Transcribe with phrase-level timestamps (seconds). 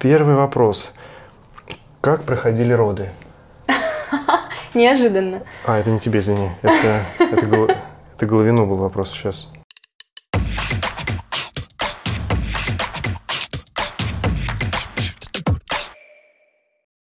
[0.00, 0.94] Первый вопрос.
[2.00, 3.10] Как проходили роды?
[4.74, 5.42] Неожиданно.
[5.66, 6.48] А, это не тебе, извини.
[6.62, 7.68] Это, это, гол-
[8.14, 9.48] это Головину был вопрос сейчас.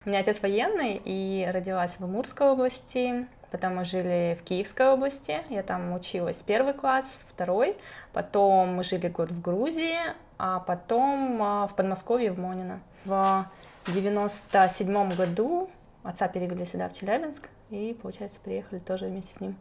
[0.05, 5.43] У меня отец военный, и родилась в Амурской области, потом мы жили в Киевской области,
[5.51, 7.77] я там училась первый класс, второй,
[8.13, 9.99] потом мы жили год в Грузии,
[10.39, 12.81] а потом а, в Подмосковье, в Монино.
[13.05, 13.47] В
[13.87, 15.71] 97 году
[16.03, 19.57] отца перевели сюда, в Челябинск, и, получается, приехали тоже вместе с ним.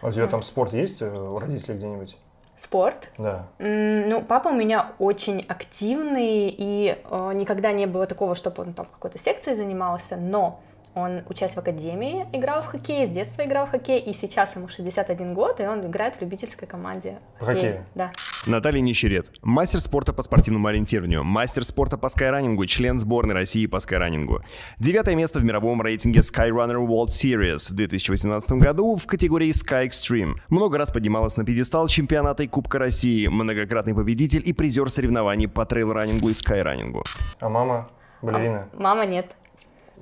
[0.00, 2.16] А у тебя там спорт есть э, у родителей где-нибудь?
[2.56, 3.08] Спорт.
[3.18, 3.46] Да.
[3.58, 8.86] Ну, папа у меня очень активный, и э, никогда не было такого, чтобы он там
[8.86, 10.60] в какой-то секции занимался, но
[10.94, 14.68] он, учась в академии, играл в хоккей, с детства играл в хоккей, и сейчас ему
[14.68, 17.18] 61 год, и он играет в любительской команде.
[17.38, 17.84] По хоккею?
[17.94, 18.12] Да.
[18.46, 23.78] Наталья Нищерет, мастер спорта по спортивному ориентированию, мастер спорта по скайранингу, член сборной России по
[23.78, 24.42] скайранингу.
[24.78, 30.34] Девятое место в мировом рейтинге Skyrunner World Series в 2018 году в категории Sky Extreme.
[30.48, 35.64] Много раз поднималась на пьедестал чемпионата и Кубка России, многократный победитель и призер соревнований по
[35.64, 37.04] трейл-ранингу и скайранингу.
[37.40, 37.88] А мама
[38.20, 38.68] балерина?
[38.74, 39.36] Мама нет.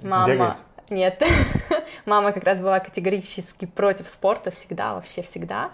[0.02, 0.32] Мама...
[0.32, 0.56] Бегает?
[0.90, 1.22] Нет.
[2.06, 5.70] Мама как раз была категорически против спорта всегда, вообще всегда.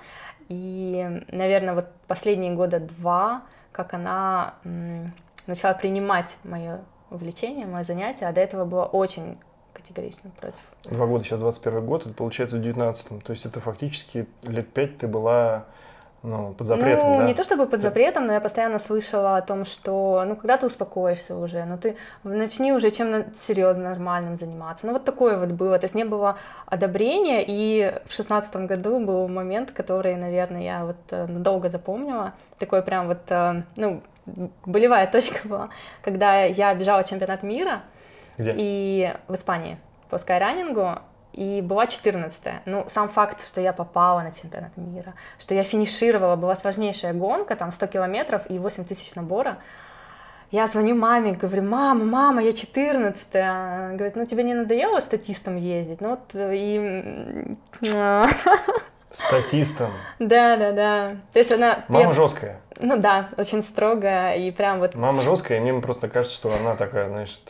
[0.48, 3.42] И, наверное, вот последние года два,
[3.72, 4.54] как она
[5.46, 9.38] начала принимать мое увлечение, мое занятие, а до этого была очень
[9.72, 10.62] категорично против.
[10.84, 14.98] Два года, сейчас 21 год, это получается в 19 То есть это фактически лет пять
[14.98, 15.66] ты была
[16.22, 17.24] ну, под запретом, ну, да?
[17.24, 20.66] не то чтобы под запретом, но я постоянно слышала о том, что, ну, когда ты
[20.66, 24.86] успокоишься уже, ну, ты начни уже чем серьезно, нормальным заниматься.
[24.86, 26.36] Ну, вот такое вот было, то есть не было
[26.66, 32.82] одобрения, и в шестнадцатом году был момент, который, наверное, я вот э, надолго запомнила, такой
[32.82, 34.02] прям вот, э, ну,
[34.64, 35.68] болевая точка была,
[36.02, 37.82] когда я бежала чемпионат мира,
[38.36, 38.52] Где?
[38.56, 39.78] и в Испании
[40.10, 40.98] по скайранингу,
[41.36, 46.36] и была 14 Ну, сам факт, что я попала на чемпионат мира, что я финишировала,
[46.36, 49.58] была сложнейшая гонка, там 100 километров и 8 тысяч набора.
[50.50, 55.56] Я звоню маме, говорю, мама, мама, я 14 Она Говорит, ну тебе не надоело статистом
[55.56, 56.00] ездить?
[56.00, 57.56] Ну вот и...
[59.10, 59.90] Статистом.
[60.18, 61.16] Да, да, да.
[61.32, 61.84] То есть она...
[61.88, 62.60] Мама жесткая.
[62.78, 66.76] Ну да, очень строгая и прям вот Мама жесткая, и мне просто кажется, что она
[66.76, 67.42] такая, значит,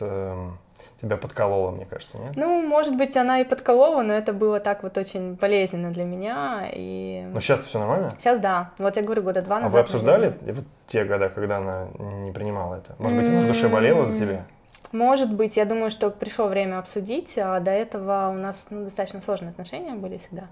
[1.01, 2.35] тебя подколола, мне кажется, нет?
[2.35, 6.61] Ну, может быть, она и подколола, но это было так вот очень болезненно для меня.
[6.73, 8.09] И Но сейчас все нормально?
[8.17, 8.71] сейчас да.
[8.77, 9.73] Вот я говорю, года два А назад.
[9.73, 10.53] вы обсуждали наверное.
[10.53, 12.95] вот те года, когда она не принимала это?
[12.99, 14.45] Может быть, она в душе болела за тебя?
[14.91, 19.21] Может быть, я думаю, что пришло время обсудить, а до этого у нас ну, достаточно
[19.21, 20.45] сложные отношения были всегда.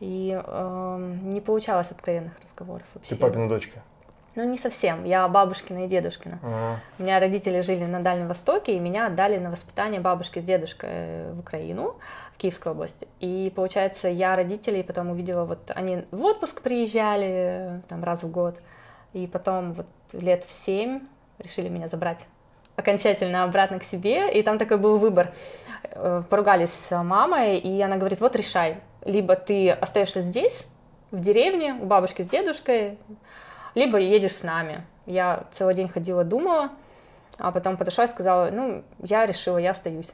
[0.00, 3.14] И эм, не получалось откровенных разговоров вообще.
[3.14, 3.80] Ты папина дочка.
[4.38, 5.04] Ну, не совсем.
[5.04, 6.38] Я бабушкина и дедушкина.
[6.44, 6.80] Ага.
[7.00, 11.32] У меня родители жили на Дальнем Востоке, и меня отдали на воспитание бабушки с дедушкой
[11.32, 11.96] в Украину,
[12.34, 13.04] в Киевскую область.
[13.18, 18.60] И, получается, я родителей потом увидела, вот они в отпуск приезжали там раз в год,
[19.12, 21.00] и потом вот лет в семь
[21.40, 22.24] решили меня забрать
[22.76, 25.32] окончательно обратно к себе, и там такой был выбор.
[25.90, 30.68] Э, Поругались с мамой, и она говорит, вот решай, либо ты остаешься здесь,
[31.10, 32.98] в деревне, у бабушки с дедушкой,
[33.78, 34.84] либо едешь с нами.
[35.06, 36.70] Я целый день ходила, думала,
[37.38, 40.12] а потом подошла и сказала, ну, я решила, я остаюсь.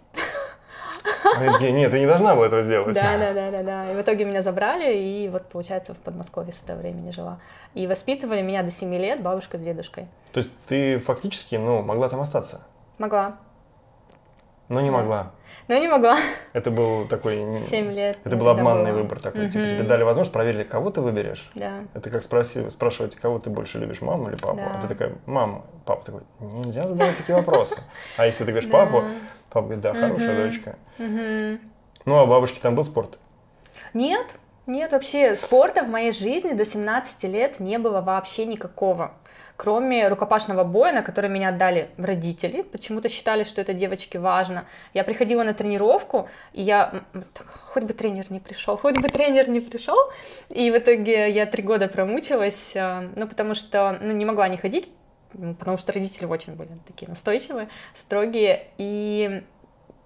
[1.60, 2.94] Нет, ты не должна была этого сделать.
[2.94, 3.90] Да, да, да, да, да.
[3.90, 7.40] И в итоге меня забрали, и вот, получается, в Подмосковье с этого времени жила.
[7.74, 10.06] И воспитывали меня до 7 лет бабушка с дедушкой.
[10.32, 12.60] То есть ты фактически, ну, могла там остаться,
[12.98, 13.36] Могла.
[14.68, 15.32] Но не могла.
[15.68, 16.16] Но не могла.
[16.52, 17.36] Это был такой...
[17.58, 18.18] 7 лет.
[18.24, 19.00] Это был обманный было.
[19.02, 19.48] выбор такой.
[19.48, 19.74] Типа Мгм.
[19.76, 21.50] тебе дали возможность, проверили, кого ты выберешь.
[21.54, 21.84] Да.
[21.94, 24.60] Это как спроси, спрашивать, кого ты больше любишь, маму или папу.
[24.60, 24.80] А Да.
[24.82, 27.76] ты такая, мама, папа такой, нельзя задавать такие вопросы.
[28.18, 29.04] А если ты говоришь папу,
[29.48, 30.76] папа говорит, да, хорошая дочка.
[30.98, 33.18] Ну, а бабушки там был спорт?
[33.94, 34.34] Нет,
[34.66, 39.12] нет, вообще спорта в моей жизни до 17 лет не было вообще никакого.
[39.56, 44.66] Кроме рукопашного боя, на который меня отдали родители, почему-то считали, что это девочке важно.
[44.94, 47.04] Я приходила на тренировку, и я
[47.66, 49.96] хоть бы тренер не пришел, хоть бы тренер не пришел.
[50.48, 54.56] И в итоге я три года промучилась, э, ну потому что ну, не могла не
[54.56, 54.88] ходить,
[55.58, 58.66] потому что родители очень были такие настойчивые, строгие.
[58.76, 59.44] И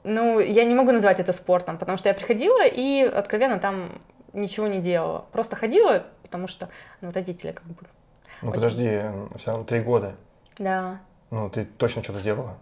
[0.05, 4.01] ну, я не могу назвать это спортом, потому что я приходила и откровенно там
[4.33, 5.25] ничего не делала.
[5.33, 6.69] Просто ходила, потому что,
[7.01, 7.87] ну, родители как бы...
[8.43, 8.55] Ну, Очень.
[8.57, 9.01] подожди,
[9.37, 10.15] все равно три года.
[10.59, 10.99] Да.
[11.31, 12.57] Ну, ты точно что-то делала?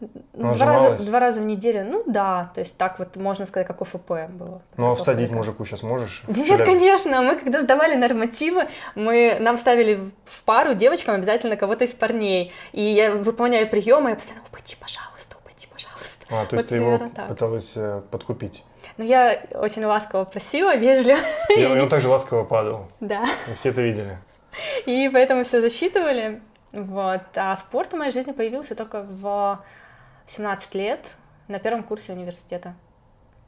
[0.00, 3.46] Ну, Ну, два, раза, два раза в неделю, ну да, то есть так вот можно
[3.46, 4.60] сказать, как ОФП было.
[4.76, 6.24] Ну, а всадить мужику сейчас можешь?
[6.28, 9.94] Нет, конечно, мы когда сдавали нормативы, мы, нам ставили
[10.24, 14.74] в- пару девочкам обязательно кого-то из парней, и я выполняю приемы, я постоянно, «Ой, упади,
[14.80, 16.26] пожалуйста, упади, пожалуйста.
[16.30, 17.28] А, то есть Вот ты его так.
[17.28, 18.64] пыталась э, подкупить.
[18.96, 21.20] Ну, я очень ласково просила, вежливо,
[21.56, 22.88] И он также ласково падал.
[23.00, 23.24] да.
[23.54, 24.18] Все это видели.
[24.86, 26.40] И поэтому все засчитывали.
[26.72, 27.22] Вот.
[27.36, 29.62] А спорт в моей жизни появился только в
[30.26, 31.06] 17 лет
[31.48, 32.74] на первом курсе университета.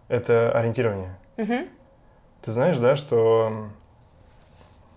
[0.08, 1.14] Это ориентирование.
[1.36, 1.68] Мгм.
[2.42, 3.68] Ты знаешь, да, что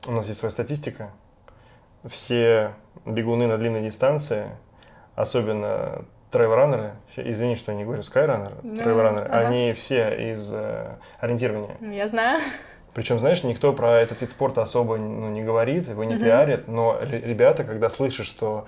[0.08, 1.12] у нас есть своя статистика.
[2.06, 2.74] Все
[3.06, 4.50] бегуны на длинной дистанции,
[5.16, 9.48] особенно трейл-раннеры, ща- извини, что я не говорю скайраннеры, Ну, трейл-раннеры, ага.
[9.48, 11.78] они все из э, ориентирования.
[11.80, 12.42] Я знаю.
[12.98, 16.24] Причем, знаешь, никто про этот вид спорта особо ну, не говорит, его не Мгм.
[16.24, 18.66] пиарит, но ре- ребята, когда слышат, что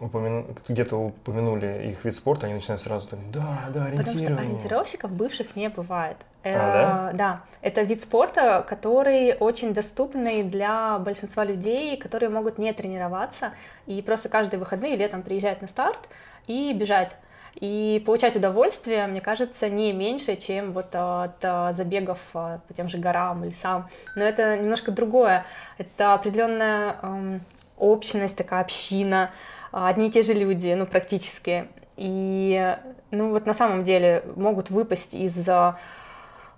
[0.00, 4.46] упомяну- где-то упомянули их вид спорта, они начинают сразу так, да, да, Потому что ориентирование.
[4.48, 6.16] ориентировщиков бывших не бывает.
[6.42, 12.72] А, Э, да, это вид спорта, который очень доступный для большинства людей, которые могут не
[12.72, 13.52] тренироваться
[13.86, 16.00] и просто каждые выходные летом приезжать на старт
[16.48, 17.14] и бежать.
[17.60, 22.88] И получать удовольствие, мне кажется, не меньше, чем вот от а, забегов а, по тем
[22.90, 23.88] же горам, лесам.
[24.14, 25.46] Но это немножко другое.
[25.78, 27.40] Это определенная эм,
[27.78, 29.30] общность, такая община,
[29.72, 31.68] а, одни и те же люди, ну, практически.
[31.96, 32.76] И,
[33.10, 35.78] ну, вот на самом деле могут выпасть из а,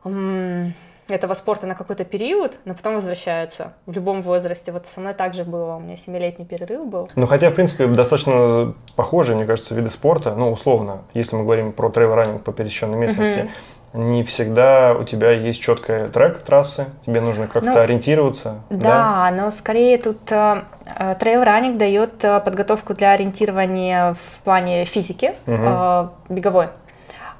[0.04, 0.74] м,
[1.08, 4.72] этого спорта на какой-то период, но потом возвращаются в любом возрасте.
[4.72, 7.08] Вот со мной также было, у меня семилетний перерыв был.
[7.16, 11.72] Ну, хотя, в принципе, достаточно похожие, мне кажется, виды спорта, ну, условно, если мы говорим
[11.72, 13.50] про трейл-раннинг по пересеченной местности,
[13.94, 18.56] не всегда у тебя есть четкая трек трассы, тебе нужно как-то Ну, ориентироваться.
[18.68, 20.62] Да, но скорее тут э,
[20.94, 26.66] э, трейл-раннинг дает э, подготовку для ориентирования в плане физики э, беговой.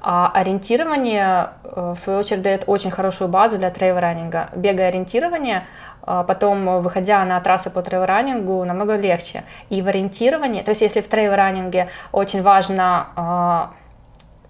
[0.01, 4.49] А ориентирование, э, в свою очередь, дает очень хорошую базу для трейл-раннинга.
[4.55, 5.65] Бегая ориентирование,
[6.01, 9.43] а потом, э, выходя на трассы по трейл-раннингу, намного легче.
[9.69, 13.71] И в ориентировании, то есть если в трейл-раннинге очень важна а,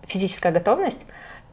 [0.05, 1.05] физическая готовность,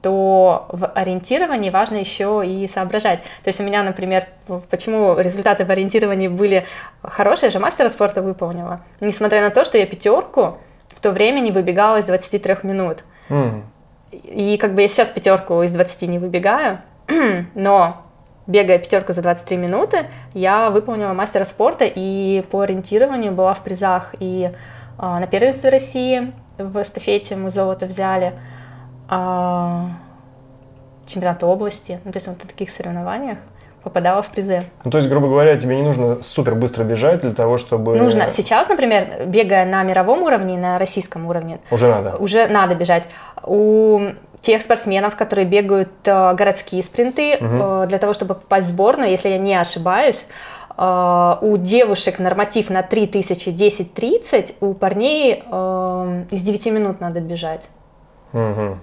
[0.03, 3.23] то в ориентировании важно еще и соображать.
[3.43, 4.27] То есть у меня, например,
[4.71, 6.67] почему результаты в ориентировании были
[7.03, 10.59] хорошие, я же мастера спорта выполнила, несмотря на то, что я пятерку
[10.89, 13.05] в то время не выбегала из 23 минут.
[13.29, 13.65] М.
[14.13, 16.81] И как бы я сейчас пятерку из 20 не выбегаю,
[17.55, 18.03] но
[18.47, 24.15] бегая пятерку за 23 минуты, я выполнила мастера спорта и по ориентированию была в призах.
[24.21, 24.51] И
[24.99, 28.35] а, на первенстве России в эстафете мы золото взяли,
[29.09, 29.91] а,
[31.07, 33.39] чемпионат области, ну, то есть вот на таких соревнованиях
[33.87, 34.65] попадала в призы.
[34.83, 37.97] Ну, то есть, грубо говоря, тебе не нужно супер быстро бежать для того, чтобы...
[37.97, 42.17] Нужно сейчас, например, бегая на мировом уровне и на российском уровне, Уже надо.
[42.17, 43.05] уже надо бежать.
[43.45, 44.01] У
[44.41, 49.29] тех спортсменов, которые бегают э, городские спринты, э, для того, чтобы попасть в сборную, если
[49.29, 50.27] я не ошибаюсь,
[50.77, 55.45] э, у девушек норматив на 3000 10-30, у парней
[56.33, 57.69] из 9 минут надо бежать.
[58.33, 58.81] Мгм.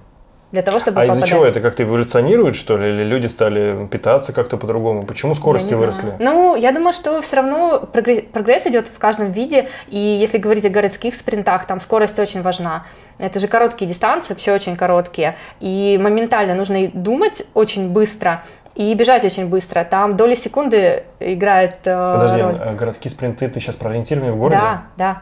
[0.53, 1.29] Для того, чтобы А из-за попадать.
[1.31, 2.89] чего это как-то эволюционирует, что ли?
[2.89, 5.03] Или люди стали питаться как-то по-другому?
[5.03, 5.79] Почему скорости знаю.
[5.79, 6.13] выросли?
[6.19, 9.67] Ну, я думаю, что все равно прогресс, прогресс идет в каждом виде.
[9.87, 12.85] И если говорить о городских спринтах, там скорость очень важна.
[13.17, 15.37] Это же короткие дистанции, вообще очень короткие.
[15.59, 18.43] И моментально нужно думать очень быстро
[18.75, 19.83] и бежать очень быстро.
[19.83, 22.57] Там доли секунды играет э, Подожди, роль.
[22.59, 24.61] а городские спринты, ты сейчас про ориентирование в городе?
[24.61, 25.21] Да, да.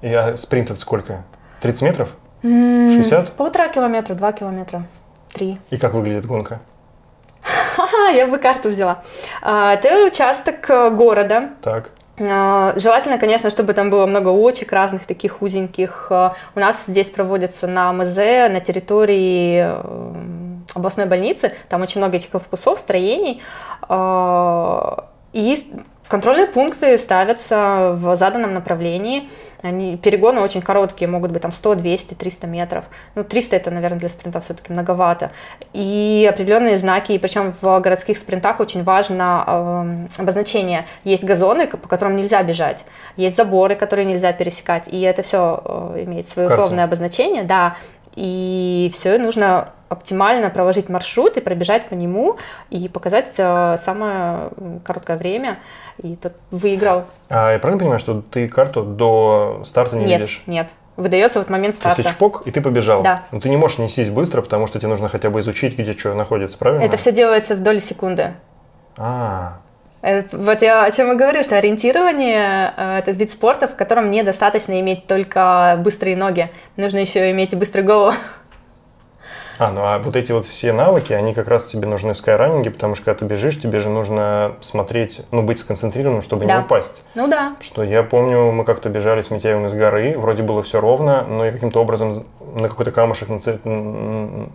[0.00, 1.22] И а спринт это сколько?
[1.60, 2.16] 30 метров?
[2.42, 3.32] 60?
[3.32, 4.84] Полтора километра, два километра,
[5.32, 5.58] три.
[5.70, 6.60] И как выглядит гонка?
[8.14, 9.02] Я бы карту взяла.
[9.40, 11.92] А, Это участок э, города, Так.
[12.20, 16.08] А, Желательно, конечно, чтобы там было много улочек разных, таких узеньких.
[16.10, 20.14] А, У нас здесь проводится на МЗ, на территории э,
[20.74, 21.52] областной больницы.
[21.68, 23.42] Там очень много этих корпусов, строений.
[25.32, 29.30] И контрольные пункты ставятся в заданном направлении.
[29.62, 32.84] Они, перегоны очень короткие, могут быть там 100, 200, 300 метров.
[33.14, 35.30] Ну, 300 это, наверное, для спринтов все-таки многовато.
[35.72, 40.84] И определенные знаки, и причем в городских спринтах очень важно эм, обозначение.
[41.04, 42.84] Есть газоны, по которым нельзя бежать,
[43.16, 45.62] есть заборы, которые нельзя пересекать, и это все
[45.96, 47.76] имеет свое условное обозначение, да.
[48.14, 52.36] И все нужно оптимально проложить маршрут и пробежать по нему
[52.70, 54.48] и показать э, самое
[54.84, 55.58] короткое время.
[56.02, 57.04] И тот выиграл.
[57.28, 60.42] А я правильно понимаю, что ты карту до старта не нет, видишь?
[60.46, 60.70] нет.
[60.96, 62.02] Выдается вот момент То есть старта.
[62.02, 63.02] ты чпок, и ты побежал.
[63.02, 63.22] Да.
[63.32, 66.14] Но ты не можешь нестись быстро, потому что тебе нужно хотя бы изучить, где что
[66.14, 66.82] находится, правильно?
[66.82, 68.34] Это все делается в доли секунды.
[68.98, 69.58] А,
[70.02, 74.80] Вот я о чем и говорю, что ориентирование э, это вид спорта, в котором недостаточно
[74.80, 76.50] иметь только быстрые ноги.
[76.76, 78.12] Нужно еще иметь и быструю голову.
[79.58, 82.72] А, ну а вот эти вот все навыки, они как раз тебе нужны в скайранинге,
[82.72, 86.56] потому что когда ты бежишь, тебе же нужно смотреть, ну, быть сконцентрированным, чтобы Да.
[86.56, 87.04] не упасть.
[87.14, 87.54] Ну да.
[87.60, 91.44] Что я помню, мы как-то бежали с Митяевым из горы, вроде было все ровно, но
[91.44, 93.28] я каким-то образом на какой-то камушек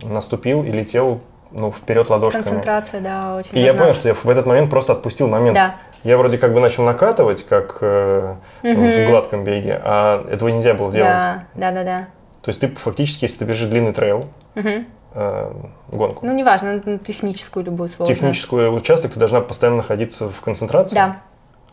[0.02, 2.42] наступил и летел ну, вперед ладошками.
[2.42, 3.78] Концентрация, да, очень И я важна.
[3.80, 5.54] понял, что я в этот момент просто отпустил момент.
[5.54, 5.76] Да.
[6.04, 10.92] Я вроде как бы начал накатывать, как э, в гладком беге, а этого нельзя было
[10.92, 11.08] делать.
[11.08, 11.98] Да, да, да, да.
[12.42, 15.50] То есть ты фактически, если ты бежишь длинный трейл, э,
[15.90, 18.14] гонку, Ну, неважно, ну, техническую любую сложную.
[18.16, 20.94] технический участок, ты должна постоянно находиться в концентрации.
[20.94, 21.16] Да.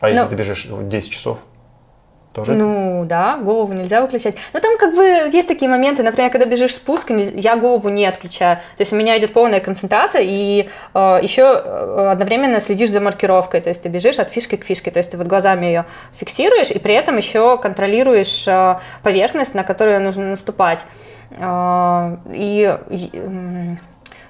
[0.00, 0.28] А если Ну.
[0.28, 1.38] ты бежишь в 10 часов,
[2.36, 2.52] тоже?
[2.52, 4.36] Ну, да, голову нельзя выключать.
[4.52, 8.56] Но там как бы есть такие моменты, например, когда бежишь спуск, я голову не отключаю.
[8.76, 13.62] То есть у меня идет полная концентрация, и э, еще э, одновременно следишь за маркировкой.
[13.62, 14.90] То есть ты бежишь от фишки к фишке.
[14.90, 19.64] То есть ты вот глазами ее фиксируешь, и при этом еще контролируешь э, поверхность, на
[19.64, 20.84] которую нужно наступать.
[21.38, 22.76] Э, и
[23.14, 23.80] м,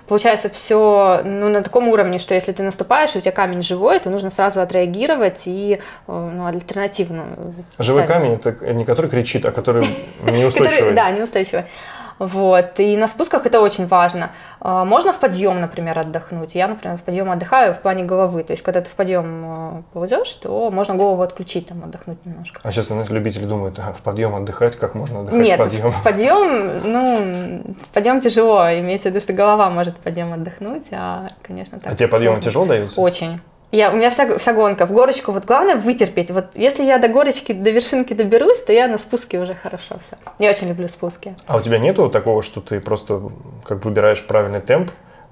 [0.08, 3.98] Получается все ну, на таком уровне, что если ты наступаешь, и у тебя камень живой,
[3.98, 7.26] то нужно сразу отреагировать и э, ну, альтернативно.
[7.78, 8.22] Живой ставить.
[8.22, 9.86] камень это не который кричит, а Который-
[10.30, 10.92] неустойчивый.
[10.92, 11.64] да, неустойчивый.
[12.18, 12.78] Вот.
[12.80, 14.30] И на спусках это очень важно.
[14.60, 16.54] А, Можно в подъем, например, отдохнуть.
[16.54, 18.42] Я, например, в подъем отдыхаю в плане головы.
[18.42, 22.60] То есть, когда ты в подъем э, ползешь, то можно голову отключить, там, отдохнуть немножко.
[22.62, 25.92] А сейчас знаете, любители думают, «Ага, в подъем отдыхать, как можно отдыхать Нет, в подъем?
[25.92, 28.62] в подъем, ну, в подъем тяжело.
[28.70, 32.36] Имеется в виду, что голова может в подъем отдохнуть, а, конечно, так А тебе подъемы
[32.36, 32.50] сложно.
[32.50, 33.00] тяжело даются?
[33.00, 33.40] Очень.
[33.72, 35.32] Я, у меня вся, вся гонка в горочку.
[35.32, 36.30] Вот главное вытерпеть.
[36.30, 40.16] Вот если я до горочки, до вершинки доберусь, то я на спуске уже хорошо все.
[40.38, 41.34] Я очень люблю спуски.
[41.46, 43.22] А у тебя нету такого, что ты просто
[43.64, 44.90] как выбираешь правильный темп,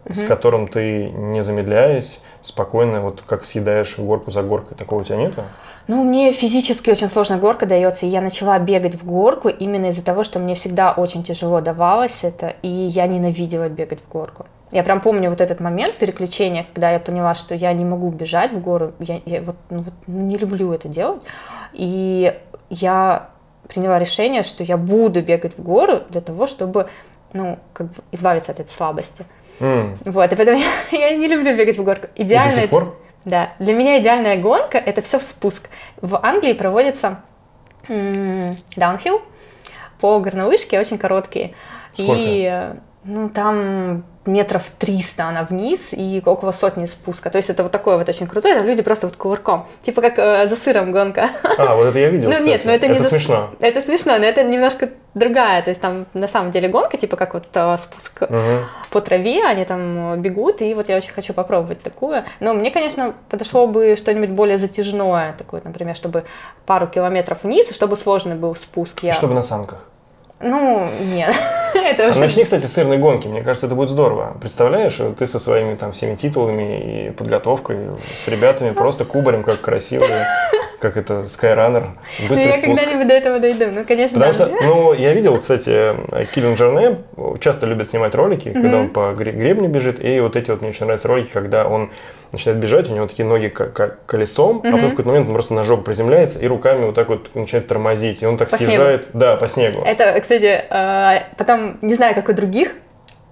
[0.09, 5.17] с которым ты, не замедляясь, спокойно, вот как съедаешь горку за горкой, такого у тебя
[5.17, 5.43] нету?
[5.87, 10.03] Ну, мне физически очень сложно горка дается, и я начала бегать в горку именно из-за
[10.03, 14.47] того, что мне всегда очень тяжело давалось это, и я ненавидела бегать в горку.
[14.75, 18.52] Я прям помню вот этот момент переключения, когда я поняла, что я не могу бежать
[18.52, 21.23] в гору, я, я вот, ну, вот не люблю это делать,
[21.73, 22.35] и
[22.71, 23.31] я
[23.69, 26.88] приняла решение, что я буду бегать в гору для того, чтобы,
[27.33, 29.25] ну, как бы избавиться от этой слабости.
[29.61, 30.59] М, Вот, и поэтому
[30.90, 32.09] я, я не люблю бегать в горку.
[32.16, 32.99] и до Идеально сих пор?
[33.25, 35.69] да, для меня идеальная гонка это все в спуск.
[36.00, 37.21] В Англии проводится
[38.76, 39.23] даунхилл
[40.00, 41.54] по горнолыжке, очень короткие.
[41.93, 42.12] Сколько?
[42.16, 42.75] И э,
[43.05, 47.29] ну, там метров 300 она вниз и около сотни спуска.
[47.29, 49.67] То есть это вот такое вот очень крутое, там люди просто вот кувырком.
[49.83, 51.29] Типа как э, за сыром гонка.
[51.59, 52.67] А, вот это я видел, Ну нет, кстати.
[52.67, 53.51] но это не за- смешно.
[53.61, 55.61] Это смешно, но это немножко другая.
[55.63, 58.61] То есть там на самом деле гонка, типа как вот э, спуск Мгм.
[58.91, 62.25] по траве, они там э, бегут, и вот я очень хочу попробовать такое.
[62.41, 66.25] Но мне, конечно, подошло бы что-нибудь более затяжное, такое, например, чтобы
[66.65, 69.01] пару километров вниз, чтобы сложный был спуск.
[69.03, 69.13] Я...
[69.13, 69.87] Чтобы на санках.
[70.41, 71.35] Ну, нет,
[71.75, 72.21] это А уже...
[72.21, 73.29] начни, кстати, с сырной гонки.
[73.29, 74.37] Мне кажется, это будет здорово.
[74.41, 77.79] Представляешь, ты со своими там всеми титулами и подготовкой
[78.23, 80.26] с ребятами просто кубарем, как красивые,
[80.81, 81.88] как это, Skyrunner,
[82.28, 83.66] Ну, я когда-нибудь до этого дойду.
[83.73, 84.59] Ну, конечно, Потому да.
[84.59, 85.95] что, ну, я видел, кстати,
[86.35, 86.99] Киллин Джерне
[87.40, 90.71] часто любит снимать ролики, когда он по гре- гребню бежит, и вот эти вот мне
[90.71, 91.90] очень нравятся ролики, когда он
[92.33, 95.54] начинает бежать, у него такие ноги как, колесом, а потом в какой-то момент он просто
[95.54, 98.73] на жопу приземляется и руками вот так вот начинает тормозить, и он так По снегу.
[98.73, 99.83] съезжает, да, по снегу.
[99.85, 102.73] Это, кстати, э, потом, не знаю, как у других,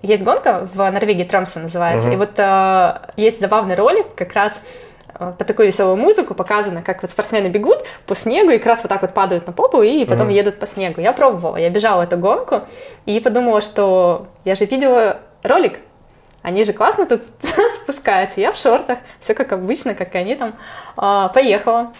[0.03, 2.15] есть гонка в Норвегии, Тромсе называется, Мгм.
[2.15, 4.61] и вот э, есть забавный ролик, как раз
[5.19, 8.83] э, по такой веселую музыку показано, как вот спортсмены бегут по снегу и как раз
[8.83, 10.35] вот так вот падают на попу и потом Мгм.
[10.37, 11.01] едут по снегу.
[11.01, 12.63] Я пробовала, я бежала эту гонку
[13.07, 15.79] и подумала, что я же видела ролик,
[16.43, 17.23] они же классно тут
[17.83, 20.55] спускаются, я в шортах, все как обычно, как и они там,
[20.97, 21.93] А, поехала.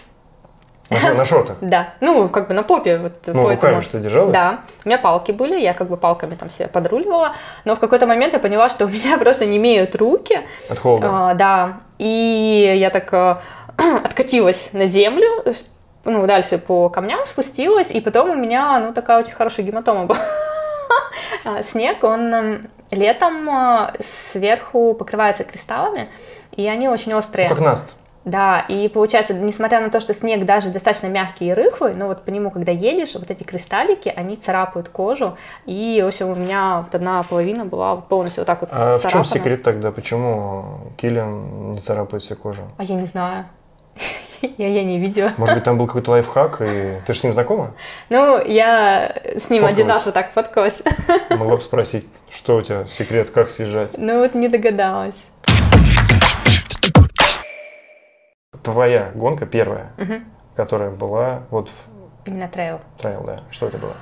[0.91, 1.57] На, на шортах.
[1.61, 2.99] Да, ну, как бы на попе.
[2.99, 4.33] Вот, Ну, по руками что, держалась?
[4.33, 7.33] Да, у меня палки были, я как бы палками там себя подруливала,
[7.65, 11.09] но в какой-то момент я поняла, что у меня просто не имеют руки, От холода.
[11.11, 13.37] А, да, и я так э,
[14.05, 15.65] откатилась на землю, ш-
[16.05, 20.19] ну, дальше по камням спустилась, и потом у меня, ну, такая очень хорошая гематома была.
[21.45, 26.09] А, Снег, он эм, летом э, сверху покрывается кристаллами,
[26.55, 27.49] и они очень острые.
[27.49, 27.93] Ну, как наст.
[28.25, 32.25] Да, и получается, несмотря на то, что снег даже достаточно мягкий и рыхлый, но вот
[32.25, 35.37] по нему, когда едешь, вот эти кристаллики, они царапают кожу,
[35.67, 39.03] и, в общем, у меня вот одна половина была полностью вот так вот А в
[39.03, 39.25] чем царапана.
[39.25, 39.91] секрет тогда?
[39.91, 42.63] Почему Киллиан не царапает себе кожу?
[42.79, 43.47] А я не знаю.
[44.59, 45.33] Я, я не видела.
[45.37, 47.75] Может быть, там был какой-то лайфхак, и ты же с ним знакома?
[48.09, 49.95] Ну, я с ним один Фоткалась.
[49.95, 50.83] раз вот так фоткалась.
[51.31, 53.93] Могла бы спросить, что у тебя секрет, как съезжать?
[53.97, 55.27] Ну, вот не догадалась.
[58.63, 59.93] Твоя гонка первая,
[60.55, 61.93] которая была вот в
[62.25, 62.81] Именно трейл.
[62.99, 63.41] трейл, да.
[63.51, 63.95] Что это было?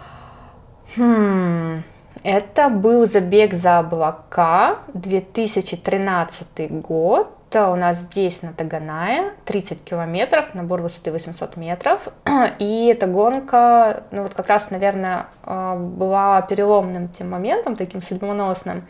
[0.97, 1.83] Хм.
[2.23, 7.31] Это был забег за облака, 2013 год.
[7.53, 12.09] У нас здесь на Таганае 30 километров, набор высоты 800 метров.
[12.59, 18.87] И эта гонка, ну вот как раз, наверное, э, была переломным тем моментом, таким судьбоносным.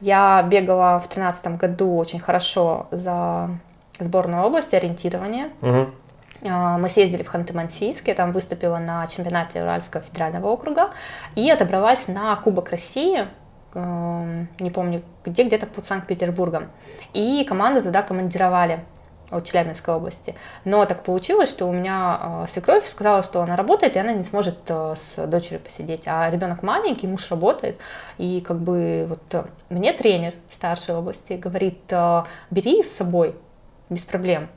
[0.00, 3.48] Я бегала в 2013 году очень хорошо за
[3.98, 5.50] сборную области ориентирования.
[5.62, 5.90] Угу.
[6.42, 10.90] Мы съездили в Ханты-Мансийск, я там выступила на чемпионате Уральского федерального округа
[11.34, 13.26] и отобралась на Кубок России,
[13.74, 16.70] эм, не помню где, где-то под Санкт-Петербургом.
[17.14, 18.84] И команду туда командировали
[19.30, 20.34] от Челябинской области.
[20.64, 24.22] Но так получилось, что у меня э, свекровь сказала, что она работает, и она не
[24.22, 26.04] сможет э, с дочерью посидеть.
[26.06, 27.78] А ребенок маленький, муж работает,
[28.18, 31.92] и как бы вот э, мне тренер старшей области говорит,
[32.50, 33.34] бери с собой,
[33.90, 34.48] без проблем.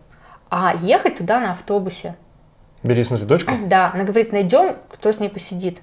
[0.50, 2.15] А ехать туда на автобусе.
[2.83, 3.53] Бери, в смысле, дочку?
[3.65, 5.79] Да, она говорит, найдем, кто с ней посидит.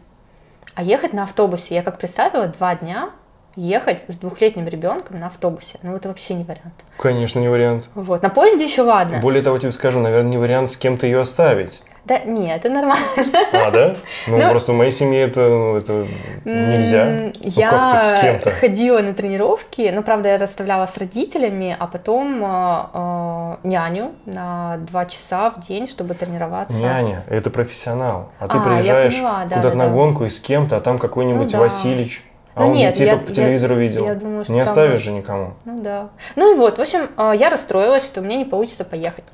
[0.74, 3.10] А ехать на автобусе, я как представила, два дня
[3.54, 5.78] ехать с двухлетним ребенком на автобусе.
[5.82, 6.74] Ну, это вообще не вариант.
[6.98, 7.88] Конечно, не вариант.
[7.94, 8.22] Вот.
[8.22, 9.18] На поезде еще ладно.
[9.18, 11.82] Более того, тебе скажу, наверное, не вариант с кем-то ее оставить.
[12.06, 13.04] Да нет, это нормально.
[13.52, 13.96] А, да?
[14.28, 16.06] Ну, ну просто в моей семье это, ну, это
[16.44, 17.04] нельзя.
[17.04, 18.52] Ну, я кем-то.
[18.52, 24.76] ходила на тренировки, ну, правда, я расставляла с родителями, а потом э, э, няню на
[24.78, 26.78] два часа в день, чтобы тренироваться.
[26.78, 28.30] Няня, это профессионал.
[28.38, 29.92] А, а ты приезжаешь да, куда-то да, на да.
[29.92, 31.58] гонку и с кем-то, а там какой-нибудь ну, да.
[31.58, 32.22] Василич.
[32.54, 34.04] А ну, он нет, детей я, только по телевизору я, видел.
[34.06, 34.68] Я думаю, что не там...
[34.68, 35.54] оставишь же никому.
[35.64, 36.08] Ну да.
[36.36, 39.25] Ну и вот, в общем, э, я расстроилась, что мне не получится поехать.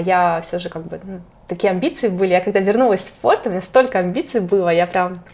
[0.00, 2.30] Я все же как бы ну, такие амбиции были.
[2.30, 5.24] Я когда вернулась в спорт, у меня столько амбиций было, я прям...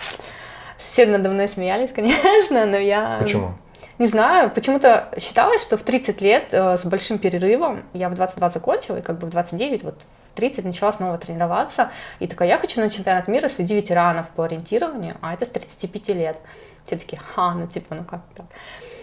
[0.79, 3.19] Все надо мной смеялись, конечно, но я...
[3.21, 3.55] Почему?
[3.99, 8.49] Не знаю, почему-то считалось, что в 30 лет э, с большим перерывом, я в 22
[8.49, 9.95] закончила, и как бы в 29, вот
[10.33, 14.45] в 30 начала снова тренироваться, и такая, я хочу на чемпионат мира среди ветеранов по
[14.45, 16.37] ориентированию, а это с 35 лет.
[16.85, 18.47] Все такие, ха, ну типа, ну как так.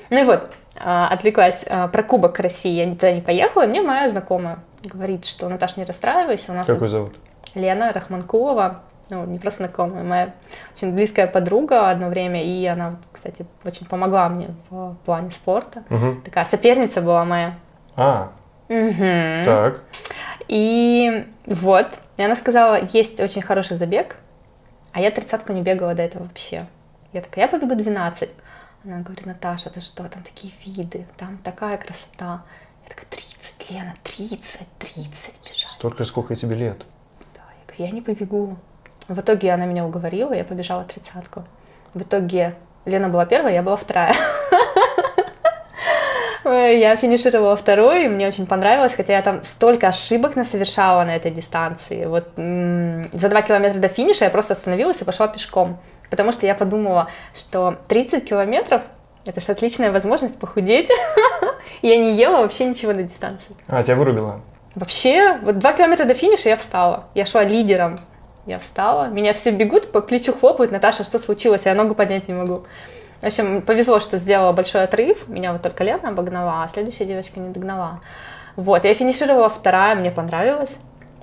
[0.10, 3.82] Ну и вот, э, отвлеклась э, про Кубок России, я туда не поехала, и мне
[3.82, 6.52] моя знакомая говорит, что Наташа, не расстраивайся.
[6.52, 7.16] У нас как зовут?
[7.56, 8.82] Лена Рахманкулова.
[9.10, 10.34] Ну, не просто знакомая, моя
[10.74, 15.84] очень близкая подруга одно время, и она, кстати, очень помогла мне в плане спорта.
[15.90, 16.22] Угу.
[16.24, 17.56] Такая соперница была моя.
[17.98, 18.32] А,
[18.70, 19.46] угу.
[19.46, 19.84] так.
[20.48, 24.16] И вот, и она сказала, есть очень хороший забег,
[24.94, 26.66] а я тридцатку не бегала до этого вообще.
[27.12, 28.30] Я такая, я побегу 12.
[28.86, 32.44] Она говорит, Наташа, ты что, там такие виды, там такая красота.
[32.92, 35.72] Я такая, 30, Лена, 30, 30 бежать.
[35.72, 36.80] Столько, сколько тебе лет?
[37.36, 38.58] Да, я говорю, я не побегу.
[39.08, 41.44] В итоге она меня уговорила, я побежала тридцатку.
[41.94, 44.14] В итоге Лена была первая, я была вторая.
[46.44, 51.30] Я финишировала второй, и мне очень понравилось, хотя я там столько ошибок совершала на этой
[51.30, 52.06] дистанции.
[52.06, 56.56] Вот за два километра до финиша я просто остановилась и пошла пешком, потому что я
[56.56, 58.82] подумала, что 30 километров
[59.26, 60.90] это же отличная возможность похудеть.
[61.82, 63.56] я не ела вообще ничего на дистанции.
[63.68, 64.42] А, тебя вырубила?
[64.76, 67.06] Вообще, вот два километра до финиша я встала.
[67.14, 68.00] Я шла лидером.
[68.46, 69.08] Я встала.
[69.08, 70.72] Меня все бегут, по плечу хлопают.
[70.72, 71.66] Наташа, что случилось?
[71.66, 72.64] Я ногу поднять не могу.
[73.22, 75.28] В общем, повезло, что сделала большой отрыв.
[75.28, 78.02] Меня вот только Лена обогнала, а следующая девочка не догнала.
[78.56, 80.72] Вот, я финишировала вторая, мне понравилось.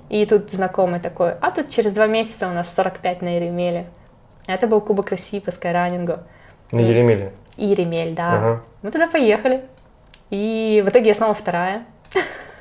[0.09, 3.87] И тут знакомый такой, а тут через два месяца у нас 45 на Еремеле.
[4.47, 6.19] Это был Кубок России по скайранингу.
[6.71, 7.33] На Еремеле?
[7.59, 8.33] Иеремель, да.
[8.33, 8.63] Ага.
[8.81, 9.65] Мы туда поехали.
[10.29, 11.85] И в итоге я снова вторая.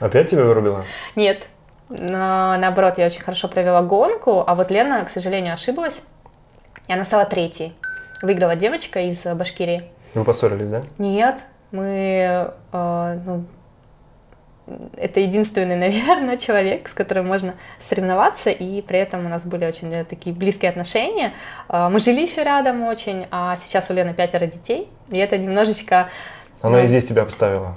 [0.00, 0.84] Опять тебя вырубила?
[1.16, 1.46] Нет.
[1.88, 6.02] Но, наоборот, я очень хорошо провела гонку, а вот Лена, к сожалению, ошиблась.
[6.86, 7.74] И она стала третьей.
[8.22, 9.82] Выиграла девочка из Башкирии.
[10.14, 10.80] Вы поссорились, да?
[10.98, 11.40] Нет.
[11.70, 13.44] Мы э, ну,
[14.96, 19.92] это единственный, наверное, человек, с которым можно соревноваться, и при этом у нас были очень
[19.92, 21.32] э, такие близкие отношения.
[21.68, 26.08] А, мы жили еще рядом очень, а сейчас у Лены пятеро детей, и это немножечко...
[26.60, 26.84] Она ну...
[26.84, 27.76] и здесь тебя поставила.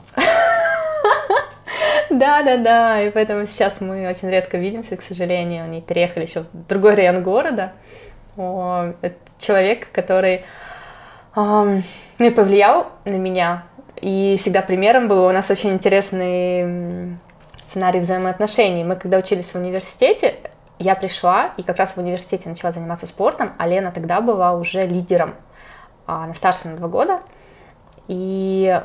[2.10, 5.64] Да, да, да, и поэтому сейчас мы очень редко видимся, к сожалению.
[5.64, 7.72] Они переехали еще в другой район города.
[8.36, 10.44] Это человек, который
[11.36, 13.64] ну, повлиял на меня
[14.02, 17.18] и всегда примером был у нас очень интересный
[17.58, 18.84] сценарий взаимоотношений.
[18.84, 20.36] Мы когда учились в университете,
[20.80, 24.86] я пришла и как раз в университете начала заниматься спортом, а Лена тогда была уже
[24.86, 25.36] лидером.
[26.08, 27.22] А, она старше на два года.
[28.08, 28.82] И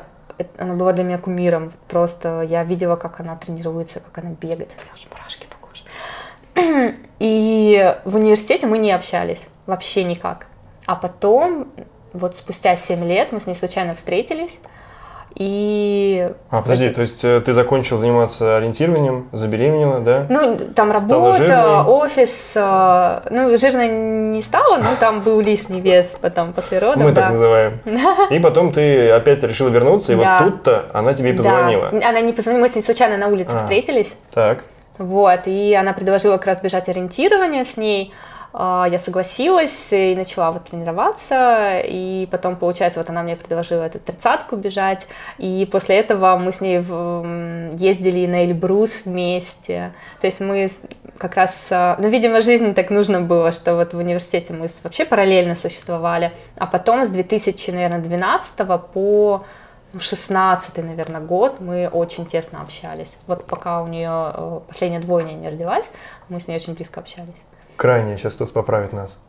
[0.59, 1.71] она была для меня кумиром.
[1.87, 4.71] Просто я видела, как она тренируется, как она бегает.
[4.77, 6.95] У меня аж мурашки по коже.
[7.19, 9.49] И в университете мы не общались.
[9.65, 10.47] Вообще никак.
[10.85, 11.67] А потом,
[12.13, 14.59] вот спустя 7 лет, мы с ней случайно встретились.
[15.39, 16.31] И...
[16.49, 20.25] А, подожди, то есть э, ты закончил заниматься ориентированием, забеременела, да?
[20.29, 26.53] Ну, там работа, офис, э, ну, жирной не стала, но там был лишний вес потом
[26.53, 27.21] после родов, Мы да.
[27.21, 27.79] так называем.
[28.31, 30.39] И потом ты опять решила вернуться, и Да.
[30.41, 31.37] вот тут-то она тебе и Да.
[31.43, 31.89] позвонила.
[31.89, 33.57] Она не позвонила, мы с ней случайно на улице А.
[33.57, 34.15] встретились.
[34.33, 34.63] Так.
[34.97, 38.11] Вот, и она предложила как раз бежать ориентирование с ней.
[38.59, 43.99] А, Я согласилась и начала вот тренироваться, и потом, получается, вот она мне предложила эту
[43.99, 45.05] тридцатку бежать,
[45.37, 50.71] и после этого мы с ней ездили на Эльбрус вместе, то есть мы
[51.19, 55.05] как раз, а, ну, видимо, жизни так нужно было, что вот в университете мы вообще
[55.05, 58.55] параллельно существовали, а потом с 2012
[58.91, 59.45] по
[59.93, 63.17] ну, 16 наверное, год мы очень тесно общались.
[63.27, 65.85] Вот пока у нее э, последняя двойня не родилась,
[66.27, 67.43] мы с ней очень близко общались.
[67.77, 69.19] Крайне сейчас тут поправит нас.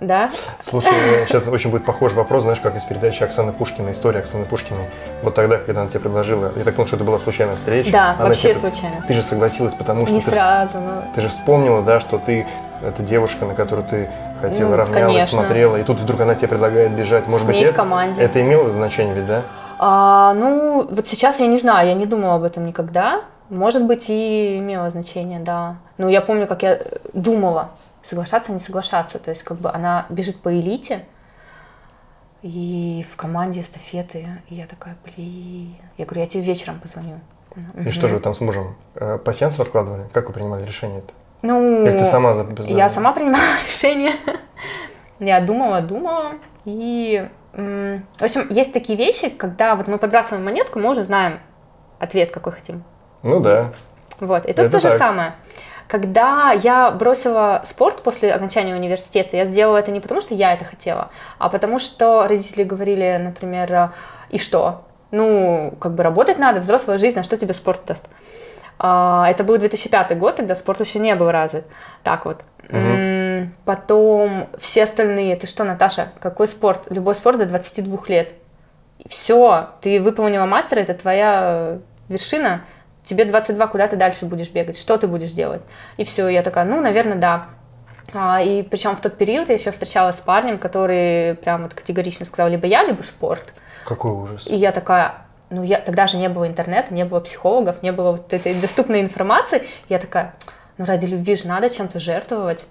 [0.00, 0.30] Да?
[0.60, 0.92] Слушай,
[1.28, 4.84] сейчас очень будет похожий вопрос, знаешь, как из передачи Оксаны Пушкиной, история Оксаны Пушкиной.
[5.22, 7.90] Вот тогда, когда она тебе предложила, я так понял, что это была случайная встреча.
[7.92, 9.04] Да, Она вообще тебе- случайно.
[9.06, 11.04] Ты же согласилась, потому что Не ты, сразу, но...
[11.14, 12.46] ты же вспомнила, да, что ты
[12.82, 14.08] это девушка, на которую ты
[14.40, 15.38] хотела, Ну, равнялась, конечно.
[15.40, 17.26] смотрела, и тут вдруг она тебе предлагает бежать.
[17.26, 18.22] Может С быть, ней в это, команде.
[18.22, 19.42] это имело значение ведь, да?
[19.78, 23.22] А, ну, вот сейчас я не знаю, я не думала об этом никогда.
[23.50, 25.76] Может быть, и имело значение, да.
[25.98, 26.78] Но я помню, как я
[27.12, 27.70] думала,
[28.02, 29.18] соглашаться, не соглашаться.
[29.18, 31.04] То есть, как бы она бежит по элите,
[32.42, 34.26] и в команде эстафеты.
[34.48, 35.76] И я такая, блин.
[35.98, 37.20] Я говорю, я тебе вечером позвоню.
[37.84, 38.76] И что же вы там с мужем?
[38.94, 40.06] э, Пассианс раскладывали?
[40.12, 41.12] Как вы принимали решение это?
[41.42, 42.46] Ну, Или ты сама за...
[42.66, 44.14] Я сама принимала решение.
[45.18, 46.32] Я думала, думала.
[46.64, 51.40] И, в общем, есть такие вещи, когда вот мы подбрасываем монетку, мы уже знаем
[51.98, 52.84] ответ, какой хотим.
[53.22, 53.72] Ну да.
[54.20, 54.44] Вот.
[54.46, 54.98] И тут Это то же так.
[54.98, 55.34] самое.
[55.88, 60.64] Когда я бросила спорт после окончания университета, я сделала это не потому, что я это
[60.64, 63.90] хотела, а потому что родители говорили, например,
[64.28, 64.84] и что?
[65.10, 68.04] Ну, как бы работать надо, взрослая жизнь, а что тебе спорт даст?
[68.78, 71.66] А, Это был 2005 год, тогда спорт еще не был развит.
[72.04, 72.44] Так вот.
[72.68, 76.82] М, Потом все остальные, ты что, Наташа, какой спорт?
[76.90, 78.34] Любой спорт до 22 лет.
[79.08, 81.78] Все, ты выполнила мастера, это твоя
[82.08, 82.62] вершина.
[83.10, 84.78] Тебе 22, куда ты дальше будешь бегать?
[84.78, 85.62] Что ты будешь делать?
[85.96, 87.48] И все, я такая, ну, наверное, да.
[88.14, 92.24] А, и причем в тот период я еще встречалась с парнем, который прям вот категорично
[92.24, 93.52] сказал, либо я, либо спорт.
[93.84, 94.46] Какой ужас.
[94.46, 98.12] И я такая, ну, я, тогда же не было интернета, не было психологов, не было
[98.12, 99.66] вот этой доступной информации.
[99.88, 100.36] Я такая,
[100.78, 102.64] ну, ради любви же надо чем-то жертвовать.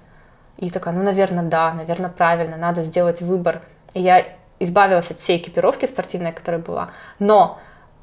[0.56, 3.62] И такая, ну, наверное, да, наверное, правильно, надо сделать выбор.
[3.94, 4.26] И я
[4.60, 6.92] избавилась от всей экипировки спортивной, которая была.
[7.20, 7.60] Но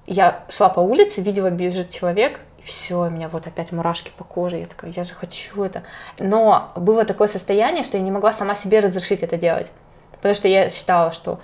[0.07, 4.25] я шла по улице, видела, бежит человек, и все, у меня вот опять мурашки по
[4.25, 4.59] коже.
[4.59, 5.83] Я такая, я же хочу это.
[6.19, 9.71] Но было такое состояние, что я не могла сама себе разрешить это делать.
[10.13, 11.41] Потому что я считала, что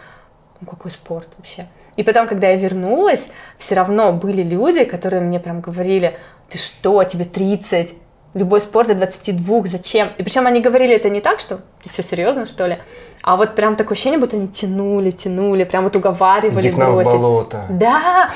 [0.61, 1.67] ну какой спорт вообще.
[1.97, 7.05] И потом, когда я вернулась, все равно были люди, которые мне прям говорили, ты что,
[7.05, 7.95] тебе 30,
[8.35, 10.11] любой спорт до 22, зачем?
[10.17, 12.79] И причем они говорили это не так, что ты что, серьезно, что ли?
[13.23, 16.95] А вот прям такое ощущение, будто они тянули, тянули, прям вот уговаривали Иди к нам
[16.95, 17.67] в болото.
[17.71, 18.31] Да!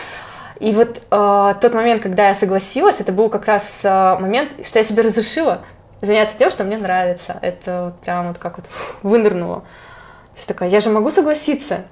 [0.61, 4.79] И вот э, тот момент, когда я согласилась, это был как раз э, момент, что
[4.79, 5.63] я себе разрешила
[6.01, 7.39] заняться тем, что мне нравится.
[7.43, 8.67] Это вот прям вот как вот
[9.03, 9.61] вынырнуло.
[9.61, 11.85] То есть такая, я же могу согласиться.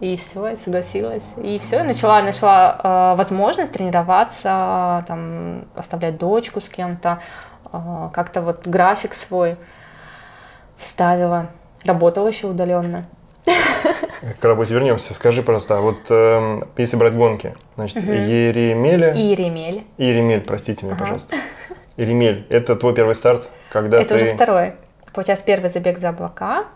[0.00, 1.24] И все, я согласилась.
[1.42, 7.20] И все, я начала, нашла э, возможность тренироваться, там, оставлять дочку с кем-то,
[7.72, 9.56] э, как-то вот график свой
[10.76, 11.46] составила.
[11.84, 13.06] Работала еще удаленно.
[14.40, 15.14] К работе вернемся.
[15.14, 19.12] Скажи просто, а вот эм, если брать гонки, значит, Еремеля...
[19.12, 19.86] И ремель.
[19.96, 21.04] Еремель, простите меня, Ага.
[21.04, 21.36] пожалуйста.
[21.96, 24.24] Еремель, это твой первый старт, когда Это ты...
[24.24, 24.74] уже второй.
[25.14, 26.66] Получается, первый забег за облака.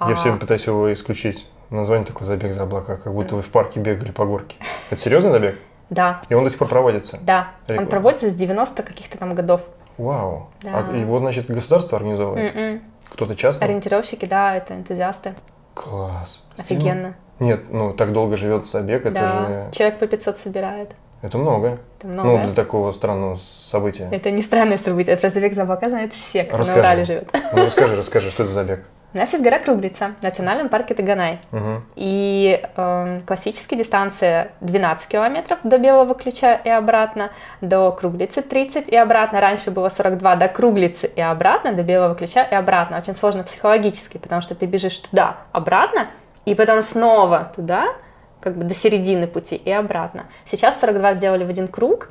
[0.00, 1.46] Я а- все время пытаюсь его исключить.
[1.70, 4.56] Название такое «Забег за облака», как будто вы в парке бегали по горке.
[4.90, 5.58] Это серьезный забег?
[5.90, 7.18] Да, И он до сих пор проводится?
[7.22, 7.48] да.
[7.62, 7.90] Он Прикольно.
[7.90, 9.68] проводится с 90 каких-то там годов.
[9.98, 10.48] Вау.
[10.62, 10.84] Да.
[10.90, 12.54] А его, значит, государство организовывает?
[12.56, 12.82] М-м.
[13.10, 13.66] Кто-то частный?
[13.66, 15.34] Ориентировщики, да, это энтузиасты.
[15.74, 16.44] Класс.
[16.58, 17.14] Офигенно.
[17.40, 19.46] Нет, ну так долго живет забег, это да.
[19.46, 19.70] же...
[19.72, 20.92] Человек по 500 собирает.
[21.22, 21.78] Это много.
[21.98, 22.28] Это много.
[22.28, 24.08] Ну, для такого странного события.
[24.12, 25.16] Это не странное событие.
[25.16, 26.80] Про забег за облака знают все, кто Расскажи.
[26.80, 27.28] на Урале живет.
[27.54, 28.84] Ну, расскажи, расскажи, что это за забег?
[29.14, 31.38] У нас есть гора Круглица в национальном парке Таганай.
[31.52, 31.84] Мгм.
[31.94, 38.96] И эм, классическая дистанция 12 километров до Белого ключа и обратно, до Круглицы 30 и
[38.96, 39.40] обратно.
[39.40, 42.98] Раньше было 42 до Круглицы и обратно, до Белого ключа и обратно.
[42.98, 46.08] Очень сложно психологически, потому что ты бежишь туда, обратно,
[46.44, 47.94] и потом снова туда,
[48.40, 50.26] как бы до середины пути и обратно.
[50.44, 52.08] Сейчас 42 сделали в один круг.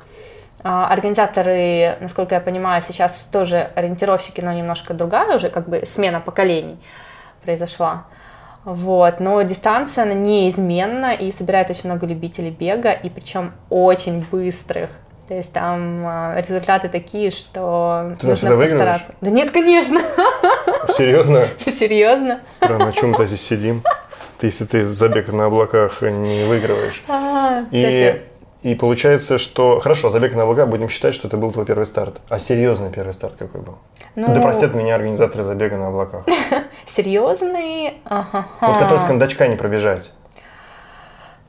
[0.66, 6.20] А, Организаторы, насколько я понимаю, сейчас тоже ориентировщики, но немножко другая уже, как бы смена
[6.20, 6.78] поколений
[7.42, 8.04] произошла.
[8.64, 14.88] Вот, но дистанция, она неизменна и собирает очень много любителей бега, и причем очень быстрых.
[15.28, 19.14] То есть там э, результаты такие, что Ты нужно постараться.
[19.20, 20.00] Да нет, конечно.
[20.96, 21.46] Серьезно?
[21.58, 22.40] Серьезно.
[22.50, 23.82] Странно, о чем мы здесь сидим?
[24.38, 27.04] Ты, если ты забег на облаках не выигрываешь.
[27.08, 28.22] А, и,
[28.64, 29.78] и получается, что...
[29.78, 32.22] Хорошо, забег на облака, будем считать, что это был твой первый старт.
[32.30, 33.76] А серьезный первый старт какой был?
[34.16, 36.24] Ну, да простят меня организаторы забега на облаках.
[36.86, 38.00] Серьезный?
[38.06, 38.46] Ага.
[38.62, 40.14] Вот который с кондачка не пробежать.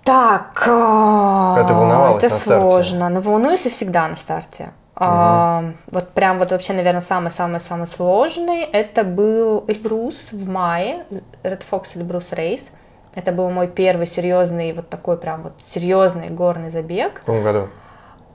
[0.03, 3.07] Так, ты волновалась это сложно.
[3.07, 4.73] Но волнуюсь я всегда на старте.
[4.97, 8.63] А, вот прям вот вообще, наверное, самый-самый-самый сложный.
[8.63, 11.05] Это был Эльбрус в мае,
[11.43, 12.71] Red Fox Эльбрус Рейс.
[13.15, 17.21] Это был мой первый серьезный, вот такой прям вот серьезный горный забег.
[17.21, 17.69] В каком году?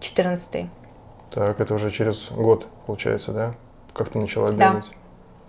[0.00, 0.66] 14
[1.30, 3.54] Так, это уже через год, получается, да?
[3.92, 4.70] Как ты начала Да.
[4.70, 4.86] бегать?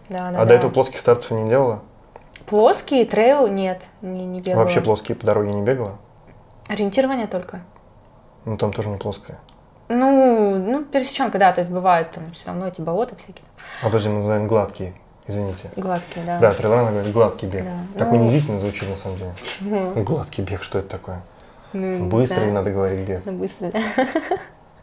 [0.10, 0.46] Да, да, а да.
[0.46, 1.82] до этого плоских стартов не делала?
[2.46, 4.63] Плоский, трейл нет, не, не бегала.
[4.63, 5.98] Вообще плоские по дороге не бегала?
[6.67, 7.62] Ориентирование только.
[8.44, 9.39] Ну, там тоже не плоская.
[9.88, 13.44] Ну, ну, пересеченка, да, то есть бывают там все равно эти болота всякие
[13.82, 14.94] А подожди, мы называем гладкие.
[15.32, 15.70] Извините.
[15.78, 16.39] гладкие, да.
[16.39, 17.63] Да, трейлран говорит гладкий бег.
[17.63, 18.00] Да.
[18.00, 19.32] Так Ну, унизительно звучит на самом деле.
[19.36, 19.94] Почему?
[20.04, 21.22] Гладкий бег, что это такое?
[21.74, 22.54] Ну, Быстрый знаю.
[22.54, 23.22] надо говорить бег.
[23.26, 23.80] Ну, быстро, да.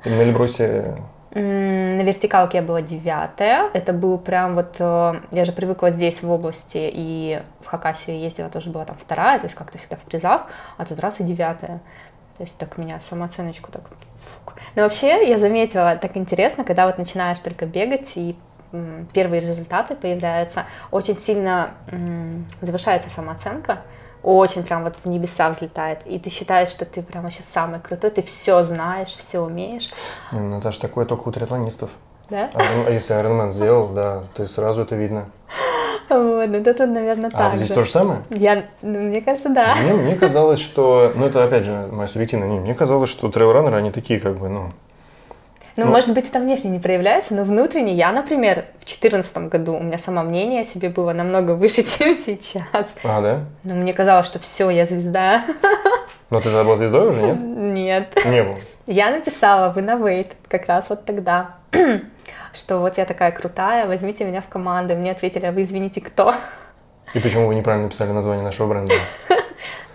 [0.04, 0.96] И на Эльбрусе
[1.34, 3.68] На вертикалке я была девятая.
[3.74, 4.76] Это был прям вот...
[4.78, 9.38] э, Я же привыкла здесь, в области, и в Хакасию ездила, тоже была там вторая,
[9.38, 10.46] то есть как-то всегда в призах,
[10.78, 11.80] а тут раз и девятая.
[12.38, 13.82] То есть так меня самооценочку так...
[14.76, 18.37] Но вообще я заметила, так интересно, когда вот начинаешь только бегать, и
[19.12, 21.70] первые результаты появляются, очень сильно
[22.61, 23.83] завышается самооценка,
[24.22, 28.11] очень прям вот в небеса взлетает, и ты считаешь, что ты прям вообще самый крутой,
[28.11, 29.90] ты все знаешь, все умеешь,
[30.33, 31.90] Наташа, такое только у триатлонистов.
[32.28, 32.50] да?
[32.54, 35.26] А если Ironman сделал, да, то сразу это видно.
[36.11, 37.74] Вот, ну это, наверное, А так здесь же.
[37.74, 38.22] то же самое?
[38.31, 39.74] Я, ну, мне кажется, да.
[39.76, 43.76] Мне, мне казалось, что, ну это опять же моя субъективная, не, мне казалось, что трейлранеры,
[43.76, 44.72] они такие как бы, ну,
[45.78, 45.92] Ну, Ну.
[45.92, 49.96] может быть, это внешне не проявляется, но внутренне я, например, в 2014 году у меня
[49.96, 52.94] самомнение о себе было намного выше, чем сейчас.
[53.04, 53.44] а, да?
[53.62, 55.44] Но мне казалось, что все, я звезда.
[56.30, 57.40] Но ты тогда была звездой уже, нет?
[57.40, 58.24] Нет.
[58.26, 58.56] Не был.
[58.86, 61.54] Я написала в Innovate как раз вот тогда,
[62.52, 64.96] что вот я такая крутая, возьмите меня в команду.
[64.96, 66.34] Мне ответили, а вы извините, кто?
[67.14, 68.94] И почему вы неправильно написали название нашего бренда?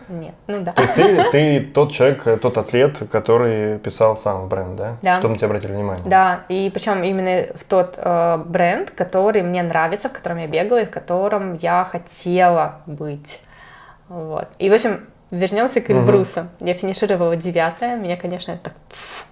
[0.08, 0.72] Нет, ну да.
[0.74, 4.98] То есть ты, ты тот человек, тот атлет, который писал сам бренд, да?
[5.02, 5.20] Да.
[5.20, 6.04] Чтобы на тебя обратили внимание.
[6.06, 10.82] Да, и причем именно в тот э, бренд, который мне нравится, в котором я бегала
[10.82, 13.42] и в котором я хотела быть.
[14.10, 14.48] Вот.
[14.60, 16.48] И, в общем, вернемся к Эльбрусу.
[16.60, 18.72] Я финишировала девятая, меня, конечно, это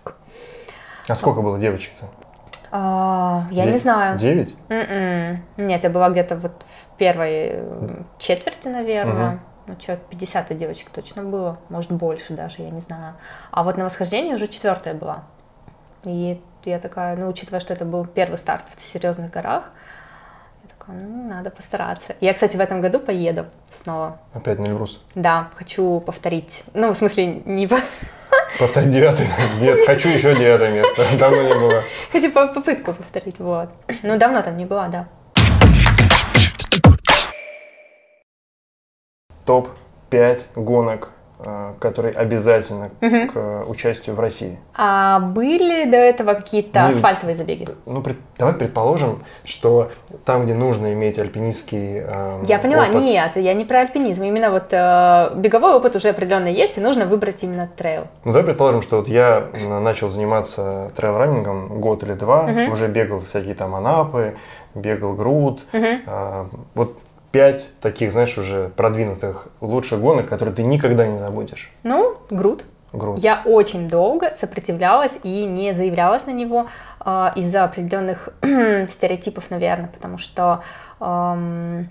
[0.03, 0.15] так...
[1.07, 2.05] А сколько было девочек-то?
[2.71, 4.17] А, я не знаю.
[4.17, 4.55] Девять?
[4.69, 5.43] М-м.
[5.57, 9.31] Нет, я была где-то вот в первой э, четверти, наверное.
[9.31, 9.39] Мгм.
[9.71, 13.15] Ну, человек 50 девочек точно было, может, больше даже, я не знаю.
[13.51, 15.23] А вот на восхождении уже четвертая была.
[16.03, 19.69] И я такая, ну, учитывая, что это был первый старт в серьезных горах,
[20.63, 22.15] я такая, ну, надо постараться.
[22.19, 24.19] Я, кстати, в этом году поеду снова.
[24.33, 25.01] Опять на Эльбрус.
[25.15, 26.63] Да, хочу повторить.
[26.73, 27.79] Ну, в смысле, не по-
[28.59, 29.27] Повторить девятый.
[29.61, 31.05] Девят- Хочу еще девятое место.
[31.17, 31.83] Давно не было.
[32.11, 33.69] хочу по- попытку повторить, вот.
[34.03, 35.07] Ну, давно там не была, да.
[39.51, 44.57] Топ-5 гонок, э, которые обязательно к э, участию в России.
[44.75, 46.93] А были до этого какие-то Были.
[46.95, 47.67] асфальтовые забеги?
[47.85, 49.91] Ну, пред- давай предположим, что
[50.23, 54.23] там, где нужно иметь альпинистский э, Я поняла, опыт, нет, я не про альпинизм.
[54.23, 58.03] Именно вот э, беговой опыт уже определенно есть, и нужно выбрать именно трейл.
[58.23, 59.47] Ну, давай предположим, что вот я
[59.81, 64.35] начал заниматься трейл-раннингом год или два, уже бегал всякие там Анапы,
[64.75, 65.65] бегал Груд.
[66.07, 66.97] А, вот
[67.31, 71.71] пять таких, знаешь, уже продвинутых лучших гонок, которые ты никогда не забудешь.
[71.83, 72.63] Ну, груд.
[72.93, 73.19] Груд.
[73.19, 76.67] Я очень долго сопротивлялась и не заявлялась на него
[77.05, 78.29] э, из-за определенных
[78.89, 80.61] стереотипов, наверное, потому что,
[80.99, 81.87] эм,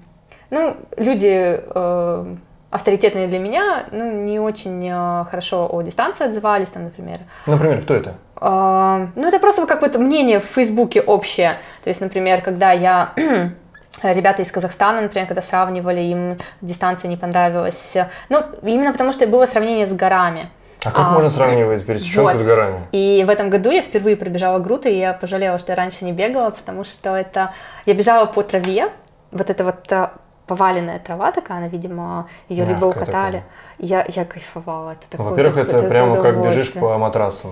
[0.50, 2.36] ну, люди э,
[2.70, 7.94] авторитетные для меня, ну, не очень э, хорошо о дистанции отзывались, там, например, Например, кто
[7.94, 8.14] это?
[8.36, 11.58] А, Ну, это просто как вот мнение в Фейсбуке общее.
[11.82, 13.12] То есть, например, когда я
[14.02, 17.96] ребята из Казахстана, например, когда сравнивали, им дистанция не понравилась.
[18.28, 20.50] Ну, именно потому что было сравнение с горами.
[20.84, 22.38] А как А, можно сравнивать пересеченку вот.
[22.38, 22.86] с горами?
[22.92, 26.12] И в этом году я впервые пробежала груд, и я пожалела, что я раньше не
[26.12, 27.52] бегала, потому что это...
[27.84, 28.90] Я бежала по траве,
[29.30, 30.12] вот это вот а,
[30.46, 33.06] поваленная трава такая, она, видимо, ее либо укатали.
[33.06, 33.44] такая.
[33.78, 34.92] Я, я кайфовала.
[34.92, 37.50] Это такое, Во-первых, это, прямо как бежишь по матрасам.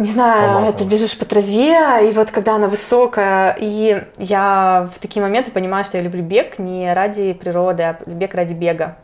[0.00, 0.74] Не знаю, Помахиваешь.
[0.78, 5.84] ты бежишь по траве, и вот когда она высокая, и я в такие моменты понимаю,
[5.84, 8.96] что я люблю бег не ради природы, а бег ради бега.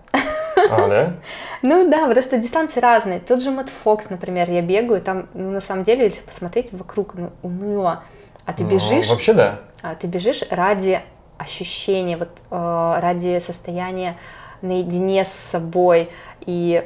[0.70, 1.12] А, да?
[1.62, 3.20] Ну да, потому что дистанции разные.
[3.20, 7.12] Тот же Мэтт Фокс, например, я бегаю, там, ну, на самом деле, если посмотреть вокруг,
[7.14, 8.02] ну, уныло.
[8.46, 9.59] А ты Ну, бежишь, Вообще да.
[9.82, 11.02] а ты бежишь ради
[11.37, 14.16] ощущения, вот э, ради состояния
[14.62, 16.11] наедине с собой.
[16.46, 16.82] И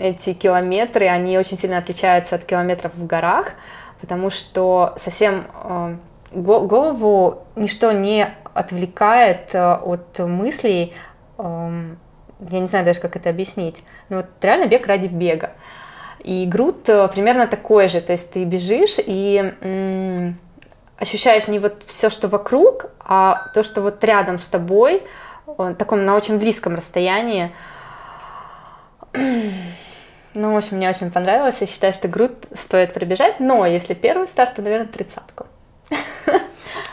[0.00, 3.52] эти километры, они очень сильно отличаются от километров в горах,
[4.00, 5.96] потому что совсем э,
[6.32, 10.92] го- голову ничто не отвлекает э, от мыслей.
[11.38, 11.98] эм,
[12.50, 13.84] я не знаю даже, как это объяснить.
[14.08, 15.52] Но вот реально бег ради бега.
[16.20, 19.54] И груд э, примерно такой же, то есть ты бежишь и
[20.98, 25.02] ощущаешь не вот все, что вокруг, а то, что вот рядом с тобой,
[25.78, 27.52] таком на очень близком расстоянии.
[30.38, 31.56] Ну, в общем, мне очень понравилось.
[31.60, 35.46] Я считаю, что груд стоит пробежать, но если первый старт, то, наверное, тридцатку.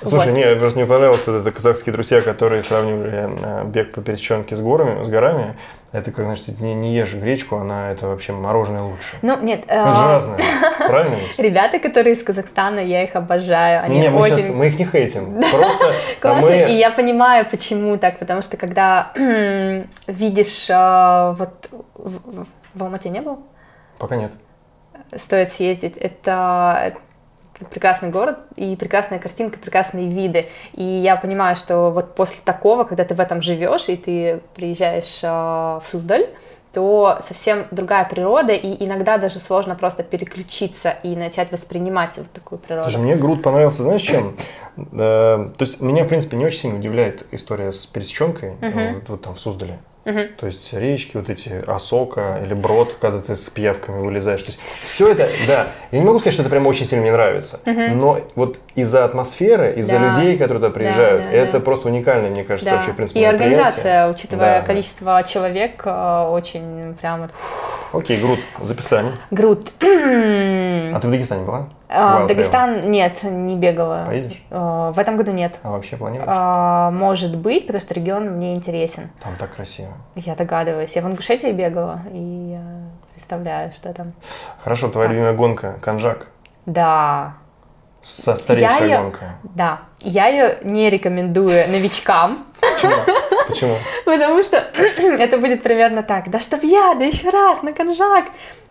[0.01, 0.37] Слушай, Вот.
[0.37, 5.03] мне просто не понравился это казахские друзья, которые сравнивали э, бег по пересеченке с горами,
[5.03, 5.55] с горами.
[5.91, 9.17] Это как, значит, не, не ешь гречку, она это вообще мороженое лучше.
[9.21, 10.39] Ну, нет, Ну, Это же э, разное,
[10.87, 13.83] правильно ребята, которые из Казахстана, я их обожаю.
[13.83, 15.41] Они Не, мы, очень сейчас, мы их не хейтим.
[15.51, 16.71] Просто а Классно, мы...
[16.71, 19.11] и я понимаю, почему так, потому что когда
[20.07, 23.39] видишь, э, вот в, Алмате не был,
[23.99, 24.31] Пока нет.
[25.15, 26.95] стоит съездить, это
[27.69, 33.03] прекрасный город и прекрасная картинка, прекрасные виды, и я понимаю, что вот после такого, когда
[33.03, 36.27] ты в этом живешь и ты приезжаешь э, в Суздаль,
[36.73, 42.57] то совсем другая природа, и иногда даже сложно просто переключиться и начать воспринимать вот такую
[42.57, 42.89] природу.
[42.89, 44.35] Слушай, мне груд понравился, знаешь, чем?
[44.77, 48.55] Э, То есть меня, в принципе, не очень сильно удивляет история с пересеченкой,
[49.07, 49.77] вот там в Суздале.
[50.03, 54.41] То есть речки, вот эти Осока или Брод, когда ты с пиявками вылезаешь.
[54.43, 57.11] То есть все это, да, я не могу сказать, что это прям очень сильно мне
[57.13, 60.09] нравится, но вот из-за атмосферы, из-за Да.
[60.09, 61.59] людей, которые туда приезжают, да, это да.
[61.61, 62.75] просто уникальное, мне кажется, Да.
[62.77, 64.65] вообще, в принципе, и организация, учитывая Да.
[64.67, 67.29] количество человек, э, очень прям
[67.93, 69.07] Окей, груд, записали.
[69.31, 69.71] груд.
[69.81, 71.69] А ты в Дагестане была?
[71.93, 74.03] Wild В Дагестан нет, не бегала.
[74.05, 74.43] Поедешь?
[74.49, 75.59] Э, В этом году нет.
[75.63, 76.27] А вообще планируешь?
[76.31, 79.09] А, Может быть, потому что регион мне интересен.
[79.21, 79.89] Там так красиво.
[80.15, 80.95] Я догадываюсь.
[80.95, 82.57] Я в Ингушетии бегала, и
[83.11, 84.13] представляю, что там.
[84.63, 86.27] Хорошо, твоя любимая гонка, Канжак.
[86.65, 87.33] Да,
[88.01, 89.25] Со- Старейшая Я гонка.
[89.43, 89.79] да.
[89.99, 92.93] Я ее не рекомендую новичкам, Почему?
[93.47, 93.75] Почему?
[94.05, 96.29] потому что это будет примерно так.
[96.29, 98.25] Да чтоб я, да еще раз, на конжак.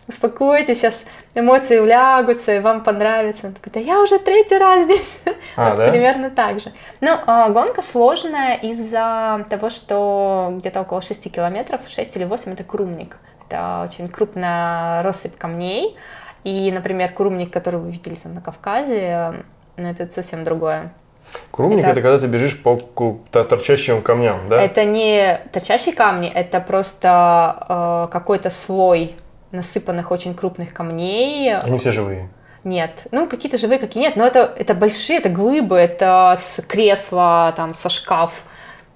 [0.07, 3.47] Успокойтесь, сейчас эмоции улягутся, и вам понравится.
[3.47, 5.17] Он такой, да я уже третий раз здесь.
[5.55, 5.91] А, вот да?
[5.91, 6.71] примерно так же.
[6.99, 12.63] Ну, а, гонка сложная из-за того, что где-то около 6 километров, 6 или 8 это
[12.63, 13.17] Крумник.
[13.47, 15.95] Это очень крупная россыпь камней.
[16.43, 19.43] И, например, Крумник, который вы видели там на Кавказе,
[19.77, 20.91] ну, это совсем другое.
[21.51, 22.01] Крумник Это- это...
[22.01, 22.75] когда ты бежишь по
[23.31, 24.61] торчащим камням, да?
[24.61, 29.15] Это не торчащие камни, это просто э, какой-то слой
[29.53, 31.55] насыпанных очень крупных камней.
[31.57, 32.29] Они все живые.
[32.63, 37.53] Нет, ну какие-то живые, какие нет, но это, это большие, это глыбы, это с кресла,
[37.55, 38.43] там, со шкаф.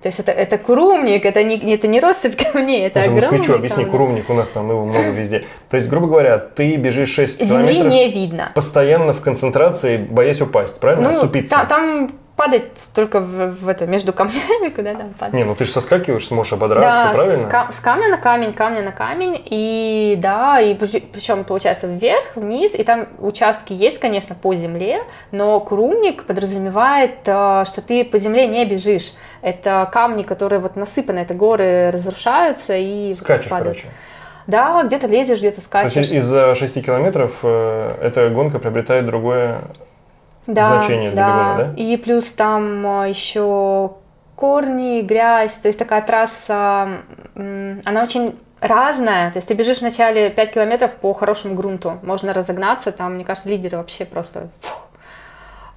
[0.01, 3.55] То есть это, это курумник, это не, это не россыпь камней, это Даже огромный москвичу
[3.55, 3.91] объясни, камни.
[3.91, 5.43] Курумник у нас там его много везде.
[5.69, 8.51] То есть, грубо говоря, ты бежишь 6 Земли километров не видно.
[8.55, 11.03] постоянно в концентрации, боясь упасть, правильно?
[11.05, 11.55] Ну, Оступиться.
[11.55, 15.33] та- там падать только в, в это, между камнями, куда там падать.
[15.33, 17.43] Не, ну ты же соскакиваешь, сможешь ободраться, Да, правильно?
[17.47, 22.35] С, ка- с камня на камень, камня на камень, и да, и причем получается вверх,
[22.35, 28.17] вниз, и там участки есть, конечно, по земле, но курумник подразумевает, э, что ты по
[28.19, 29.13] земле не бежишь.
[29.41, 33.77] Это камни, которые вот насыпаны, это горы разрушаются и Скачешь, падают.
[33.79, 33.93] короче.
[34.45, 35.95] Да, где-то лезешь, где-то То скачешь.
[35.97, 39.63] есть из-за 6 километров э, эта гонка приобретает другое
[40.47, 41.73] да, значение для бегуна, да?
[41.75, 43.93] И плюс там э, еще
[44.35, 47.01] корни, грязь, то есть такая трасса,
[47.35, 52.91] она очень разная, то есть ты бежишь вначале 5 километров по хорошему грунту, можно разогнаться,
[52.91, 54.49] там, мне кажется, лидеры вообще просто...
[54.61, 54.87] фух.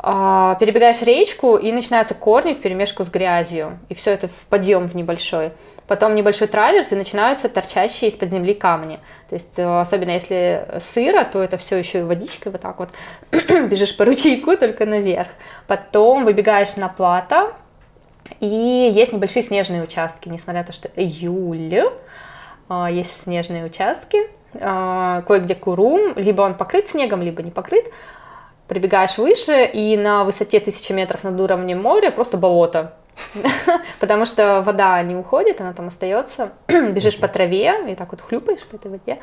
[0.03, 4.89] А, перебегаешь речку, и начинаются корни в перемешку с грязью, и все это в подъем
[4.89, 5.53] в небольшой.
[5.91, 9.01] Потом небольшой траверс, и начинаются торчащие из-под земли камни.
[9.29, 12.91] То есть, э, особенно если сыро, то это все еще и водичкой вот так вот
[13.33, 15.27] бежишь по ручейку, только наверх.
[15.67, 17.55] Потом выбегаешь на плато,
[18.39, 21.83] и есть небольшие снежные участки, несмотря на то, что июль,
[22.69, 27.87] а, есть снежные участки, а, кое-где курум, либо он покрыт снегом, либо не покрыт.
[28.69, 32.95] Прибегаешь выше, и на высоте 1000 метров над уровнем моря просто болото.
[34.01, 36.53] Потому что вода не уходит, она там остается.
[36.69, 39.19] Бежишь по траве и так вот хлюпаешь по этой воде.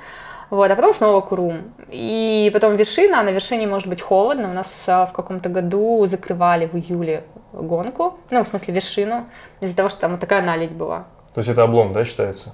[0.50, 1.74] Вот, а потом снова курум.
[1.90, 4.50] И потом вершина, а на вершине может быть холодно.
[4.50, 9.26] У нас а, в каком-то году закрывали в июле гонку, ну, в смысле вершину,
[9.62, 11.06] из-за того, что там вот такая наледь была.
[11.34, 12.54] То есть это облом, да, считается?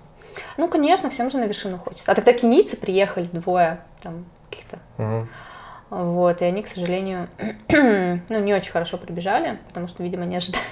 [0.57, 2.11] Ну, конечно, всем же на вершину хочется.
[2.11, 4.79] А тогда кенийцы приехали, двое там каких-то.
[4.97, 5.27] Угу.
[5.89, 7.29] Вот, и они, к сожалению,
[7.69, 10.63] ну, не очень хорошо пробежали, потому что, видимо, не ожидали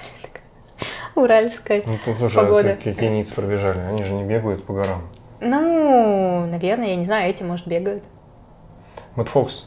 [1.20, 2.76] уральской Ну, тут слушай, погоды.
[2.76, 3.80] кенийцы пробежали?
[3.80, 5.02] Они же не бегают по горам.
[5.40, 8.04] Ну, наверное, я не знаю, эти, может, бегают.
[9.16, 9.66] Мэтт Фокс.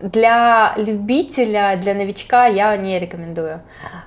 [0.00, 3.60] Для любителя, для новичка я не рекомендую,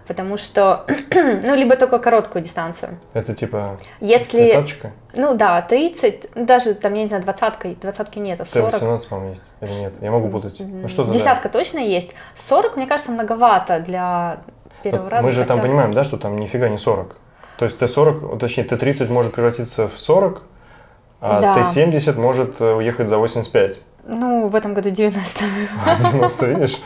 [0.07, 2.97] потому что, ну, либо только короткую дистанцию.
[3.13, 4.91] Это типа Если, тридцаточка?
[5.13, 8.71] ну да, 30, ну, даже там, я не знаю, двадцатка, двадцатки нет, а 40.
[8.71, 9.43] Т-18, по-моему, есть.
[9.59, 9.93] Или нет?
[10.01, 10.61] Я могу путать.
[10.61, 11.11] Ну да.
[11.11, 12.11] Десятка точно есть.
[12.35, 14.37] 40, мне кажется, многовато для
[14.91, 15.23] первого раза.
[15.23, 17.15] Мы же там понимаем, да, что там нифига не 40.
[17.57, 20.41] То есть Т-40, точнее Т-30 может превратиться в 40,
[21.21, 21.55] а Да.
[21.55, 23.79] Т-70 может э, уехать за 85.
[24.07, 25.45] Ну, в этом году 90
[25.85, 26.81] А 90, видишь?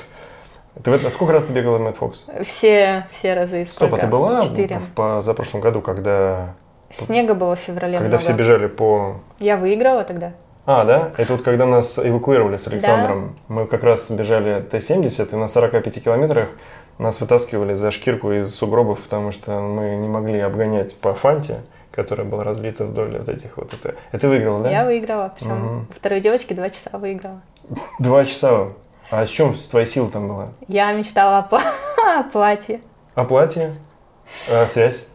[0.83, 2.25] Ты в это, сколько раз ты бегала в Мэтт Фокс?
[2.45, 3.65] Все, все разы.
[3.65, 4.05] Стоп, а сколько?
[4.05, 4.79] ты была Четыре.
[4.79, 6.53] в позапрошлом году, когда,
[6.89, 8.23] Снега было в феврале когда много.
[8.23, 9.15] все бежали по...
[9.39, 10.33] Я выиграла тогда.
[10.65, 11.11] А, да?
[11.17, 13.35] Это вот когда нас эвакуировали с Александром.
[13.47, 16.49] Мы как раз бежали Т-70, и на 45 километрах
[16.99, 22.27] нас вытаскивали за шкирку из сугробов, потому что мы не могли обгонять по фанте, которая
[22.27, 23.73] была разлита вдоль вот этих вот.
[23.73, 24.69] Это, это выиграла, да?
[24.69, 25.33] Я выиграла.
[25.37, 25.87] Причем Мгм.
[25.95, 27.41] второй девочке два часа выиграла.
[27.99, 28.67] Два часа.
[29.11, 30.49] А с чем твоя сила там была?
[30.67, 31.63] Я мечтала о, пла-
[32.19, 32.81] о платье.
[33.15, 33.73] А платье?
[34.49, 35.07] А связь?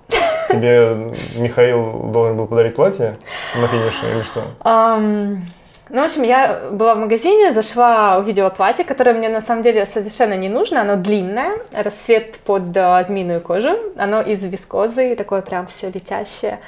[0.48, 3.16] Тебе Михаил должен был подарить платье
[3.60, 4.42] на финише или что?
[4.60, 5.46] Ам,
[5.94, 9.86] ну, в общем, я была в магазине, зашла, увидела платье, которое мне на самом деле
[9.86, 10.80] совершенно не нужно.
[10.80, 13.70] Оно длинное, расцвет под а, змеиную кожу.
[13.96, 16.58] Оно из вискозы, такое прям все летящее.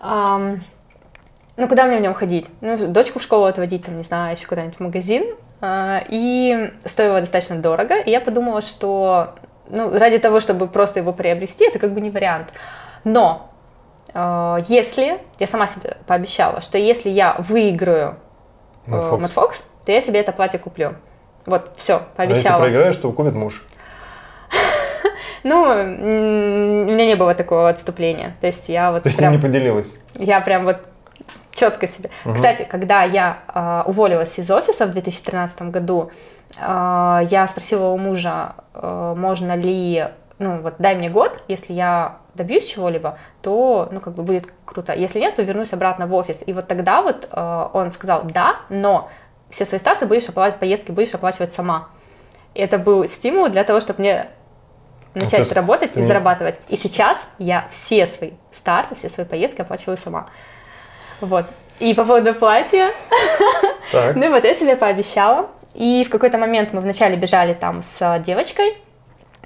[0.00, 0.62] Ам,
[1.58, 2.46] ну, куда мне в нем ходить?
[2.62, 5.26] Ну, дочку в школу отводить, там, не знаю, еще куда-нибудь в магазин.
[5.60, 7.96] А, И стоило достаточно дорого.
[7.96, 9.34] И я подумала, что
[9.68, 12.48] ну, ради того, чтобы просто его приобрести, это как бы не вариант.
[13.04, 13.50] Но
[14.14, 18.29] э, если, я сама себе пообещала, что если я выиграю э,
[18.90, 19.22] Мэтт Фокс.
[19.22, 20.94] Мэтт Фокс, то я себе это платье куплю.
[21.46, 22.60] Вот, все, А если пообещала.
[22.60, 23.64] проиграешь, то купит муж.
[25.42, 28.36] Ну, у меня не было такого отступления.
[28.42, 29.32] То есть я вот То есть прям...
[29.32, 29.94] не поделилась.
[30.16, 30.76] Я прям вот
[31.54, 32.10] четко себе.
[32.24, 36.10] Кстати, когда я э, уволилась из офиса в 2013 году,
[36.58, 42.18] э, я спросила у мужа, э, можно ли, ну вот дай мне год, если я
[42.40, 44.94] добьюсь чего-либо, то, ну как бы будет круто.
[44.94, 46.40] Если нет, то вернусь обратно в офис.
[46.46, 49.10] И вот тогда вот э, он сказал, да, но
[49.50, 51.88] все свои старты будешь оплачивать, поездки будешь оплачивать сама.
[52.54, 54.26] И это был стимул для того, чтобы мне
[55.14, 56.60] начать есть работать ты и зарабатывать.
[56.68, 60.28] И сейчас я все свои старты, все свои поездки оплачиваю сама.
[61.20, 61.44] Вот.
[61.78, 62.90] И по поводу платья,
[63.92, 64.16] Так.
[64.16, 65.48] ну вот я себе пообещала.
[65.74, 68.76] И в какой-то момент мы вначале бежали там с девочкой,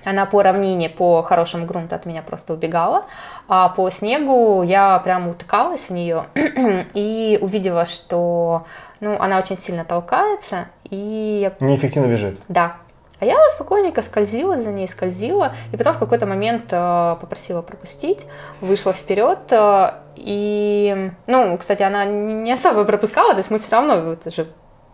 [0.05, 3.05] она по равнине, по хорошему грунту от меня просто убегала,
[3.49, 6.25] а по снегу я прям утыкалась в нее
[6.95, 8.67] и увидела, что
[9.01, 12.41] ну, она очень сильно толкается, и Неэффективно бежит.
[12.49, 12.77] да.
[13.21, 18.27] А я спокойненько скользила за ней, скользила, и потом в какой-то момент э, попросила пропустить,
[18.61, 23.95] вышла вперед, э, и, ну, кстати, она не особо пропускала, то есть мы все равно,
[24.13, 24.49] это же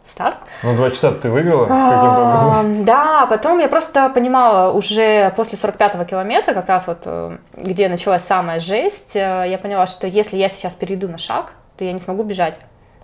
[0.04, 0.36] старт.
[0.62, 2.52] Ну, два часа ты выиграла каким-то образом.
[2.52, 7.88] А, Да, потом я просто понимала уже после 45-го километра, как раз вот э, где
[7.88, 11.92] началась самая жесть, э, я поняла, что если я сейчас перейду на шаг, то я
[11.92, 12.58] не смогу бежать.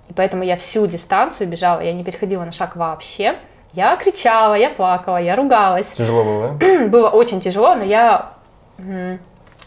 [0.08, 3.38] И поэтому я всю дистанцию бежала, я не переходила на шаг вообще.
[3.72, 5.88] Я кричала, я плакала, я ругалась.
[5.88, 6.86] Тяжело было, да?
[6.88, 8.32] Было очень тяжело, но я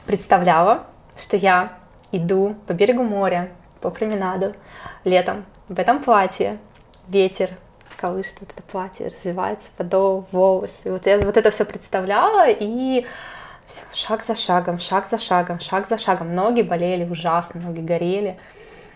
[0.06, 0.80] представляла,
[1.16, 1.70] что я
[2.12, 3.50] иду по берегу моря,
[3.82, 4.54] по променаду
[5.04, 6.58] летом в этом платье,
[7.10, 7.52] ветер
[8.00, 10.74] колышет вот это платье, развивается подол, волосы.
[10.86, 13.06] Вот я вот это все представляла, и
[13.66, 16.34] всё, шаг за шагом, шаг за шагом, шаг за шагом.
[16.34, 18.38] Ноги болели ужасно, ноги горели.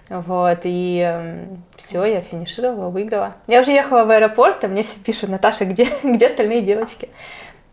[0.10, 3.36] Вот, и все, я финишировала, выиграла.
[3.48, 7.10] Я уже ехала в аэропорт, а мне все пишут, Наташа, где, где остальные девочки?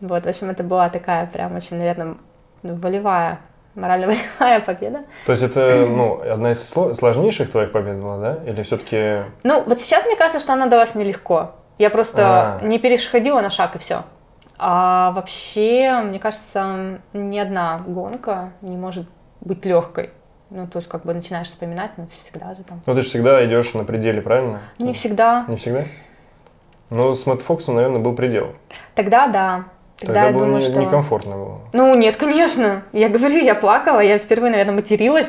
[0.01, 2.17] Вот, в общем, это была такая прям очень, наверное,
[2.63, 3.41] волевая,
[3.75, 5.05] морально-волевая победа.
[5.27, 8.39] То есть это, ну, одна из сло- сложнейших твоих побед была, да?
[8.51, 9.23] Или все-таки...
[9.45, 11.53] Ну, вот сейчас мне кажется, что она далась мне легко.
[11.79, 12.61] Я просто А.
[12.63, 14.05] не переходила на шаг и все.
[14.59, 19.07] А вообще, мне кажется, ни одна гонка не может
[19.41, 20.11] быть легкой.
[20.51, 22.83] Ну, то есть, как бы начинаешь вспоминать, ну, всегда же там.
[22.85, 24.61] Ну, ты же всегда идешь на пределе, правильно?
[24.79, 25.45] Не всегда.
[25.49, 25.85] Не всегда?
[26.91, 28.49] Ну, с Мэтт Фоксом, наверное, был предел.
[28.97, 29.65] Тогда да.
[30.01, 30.81] Тогда, Тогда я было думаю, что...
[30.81, 31.59] некомфортно было.
[31.75, 32.83] Ну, нет, конечно.
[32.93, 35.29] Я говорю, я плакала, я впервые, наверное, материлась.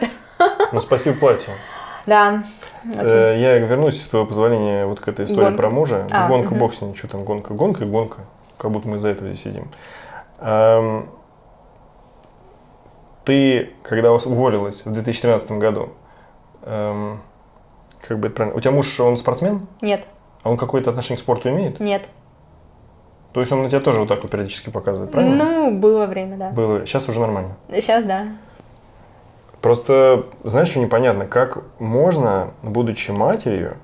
[0.71, 1.53] Ну, спасибо платью.
[2.07, 2.43] Да.
[2.83, 2.99] Очень.
[3.05, 5.57] Э, Я вернусь, с твоего позволения, вот к этой истории Гонка.
[5.57, 6.07] про мужа.
[6.09, 6.57] А, гонка, мгм.
[6.57, 8.21] бог с что там, гонка, гонка и гонка.
[8.57, 9.69] Как будто мы из-за этого здесь сидим.
[10.39, 11.07] Эм,
[13.23, 15.89] Ты, когда вас уволилась в 2013 году,
[16.63, 17.21] эм,
[18.07, 19.67] как бы это правильно, у тебя муж, он спортсмен?
[19.81, 20.07] Нет,
[20.41, 21.79] А он какое-то отношение к спорту имеет?
[21.79, 22.09] нет.
[23.33, 25.35] То есть он на тебя тоже вот так вот периодически показывает, правильно?
[25.45, 26.49] Ну, было время, да.
[26.49, 26.85] Было.
[26.85, 27.55] Сейчас уже нормально.
[27.71, 28.27] Сейчас, да.
[29.61, 33.77] Просто, знаешь, что непонятно, как можно, будучи матерью,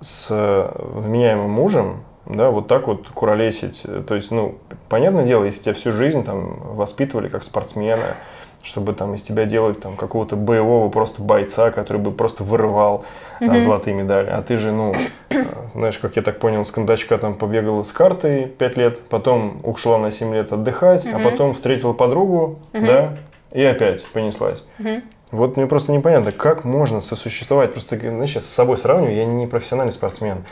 [0.00, 3.84] с э, вменяемым мужем, да, вот так вот куролесить.
[4.06, 4.56] То есть, ну,
[4.88, 8.16] понятное дело, если тебя всю жизнь там воспитывали как спортсмена,
[8.62, 13.04] чтобы там из тебя делать там какого-то боевого просто бойца, который бы просто вырывал
[13.40, 13.60] а, Мгм.
[13.60, 14.28] золотые медали.
[14.30, 14.94] А ты же, ну,
[15.30, 15.42] э,
[15.74, 19.98] знаешь, как я так понял, с кондачка там побегала с картой 5 лет, потом ушла
[19.98, 21.22] на 7 лет отдыхать, а Мгм.
[21.22, 22.86] потом встретила подругу, Мгм.
[22.86, 23.18] да,
[23.50, 24.64] и опять понеслась.
[24.78, 25.02] Мгм.
[25.32, 27.72] Вот мне просто непонятно, как можно сосуществовать.
[27.72, 30.44] Просто, знаешь, я с собой сравниваю, я не профессиональный спортсмен.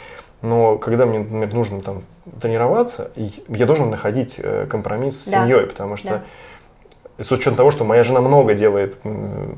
[0.42, 2.02] Но когда мне, например, нужно там
[2.40, 3.11] тренироваться,
[3.48, 5.42] я должен находить э, компромисс с Да.
[5.42, 6.22] семьей, потому что Да.
[7.21, 8.97] С учетом того, что моя жена много делает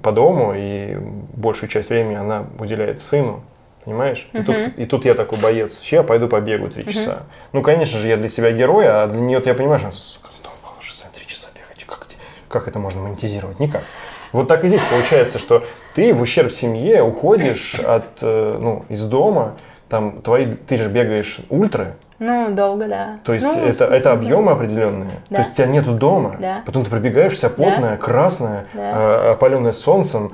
[0.02, 0.96] по дому, и
[1.34, 3.42] большую часть времени она уделяет сыну,
[3.84, 4.28] понимаешь?
[4.32, 7.22] И, тут, и тут я такой боец, я пойду побегу три часа.
[7.52, 10.50] Ну, конечно же, я для себя герой, а для нее я понимаю, что сука, ну,
[11.14, 12.14] три часа бегать, как, это-
[12.48, 13.58] как это можно монетизировать?
[13.60, 13.82] Никак.
[14.32, 19.04] Вот так и здесь получается, что ты в ущерб семье уходишь от, э, ну, из
[19.06, 19.56] дома,
[19.88, 21.94] там твои, ты же бегаешь ультры,
[22.24, 23.18] Ну, долго, да.
[23.24, 25.10] то есть Ну, это, это объемы определенные.
[25.28, 25.36] Да.
[25.36, 26.36] То есть тебя нету дома.
[26.40, 26.62] Да.
[26.64, 28.80] Потом ты пробегаешь вся потная, красная, Да.
[29.26, 30.32] э, опаленная солнцем,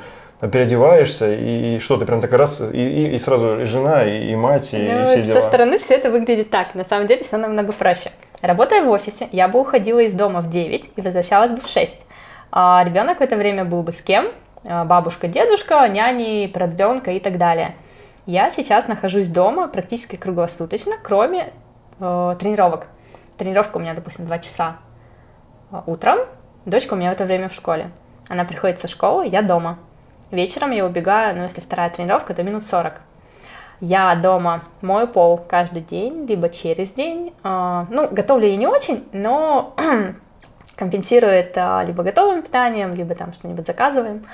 [0.53, 4.30] переодеваешься, и, и что, ты прям такая раз, и, и- и сразу и жена, и,
[4.32, 5.41] и мать, и, и Ну, все со дела.
[5.43, 6.74] стороны все это выглядит так.
[6.74, 8.11] На самом деле все намного проще.
[8.43, 11.99] Работая в офисе, я бы уходила из дома в 9 и возвращалась бы в 6.
[12.53, 14.28] А ребенок в это время был бы с кем?
[14.64, 17.74] А, Бабушка, дедушка, няни, продленка и так далее.
[18.26, 21.51] Я сейчас нахожусь дома практически круглосуточно, кроме
[22.01, 22.86] э, тренировок.
[23.36, 24.76] Тренировка у меня, допустим, 2 часа
[25.70, 26.18] э, утром.
[26.64, 27.90] Дочка у меня в это время в школе.
[28.28, 29.78] Она приходит со школы, я дома.
[30.30, 33.01] Вечером я убегаю, ну, если вторая тренировка, то минут 40.
[33.80, 37.32] Я дома мою пол каждый день, либо через день.
[37.44, 39.74] А, Ну, готовлю я не очень, но
[40.76, 44.26] компенсирую это либо готовым питанием, либо там что-нибудь заказываем.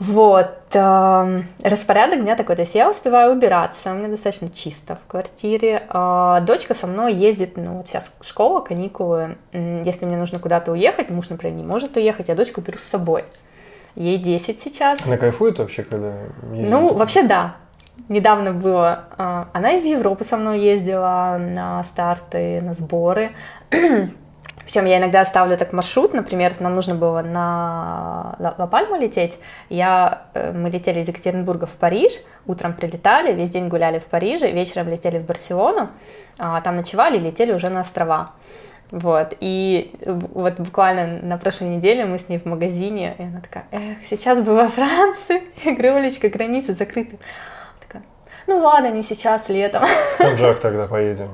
[0.00, 0.50] Вот.
[0.72, 2.56] эм, Распорядок дня такой.
[2.56, 5.84] То есть я успеваю убираться, у меня достаточно чисто в квартире.
[5.88, 9.36] А, Дочка со мной ездит, ну, вот сейчас школа, каникулы.
[9.52, 13.24] Если мне нужно куда-то уехать, муж, например, не может уехать, я дочку беру с собой.
[13.96, 15.04] Ей 10 сейчас.
[15.04, 16.12] Она кайфует вообще, когда
[16.52, 16.70] ездит?
[16.70, 17.56] Ну, вообще да.
[18.08, 19.06] Недавно было.
[19.18, 23.30] а, Она и в Европу со мной ездила на старты, на сборы.
[24.68, 29.38] Причем я иногда ставлю так маршрут, например, нам нужно было на Ла- Ла-Пальму лететь.
[29.70, 32.12] Я, э, мы летели из Екатеринбурга в Париж,
[32.46, 35.88] утром прилетали, весь день гуляли в Париже, вечером летели в Барселону,
[36.38, 38.32] а, там ночевали и летели уже на острова.
[38.90, 43.40] Вот, и в- вот буквально на прошлой неделе мы с ней в магазине, и она
[43.40, 47.18] такая, эх, сейчас бы во Франции, я говорю, Олечка, границы закрыты.
[47.80, 48.02] Такая,
[48.46, 49.84] ну ладно, не сейчас, летом.
[50.18, 51.30] Конжак тогда поедем.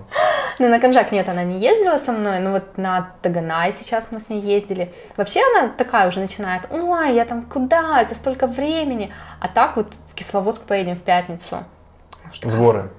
[0.59, 4.21] Ну, на Конжак нет, она не ездила со мной, но вот на Таганай сейчас мы
[4.21, 4.93] с ней ездили.
[5.17, 9.13] Вообще она такая уже начинает, ой, я там куда, это столько времени.
[9.41, 11.65] А так вот в Кисловодск поедем в пятницу.
[12.25, 12.91] Может, такая, Сборы.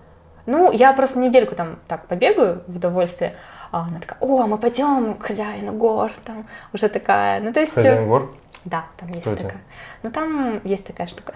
[0.45, 3.35] Ну, я просто недельку там так побегаю в удовольствие.
[3.71, 7.41] А она такая, о, мы пойдем к хозяину гор, там уже такая.
[7.41, 7.73] Ну, то есть...
[7.73, 8.33] Хозяин гор.
[8.63, 9.43] Да, там есть Кто это?
[9.43, 9.61] такая.
[10.03, 11.33] Ну, там есть такая штука.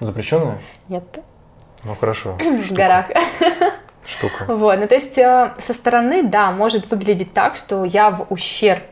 [0.00, 0.58] Запрещенная?
[0.88, 1.04] Нет,
[1.84, 2.36] Ну хорошо.
[2.38, 3.06] в горах.
[4.04, 4.44] Штука.
[4.48, 8.82] Вот, ну то есть э, со стороны, да, может выглядеть так, что я в ущерб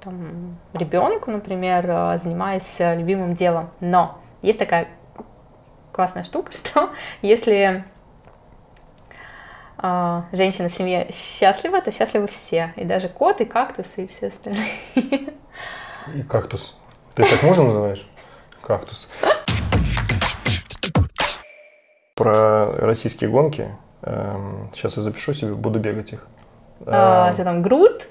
[0.00, 3.70] там, ребенку, например, э, занимаюсь э, любимым делом.
[3.80, 4.88] Но есть такая
[5.92, 6.90] классная штука, что
[7.22, 7.84] если
[9.82, 12.72] э, женщина в семье счастлива, то счастливы все.
[12.76, 15.34] И даже кот, и кактус, и все остальные.
[16.14, 16.76] И кактус.
[17.14, 18.08] Ты так мужа называешь?
[18.62, 19.10] Кактус.
[22.14, 23.70] Про российские гонки.
[24.02, 26.26] Эм, Сейчас я запишу себе, буду бегать их.
[26.86, 28.06] А, Эм, Что там, груд,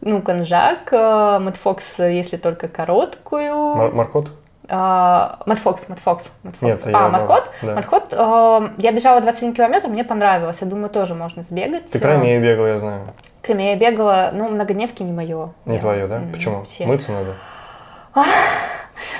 [0.00, 3.54] ну, конжак, э, Мэтфокс, если только короткую.
[3.76, 4.32] Мар- Маркот?
[4.68, 6.62] А, Матфокс, Матфокс, Матфокс.
[6.62, 7.50] Нет, я- а, Маркот?
[7.62, 7.74] да.
[7.74, 10.60] Маркот, э, я бежала 21 километр, мне понравилось.
[10.60, 11.90] Я думаю, тоже можно сбегать.
[11.90, 13.12] Ты крайне бегал, я знаю.
[13.42, 15.52] К Креме я бегала, ну, многодневки не мое.
[15.64, 16.22] Не твое, да?
[16.32, 16.64] Почему?
[16.86, 17.34] Мыться надо.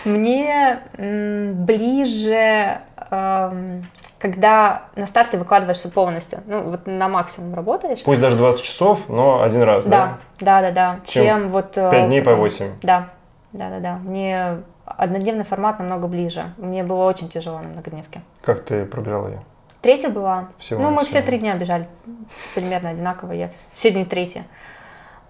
[0.04, 2.78] Мне ближе
[3.10, 3.86] эм,
[4.22, 8.04] когда на старте выкладываешься полностью, ну, вот на максимум работаешь.
[8.04, 10.60] Пусть даже 20 часов, но один раз, Да, да?
[10.60, 11.00] да, да, да.
[11.04, 11.76] Чем Чем, вот...
[11.76, 12.70] э, 5 дней по там- 8.
[12.82, 13.08] Да,
[13.50, 13.94] да, да, да.
[13.96, 16.54] Мне однодневный формат намного ближе.
[16.56, 18.22] Мне было очень тяжело на многодневке.
[18.42, 19.42] Как ты пробежала ее?
[19.80, 20.50] Третья была.
[20.58, 21.18] Всего ну, мы навсего.
[21.18, 21.88] все три дня бежали
[22.54, 23.32] примерно одинаково.
[23.32, 24.44] Я вс- все дни третья.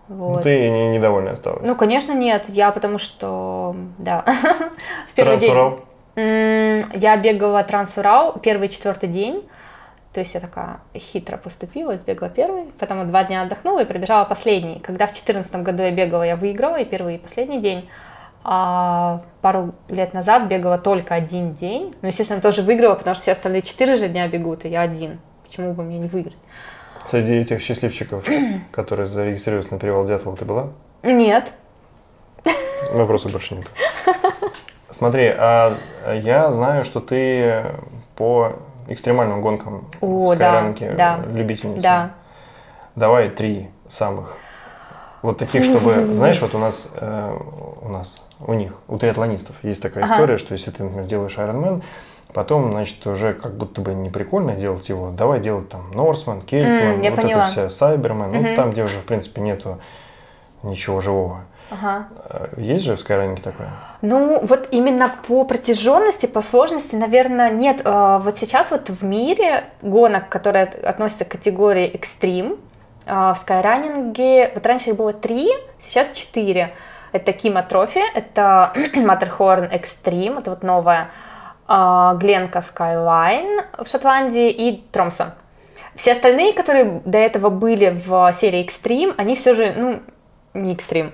[0.09, 0.43] Ну, Вот.
[0.43, 1.67] ты не, недовольна осталась.
[1.67, 2.45] Ну, конечно, нет.
[2.49, 4.23] Я потому что, да,
[5.09, 5.51] в первый день...
[5.53, 5.81] Трансурал?
[6.15, 9.49] Я бегала Трансурал первый четвертый день.
[10.13, 14.79] То есть я такая хитро поступила, сбегала первый, потом два дня отдохнула и пробежала последний.
[14.81, 17.89] Когда в четырнадцатом году я бегала, я выиграла и первый, и последний день.
[18.45, 21.95] А пару лет назад бегала только один день.
[22.03, 25.19] Ну, естественно, тоже выиграла, потому что все остальные четыре же дня бегут, и я один.
[25.45, 26.37] Почему бы мне не выиграть?
[27.09, 28.27] Среди этих счастливчиков,
[28.71, 30.71] которые зарегистрировались на перевал Дятлова, ты была?
[31.03, 31.53] Нет.
[32.93, 33.67] Вопросов больше нет.
[34.93, 35.77] Смотри, а
[36.13, 37.65] я знаю, что ты
[38.15, 38.53] по
[38.89, 41.83] экстремальным гонкам О, в Скайранке да, любительница.
[41.83, 42.11] Да.
[42.95, 44.37] Давай три самых.
[45.23, 47.39] Вот таких, чтобы, знаешь, вот у нас, э,
[47.81, 50.13] у нас, у них, у триатлонистов есть такая Ага.
[50.13, 51.83] история, что если ты, например, делаешь Ironman,
[52.35, 56.97] потом, значит, уже как будто бы не прикольно делать его, давай делать там Норсман, Кельтман,
[56.97, 57.43] М, я вот поняла.
[57.43, 58.57] это вся, Сайбермен, ну Мгм.
[58.57, 59.79] там, где уже, в принципе, нету
[60.63, 61.41] ничего живого.
[61.73, 62.07] Ага.
[62.29, 63.69] Э, Есть же в Скайранинге такое?
[64.03, 67.81] Ну, вот именно по протяженности, по сложности, наверное, нет.
[67.85, 72.59] Э, Вот сейчас вот в мире гонок, которые от- относятся к категории экстрим,
[73.07, 75.49] э, в скайранинге, вот раньше их было три,
[75.79, 76.75] сейчас четыре.
[77.13, 81.11] Это Кима Трофи, это Маттерхорн Экстрим, это вот новая,
[81.69, 85.33] а, Glencoe Skyline в Шотландии и Тромсё.
[85.95, 90.01] Все остальные, которые до этого были в серии Экстрим, они все же, ну,
[90.55, 91.13] не экстрим.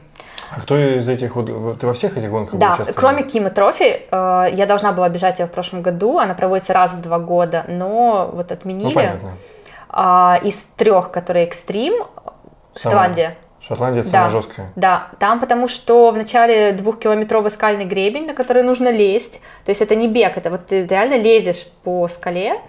[0.50, 2.92] А кто из этих, вот, ты во всех этих гонках Да, участвовала?
[3.00, 6.92] кроме Кимы Trophy, э, я должна была бежать ее в прошлом году, она проводится раз
[6.92, 8.84] в два года, но вот отменили.
[8.88, 9.32] Ну, понятно.
[9.90, 12.04] А, из трех, которые экстрим,
[12.76, 13.36] Шотландия.
[13.60, 14.18] Шотландия это Да.
[14.18, 14.72] самая жесткая.
[14.76, 19.40] Да, там потому что в начале двухкилометровый скальный гребень, на который нужно лезть.
[19.64, 22.60] То есть это не бег, это вот ты реально лезешь по скале.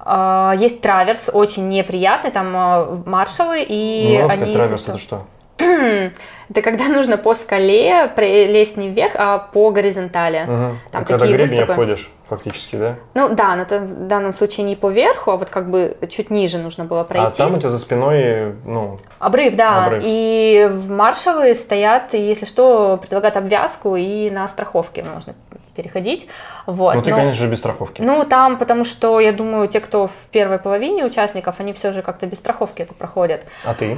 [0.00, 4.36] А, Есть траверс, очень неприятный, там а, маршалы, и ну, надо они...
[4.36, 5.26] сказать, траверс это что?
[6.50, 10.44] Это когда нужно по скале лезть не вверх, а по горизонтали.
[10.46, 10.78] Мгм.
[10.90, 11.72] Там Когда такие гребень выступы.
[11.72, 12.94] обходишь, фактически, да?
[13.14, 16.30] Ну да, но это в данном случае не по верху, а вот как бы чуть
[16.30, 17.26] ниже нужно было пройти.
[17.26, 19.84] А там у тебя за спиной, ну, Обрыв, да.
[19.86, 20.02] Обрыв.
[20.06, 25.34] И в маршевые стоят, если что, предлагают обвязку, и на страховке можно
[25.74, 26.28] переходить.
[26.66, 26.94] Вот.
[26.94, 28.00] ну ты, но- конечно же, без страховки.
[28.00, 32.02] Ну, там, потому что, я думаю, те, кто в первой половине участников, они все же
[32.02, 33.44] как-то без страховки это проходят.
[33.64, 33.96] А ты?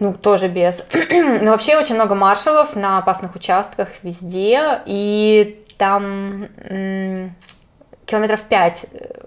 [0.00, 0.84] Ну, тоже без.
[1.42, 6.48] Но вообще очень много маршалов на опасных участках везде, и там
[8.06, 8.86] километров 5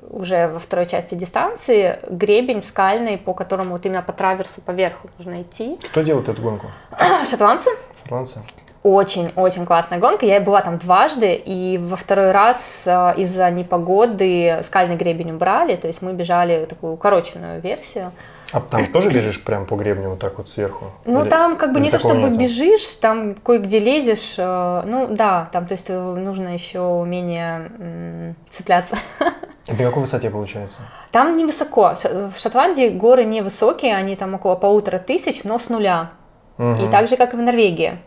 [0.10, 5.10] уже во второй части дистанции гребень скальный, по которому вот именно по траверсу, по верху
[5.18, 5.78] нужно идти.
[5.92, 6.68] Кто делает эту гонку?
[7.30, 7.70] Шотландцы?
[8.04, 8.42] Шотландцы?
[8.84, 10.26] Очень-очень классная гонка.
[10.26, 15.88] Я была там дважды, и во второй раз э, из-за непогоды скальный гребень убрали, то
[15.88, 18.12] есть мы бежали такую укороченную версию.
[18.54, 20.86] А там тоже бежишь прям по гребню вот так вот сверху?
[21.06, 22.40] Ну, Или- там как бы или не то, чтобы нету?
[22.40, 24.36] бежишь, там кое-где лезешь.
[24.38, 28.96] э, Ну, да, там, то есть э, нужно еще умение цепляться.
[29.68, 30.80] Это на какой высоте получается?
[31.12, 31.96] Там невысоко.
[32.04, 36.12] В Шотландии горы невысокие, они там около полутора тысяч, но с нуля.
[36.60, 36.92] И Мгм.
[36.92, 37.98] так же, как и в Норвегии.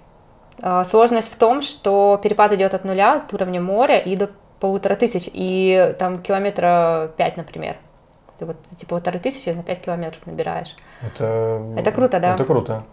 [0.63, 4.29] Э, Сложность в том, что перепад идет от нуля, от уровня моря, и до
[4.61, 7.77] полутора тысяч, и там километра пять, например.
[8.39, 10.77] Ты вот эти полторы тысячи на пять километров набираешь.
[11.03, 11.63] Это...
[11.77, 12.35] Это круто, да.
[12.35, 12.85] Это круто.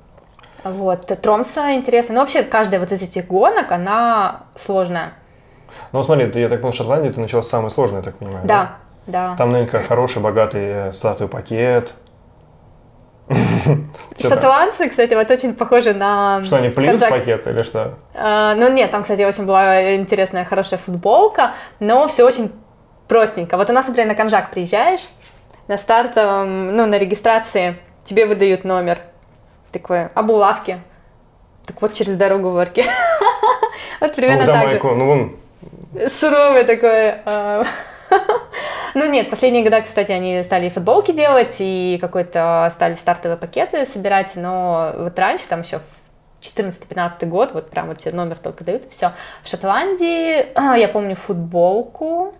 [0.63, 2.15] Вот, Тромса интересно.
[2.15, 5.13] Ну, вообще, каждая вот из этих гонок, она сложная.
[5.91, 8.45] Ну, смотри, ты, я так понял, Шотландию ты начала с самой сложной, я так понимаю,
[8.45, 8.77] Да,
[9.07, 9.35] да.
[9.37, 11.93] Там, наверняка, хороший, богатый э, статуй пакет.
[14.19, 16.43] Шотландцы, кстати, вот очень похожи на...
[16.45, 17.09] Что, они Канджак.
[17.09, 17.95] пакет или что?
[18.13, 22.51] А, ну нет, там, кстати, очень была интересная, хорошая футболка, но все очень
[23.07, 23.57] простенько.
[23.57, 25.07] Вот у нас, например, на Конжак приезжаешь,
[25.67, 28.99] на старт, ну, на регистрации тебе выдают номер.
[29.71, 30.81] Такой, а булавки?
[31.65, 32.85] Так вот через дорогу в арке.
[33.99, 34.79] Вот Ну, примерно так же.
[34.83, 35.35] Ну, вон,
[36.07, 37.11] Суровый такой.
[37.25, 37.63] а.
[38.95, 43.87] Ну нет, последние года, кстати, они стали и футболки делать, и какой-то стали стартовые пакеты
[43.87, 45.83] собирать, но вот раньше, там еще в
[46.41, 49.13] 14-15 год, вот прям вот тебе номер только дают, и все.
[49.41, 50.45] В Шотландии,
[50.77, 52.35] я помню, футболку,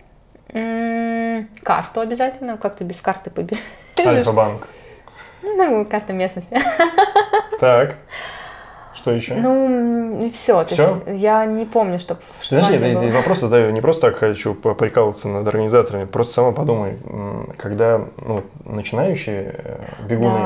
[1.62, 3.64] карту обязательно, как ты без карты побежишь?
[3.98, 4.68] Альфа-банк.
[5.42, 6.58] Ну, карта местности.
[7.60, 7.96] Так.
[8.94, 9.34] Что еще?
[9.34, 10.64] Ну, и все.
[10.64, 11.02] Всё?
[11.06, 13.10] Я не помню, что в Знаешь, я было.
[13.10, 16.96] вопросы задаю не просто так хочу поприкалываться над организаторами, просто сама подумай,
[17.56, 20.38] когда ну, начинающие э, бегуны,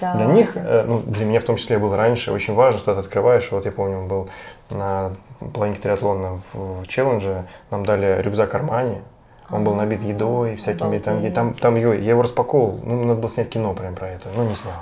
[0.00, 2.94] Да, для них, э, ну, для меня в том числе было раньше очень важно, что
[2.94, 3.48] ты открываешь.
[3.50, 4.28] Вот я помню, был
[4.70, 5.12] на
[5.54, 8.98] планете триатлона в челлендже, нам дали рюкзак Армани,
[9.50, 13.30] он был набит едой, всякими там, там, там его, я его распаковывал, ну, надо было
[13.30, 14.74] снять кино прям про это, но не снял.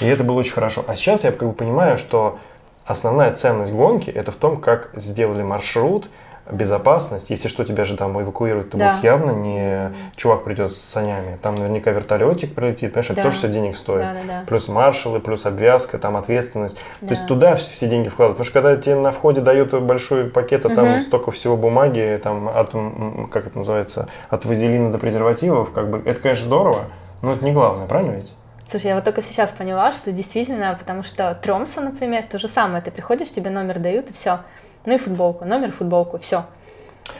[0.00, 0.84] И это было очень хорошо.
[0.86, 2.38] А сейчас я как бы понимаю, что
[2.84, 6.08] основная ценность гонки это в том, как сделали маршрут,
[6.50, 7.30] безопасность.
[7.30, 8.92] Если что, тебя же там эвакуируют, то Да.
[8.92, 11.38] будет явно не чувак придет с санями.
[11.42, 13.22] Там наверняка вертолетик прилетит, понимаешь, это Да.
[13.22, 14.00] тоже все денег стоит.
[14.02, 14.44] Да, да, да.
[14.46, 16.76] Плюс маршалы, плюс обвязка, там ответственность.
[17.00, 17.28] То есть Да.
[17.28, 18.38] туда все, все деньги вкладывают.
[18.38, 21.00] Потому что когда тебе на входе дают большой пакет, а там Мгм.
[21.02, 22.70] столько всего бумаги, там от,
[23.30, 26.84] как это называется, от вазелина до презервативов, как бы, это, конечно, здорово,
[27.22, 28.34] но это не главное, правильно ведь?
[28.66, 32.82] Слушай, я вот только сейчас поняла, что действительно, потому что Тромса, например, то же самое.
[32.82, 34.38] Ты приходишь, тебе номер дают, и все.
[34.84, 36.44] Ну и футболку, номер, футболку, все.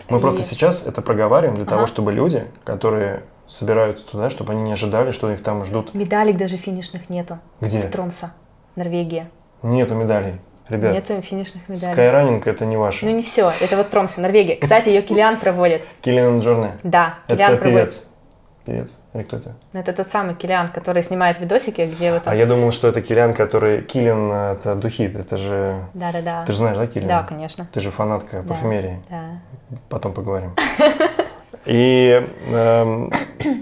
[0.09, 1.89] Мы И- просто сейчас это проговариваем для того, Ага.
[1.89, 5.93] чтобы люди, которые собираются туда, чтобы они не ожидали, что их там ждут.
[5.95, 7.39] Медалек даже финишных нету.
[7.61, 7.81] Где?
[7.81, 8.33] В Тромса,
[8.77, 9.31] Норвегия.
[9.63, 10.41] Нету медалей.
[10.69, 11.93] Ребят, Нету финишных медалей.
[11.93, 13.05] скайранинг это не ваше.
[13.05, 14.57] Ну не все, это вот Тромса, Норвегия.
[14.57, 15.85] Кстати, ее Килиан проводит.
[16.01, 16.77] Киллиан Джорне.
[16.85, 17.79] Да, Это Килиан проводит.
[17.89, 18.09] певец.
[18.65, 18.99] Певец?
[19.15, 19.53] Или кто это?
[19.75, 23.03] Ну, это тот самый Килиан, который снимает видосики, где вот А я думал, что это
[23.03, 23.83] Киллиан, который...
[23.83, 25.05] Киллиан— это духи.
[25.05, 25.85] Это же...
[25.93, 26.45] Да-да-да.
[26.47, 27.09] Ты же знаешь, да, Киллиан?
[27.09, 27.67] Да, конечно.
[27.73, 28.49] Ты же фанатка Да.
[28.49, 29.03] парфюмерии.
[29.11, 29.25] Да.
[29.91, 30.55] Потом поговорим.
[31.67, 32.27] И...
[32.53, 33.11] эм,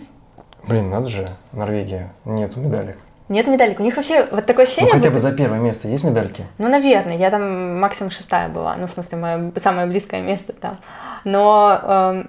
[0.68, 2.12] Блин, надо же, Норвегия.
[2.24, 2.96] Нету медалек.
[3.28, 3.80] Нет медалек.
[3.80, 4.90] У них вообще вот такое Ну, ощущение...
[4.92, 6.44] хотя будто- бы за первое место есть медальки?
[6.58, 10.76] Ну, наверное, я там максимум шестая была, ну, в смысле, мое самое близкое место там.
[11.24, 12.28] Но эм,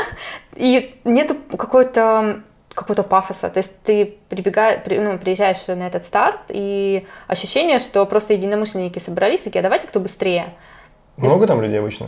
[0.56, 2.40] и нету какой-то
[2.74, 3.48] какого-то пафоса.
[3.50, 9.42] То есть ты прибегаешь, ну, приезжаешь на этот старт, и ощущение, что просто единомышленники собрались,
[9.42, 10.54] такие, «А давайте кто быстрее.
[11.16, 12.06] Много там людей обычно?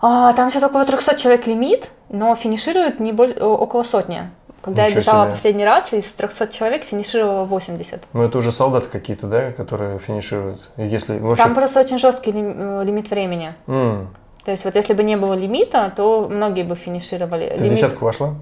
[0.00, 4.30] А, там все около 300 человек лимит, но финишируют не боль- около сотни.
[4.62, 5.34] Когда Ничего я бежала себе.
[5.34, 8.02] последний раз, из 300 человек финишировало 80.
[8.12, 10.60] Ну, это уже солдаты какие-то, да, которые финишируют?
[10.76, 11.42] Если вообще...
[11.44, 13.54] Там просто очень жесткий лим- э, лимит времени.
[13.68, 14.08] М,
[14.44, 17.48] То есть вот если бы не было лимита, то многие бы финишировали.
[17.56, 18.34] Ты Лимит- десятку вошла?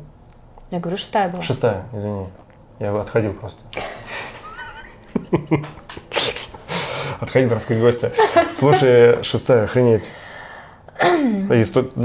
[0.75, 1.41] Я говорю, шестая была.
[1.41, 2.27] Шестая, извини.
[2.81, 3.63] Я отходил просто.
[7.21, 8.13] Отходил, так сказать, гостя.
[8.57, 10.11] Слушай, шестая, охренеть.
[10.99, 11.55] Да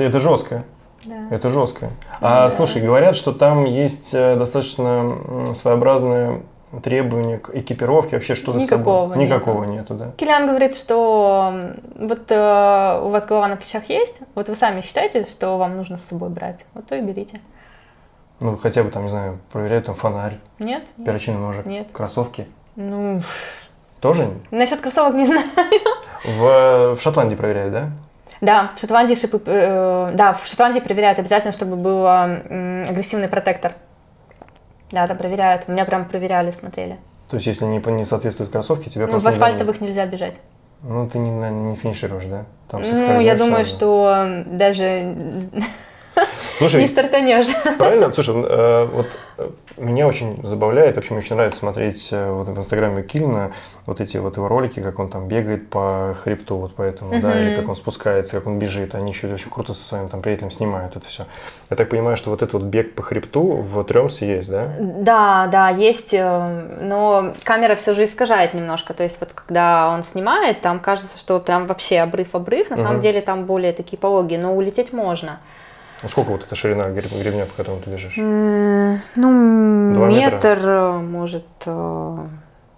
[0.03, 0.65] Это жестко.
[1.05, 1.15] Да.
[1.32, 1.89] Это жестко.
[2.22, 6.43] А слушай, говорят, что там есть э, достаточно своеобразные
[6.84, 9.24] требования к экипировке, вообще что-то с Никакого собой.
[9.24, 9.36] нету.
[9.36, 10.11] Никакого нету, да.
[10.15, 15.26] Киллиан говорит, что вот э, у вас голова на плечах есть, вот вы сами считаете,
[15.26, 17.39] что вам нужно с собой брать, вот то и берите.
[18.39, 20.83] Ну, хотя бы там, не знаю, проверяют там фонарь, Нет?
[21.05, 21.87] Перочинный ножик, Нет.
[21.91, 22.47] кроссовки.
[22.75, 23.21] Ну,
[23.99, 25.45] Тоже насчет кроссовок не знаю.
[26.25, 27.89] в, в Шотландии проверяют, да?
[28.41, 33.73] Да, в Шотландии шипы, э, да, в Шотландии проверяют обязательно, чтобы был м, агрессивный протектор.
[34.91, 35.67] Да, это проверяют.
[35.67, 36.97] Меня прям проверяли, смотрели.
[37.29, 39.43] То есть, если не, не соответствуют кроссовки, тебя Ну, в просто дадут.
[39.43, 40.35] асфальтовых нельзя бежать.
[40.81, 42.45] Ну, ты не, не финишируешь, да?
[42.69, 43.75] Там Ну, я думаю, сразу.
[43.75, 45.15] что даже
[46.57, 47.47] Слушай, не стартанешь.
[47.78, 48.11] правильно?
[48.11, 49.07] Слушай, э, вот
[49.38, 53.51] э, меня очень забавляет, вообще мне очень нравится смотреть э, вот в инстаграме Киллина
[53.86, 57.51] вот эти вот его ролики, как он там бегает по хребту, вот поэтому, да, или
[57.51, 58.95] как он спускается, как он бежит.
[58.95, 61.26] Они еще очень круто со своим там приятелем снимают это все.
[61.70, 64.74] Я так понимаю, что вот этот вот бег по хребту в Тремсе есть, да?
[64.80, 68.93] Да, да, есть, но камера все же искажает немножко.
[68.93, 72.70] То есть вот когда он снимает, там кажется, что прям вообще обрыв-обрыв.
[72.70, 73.01] На самом Мгм.
[73.01, 75.39] деле там более такие пологие, но улететь можно.
[76.02, 78.16] Ну, сколько вот эта ширина греб- гребня, по которому ты бежишь?
[78.18, 80.36] Ну, Два метра?
[80.36, 81.45] метр, э, может...
[81.66, 82.28] э, Ну,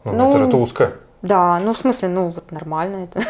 [0.04, 0.92] ну, метр это узко.
[1.22, 3.20] Да, ну в смысле, ну вот нормально это.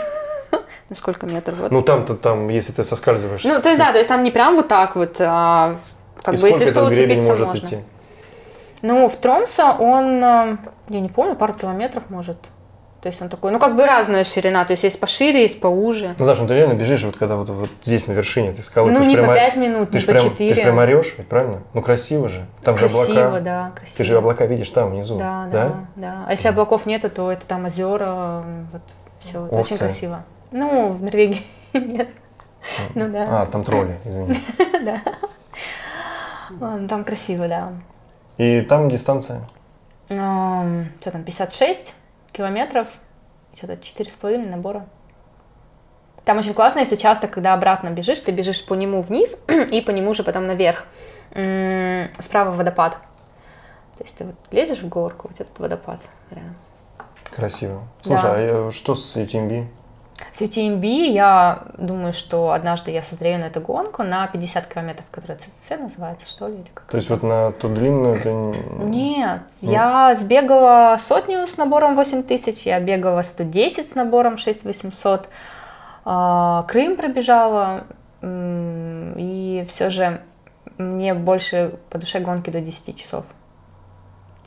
[0.89, 1.58] Ну сколько метров?
[1.58, 1.72] Вот.
[1.72, 3.46] Ну, там-то там, если ты соскальзываешь.
[3.46, 5.78] Ну, то есть, да, то есть там не прям вот так вот, а
[6.22, 7.66] как и бы, если что, уцепиться может можно.
[7.66, 7.78] идти?
[8.82, 10.58] Ну, в Тромсе он, э,
[10.89, 12.36] я не помню, пару километров может.
[13.02, 14.64] То есть он такой, ну, как бы разная ширина.
[14.64, 16.16] То есть есть пошире, есть поуже.
[16.20, 18.91] Ну, Даша, ну ты реально бежишь вот когда вот, вот здесь на вершине этой скалы.
[18.91, 20.49] Ну, ты не по прямо- 5 минут, Ты не по прям, 4.
[20.49, 21.64] Ты же прям орешь, ведь правильно?
[21.74, 22.45] Ну, красиво же.
[22.64, 23.39] Там же Красиво, облака.
[23.43, 23.97] да, красиво.
[23.97, 25.18] Ты же облака видишь там, внизу.
[25.18, 28.82] Да, да, да, А если облаков нету, то это там озера, вот
[29.20, 30.24] все, это очень красиво.
[30.52, 31.41] Ну, в Норвегии
[31.74, 32.10] нет.
[32.93, 34.39] Ну да, А, там тролли, извини.
[34.86, 35.02] да.
[36.88, 37.72] Там красиво, да.
[38.38, 39.41] И там дистанция.
[40.08, 41.95] Что там, 56
[42.34, 42.88] километров,
[43.53, 44.88] что-то 4,5 набора.
[46.23, 49.91] Там очень классно, если часто, когда обратно бежишь, ты бежишь по нему вниз и по
[49.91, 50.86] нему же потом наверх.
[51.32, 52.97] Справа водопад.
[53.97, 56.55] То есть ты вот лезешь в горку, у тебя тут водопад рядом.
[57.32, 57.84] Красиво.
[58.01, 58.34] Слушай, Да.
[58.34, 59.67] а э, что с UTMB?
[60.34, 65.38] С UTMB я думаю, что однажды я созрею на эту гонку на 50 километров, которая
[65.38, 66.55] ЦЦ называется, что ли?
[66.55, 68.30] Или как То есть вот на ту длинную ты...
[68.30, 69.72] Нет, Ну.
[69.72, 75.30] я сбегала сотню с набором 8 тысяч, я бегала 110 с набором 6800,
[76.05, 77.84] а, Крым пробежала,
[78.24, 80.22] и все же
[80.78, 83.26] мне больше по душе гонки до 10 часов.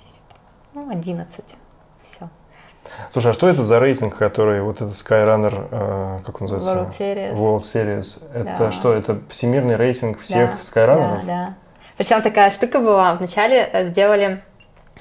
[0.04, 0.22] 10,
[0.74, 1.56] ну, 11, все.
[3.10, 6.74] Слушай, а что это за рейтинг, который вот этот Skyrunner, э, как он называется?
[6.74, 7.34] World Series.
[7.34, 8.22] World Series.
[8.34, 8.70] Это Да.
[8.70, 11.20] что, это всемирный рейтинг всех Да, Skyrunners?
[11.20, 11.54] Да, да.
[11.96, 13.14] Причем такая штука была.
[13.14, 14.42] Вначале э, сделали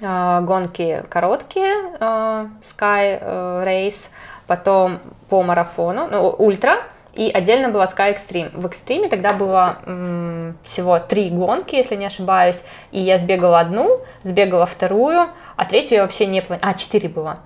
[0.01, 4.09] э, гонки короткие, э, Sky э, Race,
[4.47, 6.75] потом по марафону, ну, ультра,
[7.13, 8.51] и отдельно была Sky Extreme.
[8.59, 14.01] В Extreme тогда было м, всего три гонки, если не ошибаюсь, и я сбегала одну,
[14.23, 16.73] сбегала вторую, а третью я вообще не планировала.
[16.73, 17.38] А, четыре было.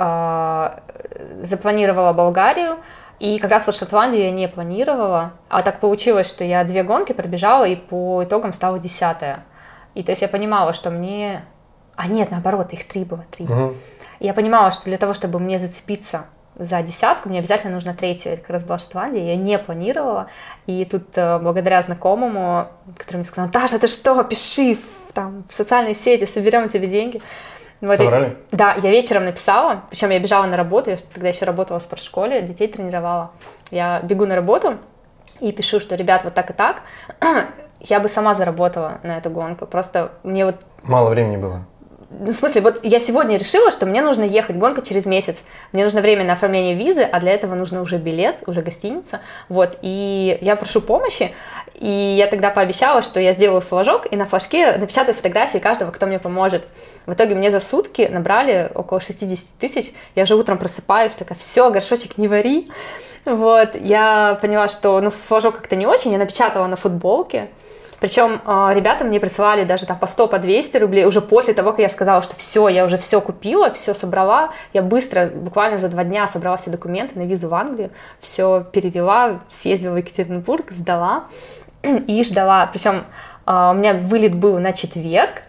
[0.00, 0.80] А,
[1.42, 2.76] запланировала Болгарию,
[3.18, 7.12] и как раз вот Шотландию я не планировала, а так получилось, что я две гонки
[7.12, 9.44] пробежала, и по итогам стала десятая.
[9.94, 11.44] И то есть я понимала, что мне...
[11.96, 13.44] А нет, наоборот, их три было, три.
[13.46, 13.74] Мгм.
[14.20, 18.34] И я понимала, что для того, чтобы мне зацепиться за десятку, мне обязательно нужно третью.
[18.34, 20.28] Это как раз была Шотландия, я не планировала.
[20.66, 25.54] И тут э, благодаря знакомому, который мне сказал, Наташа, ты что, пиши в, там, в
[25.54, 27.20] социальные сети, соберем тебе деньги.
[27.80, 28.36] Вот, и- Собрали?
[28.50, 32.42] да, я вечером написала, причем я бежала на работу, я тогда еще работала в спортшколе,
[32.42, 33.30] детей тренировала.
[33.70, 34.78] Я бегу на работу
[35.40, 36.82] и пишу, что, ребят, вот так и так,
[37.80, 39.66] я бы сама заработала на эту гонку.
[39.66, 41.64] Просто мне вот Мало времени было.
[42.10, 45.42] Ну, в смысле, вот я сегодня решила, что мне нужно ехать, гонка через месяц.
[45.72, 49.20] Мне нужно время на оформление визы, а для этого нужно уже билет, уже гостиница.
[49.50, 51.34] Вот, и я прошу помощи,
[51.74, 56.06] и я тогда пообещала, что я сделаю флажок, и на флажке напечатаю фотографии каждого, кто
[56.06, 56.66] мне поможет.
[57.04, 59.92] В итоге мне за сутки набрали около 60 тысяч.
[60.14, 62.70] Я же утром просыпаюсь, такая, все, горшочек не вари.
[63.26, 67.50] Вот, я поняла, что, ну, флажок как-то не очень, я напечатала на футболке,
[68.00, 71.72] причем э, ребята мне присылали даже там по 100, по 200 рублей уже после того,
[71.72, 74.50] как я сказала, что все, я уже все купила, все собрала.
[74.72, 77.90] Я быстро, буквально за два дня собрала все документы на визу в Англию,
[78.20, 81.24] все перевела, съездила в Екатеринбург, сдала
[81.82, 82.66] и ждала.
[82.66, 83.04] Причем
[83.46, 85.42] э, у меня вылет был на четверг,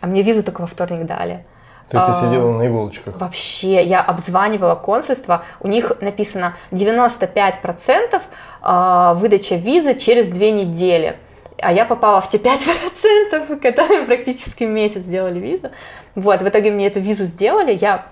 [0.00, 1.44] а мне визу только во вторник дали.
[1.88, 3.20] То есть ты А, сидела на иголочках.
[3.20, 8.20] Вообще, я обзванивала консульство, у них написано 95%
[8.62, 11.16] а, выдача визы через две недели.
[11.60, 15.70] А я попала в те 5%, которые практически месяц сделали визу.
[16.14, 18.06] Вот, в итоге мне эту визу сделали, я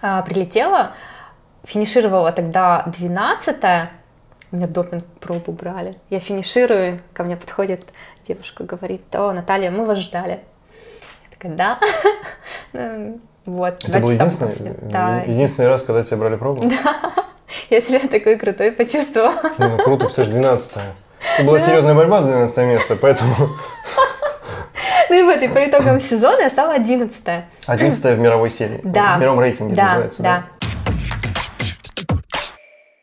[0.00, 0.92] а, прилетела,
[1.64, 3.56] финишировала тогда 12
[4.50, 5.94] у меня допинг пробу брали.
[6.08, 7.84] Я финиширую, ко мне подходит
[8.22, 10.40] девушка, говорит, о, Наталья, мы вас ждали.
[11.24, 11.78] Я такая, да.
[12.72, 14.74] Ну, Вот, Это был единственный.
[14.82, 16.64] Да, единственный раз, когда тебя брали пробу?
[17.70, 19.34] я себя такой крутой почувствовала.
[19.58, 20.78] Ну, круто, представляешь, 12
[21.36, 23.34] Это была серьезная борьба за 12 место, поэтому
[25.10, 27.24] Ну и вот, и по итогам сезона я стала 11
[27.66, 28.80] 11 в мировой серии.
[28.82, 29.16] Да.
[29.16, 30.44] В мировом рейтинге да, называется, да?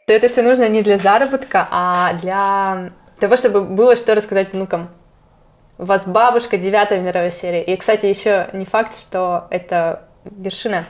[0.08, 0.14] да.
[0.14, 4.90] Это все нужно не для заработка, а для того, чтобы было что рассказать внукам.
[5.78, 7.64] У вас бабушка девятая в мировой серии.
[7.64, 10.86] И, кстати, еще не факт, что это вершина.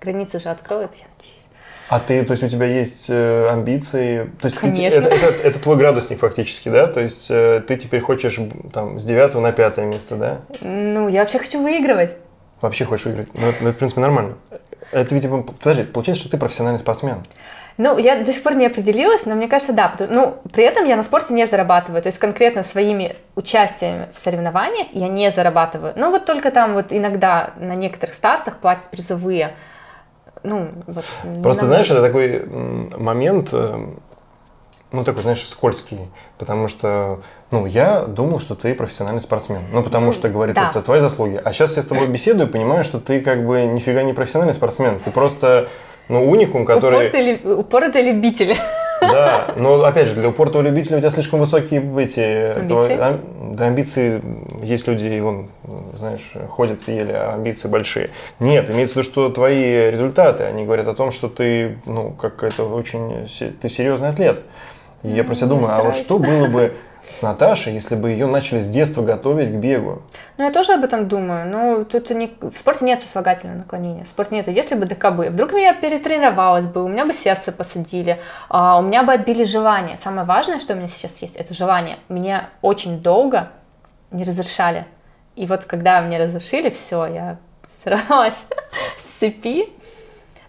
[0.00, 1.39] Границы же откроют, я надеюсь.
[1.90, 4.30] А ты, то есть у тебя есть э, амбиции?
[4.40, 6.86] То есть ты это, это- это твой градусник фактически, да?
[6.86, 8.38] То есть э, ты теперь хочешь
[8.72, 10.40] там с 9 на пятое место, да?
[10.60, 12.14] Ну, я вообще хочу выигрывать.
[12.60, 13.28] Вообще хочешь выиграть?
[13.34, 14.34] Ну, это, ну, это, в принципе, нормально.
[14.92, 17.24] Это, видимо, подожди, получается, что ты профессиональный спортсмен.
[17.76, 19.92] Ну, я до сих пор не определилась, но мне кажется, да.
[19.98, 22.02] Ну, при этом я на спорте не зарабатываю.
[22.02, 25.94] То есть конкретно своими участиями в соревнованиях я не зарабатываю.
[25.96, 29.54] Ну, вот только там вот иногда на некоторых стартах платят призовые.
[30.42, 31.04] Ну, вот.
[31.42, 32.46] Просто, знаешь, это такой
[32.96, 33.86] момент, э,
[34.92, 35.98] ну, такой, знаешь, скользкий.
[36.38, 37.20] Потому что,
[37.50, 39.62] ну, я думал, что ты профессиональный спортсмен.
[39.72, 40.70] Ну, потому что, говорит, да.
[40.70, 41.40] это твои заслуги.
[41.42, 44.54] А сейчас я с тобой беседую и понимаю, что ты как бы нифига не профессиональный
[44.54, 45.00] спортсмен.
[45.00, 45.68] Ты просто,
[46.08, 47.08] ну, уникум, который...
[47.08, 48.56] Упоротый, ли- упоротый любитель.
[49.00, 52.66] Да, но опять же, для упоротого любителя у тебя слишком высокие эти Амбиции?
[52.66, 53.20] твои- ам-
[53.54, 54.22] да, амбиции
[54.62, 55.48] есть люди, и вон,
[55.94, 58.10] знаешь, ходят еле, а амбиции большие.
[58.40, 62.42] Нет, имеется в виду, что твои результаты, они говорят о том, что ты, ну, как
[62.42, 63.26] это очень,
[63.60, 64.42] ты серьезный атлет.
[65.02, 66.74] И я просто думаю, а вот что было бы
[67.08, 70.02] с Наташей, если бы ее начали с детства готовить к бегу?
[70.36, 71.48] Ну, я тоже об этом думаю.
[71.48, 72.32] Ну, тут не...
[72.40, 74.04] в спорте нет сослагательного наклонения.
[74.04, 74.48] В спорте нет.
[74.48, 79.02] Если бы ДКБ, вдруг я перетренировалась бы, у меня бы сердце посадили, а, у меня
[79.02, 79.96] бы отбили желание.
[79.96, 81.98] Самое важное, что у меня сейчас есть, это желание.
[82.08, 83.48] Мне очень долго
[84.10, 84.86] не разрешали.
[85.36, 87.38] И вот когда мне разрешили, все, я
[87.84, 88.44] сорвалась
[88.98, 89.68] с цепи.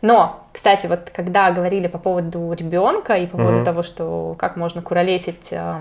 [0.01, 3.65] Но, кстати, вот когда говорили по поводу ребенка и по поводу Мгм.
[3.65, 5.75] того, что как можно куролесить, э,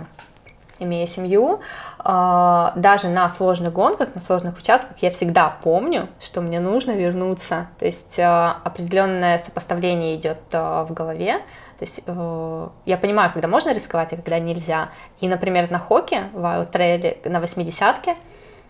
[0.81, 1.61] имея семью,
[2.05, 7.69] э, даже на сложных гонках, на сложных участках, я всегда помню, что мне нужно вернуться.
[7.79, 8.25] То есть э,
[8.65, 11.39] определенное сопоставление идет э, в голове.
[11.79, 14.91] То есть э, я понимаю, когда можно рисковать, а когда нельзя.
[15.21, 18.17] И, например, на хоке, в Trail на 80-ке,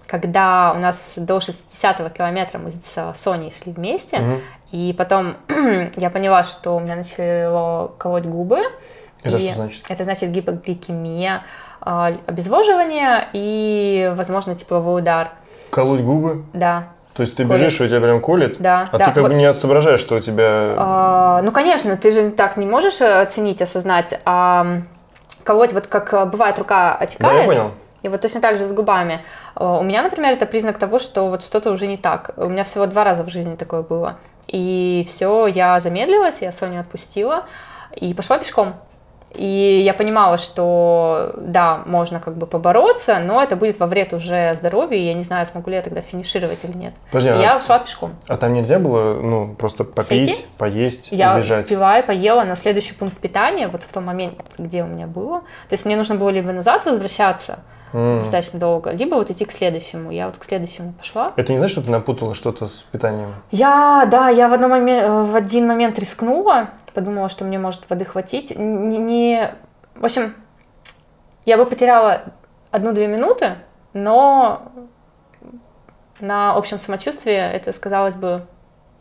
[0.06, 4.40] когда у нас до 60-го километра мы с Соней шли вместе, Мгм.
[4.72, 5.34] и потом
[5.96, 8.58] я поняла, что у меня начало колоть губы.
[9.22, 9.84] Это и что значит?
[9.88, 11.42] Это значит гипогликемия, а,
[11.80, 15.30] обезвоживание и, возможно, тепловой удар.
[15.70, 16.44] Колоть губы?
[16.52, 17.60] Да, То есть ты Колет.
[17.60, 18.56] бежишь, и у тебя прям колет?
[18.58, 19.04] да, А да.
[19.06, 20.74] ты как Вот, бы не соображаешь, что у тебя...
[20.76, 24.18] а, ну, конечно, ты же так не можешь э, оценить, осознать.
[24.24, 24.66] А
[25.44, 27.40] колоть, вот как бывает, рука Да, отекает.
[27.40, 27.70] я понял.
[28.02, 29.18] И вот точно так же с губами.
[29.56, 32.30] Э, У меня, например, это признак того, что вот что-то уже не так.
[32.36, 34.16] У меня всего два раза в жизни такое было.
[34.48, 37.44] И все, я замедлилась, я Соню отпустила
[37.94, 38.74] и пошла пешком.
[39.34, 44.54] И я понимала, что да, можно как бы побороться, но это будет во вред уже
[44.56, 46.94] здоровью, и я не знаю, смогу ли я тогда финишировать или нет.
[47.12, 48.12] Подожди, а- я шла пешком.
[48.28, 50.46] А там нельзя было, ну, просто попить, Сойти?
[50.58, 51.68] поесть Я и бежать?
[51.68, 55.40] пила и поела на следующий пункт питания, вот в том моменте, где у меня было.
[55.68, 57.60] То есть мне нужно было либо назад возвращаться,
[57.92, 58.20] М.
[58.20, 60.10] достаточно долго, либо вот идти к следующему.
[60.12, 61.32] Я вот к следующему пошла.
[61.36, 63.34] Это не значит, что ты напутала что-то с питанием?
[63.50, 68.04] Я, да, я в, одном моме- в один момент рискнула, подумала, что мне может воды
[68.04, 68.56] хватить.
[68.56, 69.50] Не, не-
[69.94, 70.34] В общем,
[71.44, 72.22] я бы потеряла
[72.70, 73.56] одну-две минуты,
[73.92, 74.62] но
[76.20, 78.46] на общем самочувствии это сказалось бы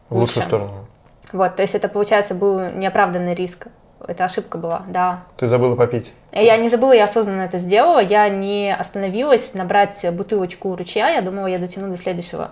[0.09, 0.41] В лучшую Лучше.
[0.41, 0.85] сторону.
[1.31, 3.67] Вот, то есть это, получается, был неоправданный риск.
[4.07, 5.23] Это ошибка была, да.
[5.37, 6.13] Ты забыла попить.
[6.31, 7.99] Я не забыла, я осознанно это сделала.
[7.99, 11.09] Я не остановилась набрать бутылочку ручья.
[11.09, 12.51] Я думала, я дотяну до следующего.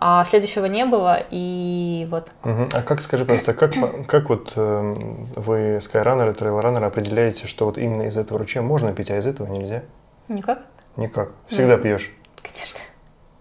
[0.00, 2.28] А следующего не было, и вот.
[2.44, 2.68] Мгм.
[2.72, 3.74] А как, скажи, пожалуйста, как,
[4.06, 9.10] как вот эм, вы, скайраннеры, трейлранеры, определяете, что вот именно из этого ручья можно пить,
[9.10, 9.82] а из этого нельзя?
[10.28, 10.62] Никак,
[10.96, 11.32] Никак.
[11.48, 12.12] Всегда пьешь.
[12.42, 12.80] конечно.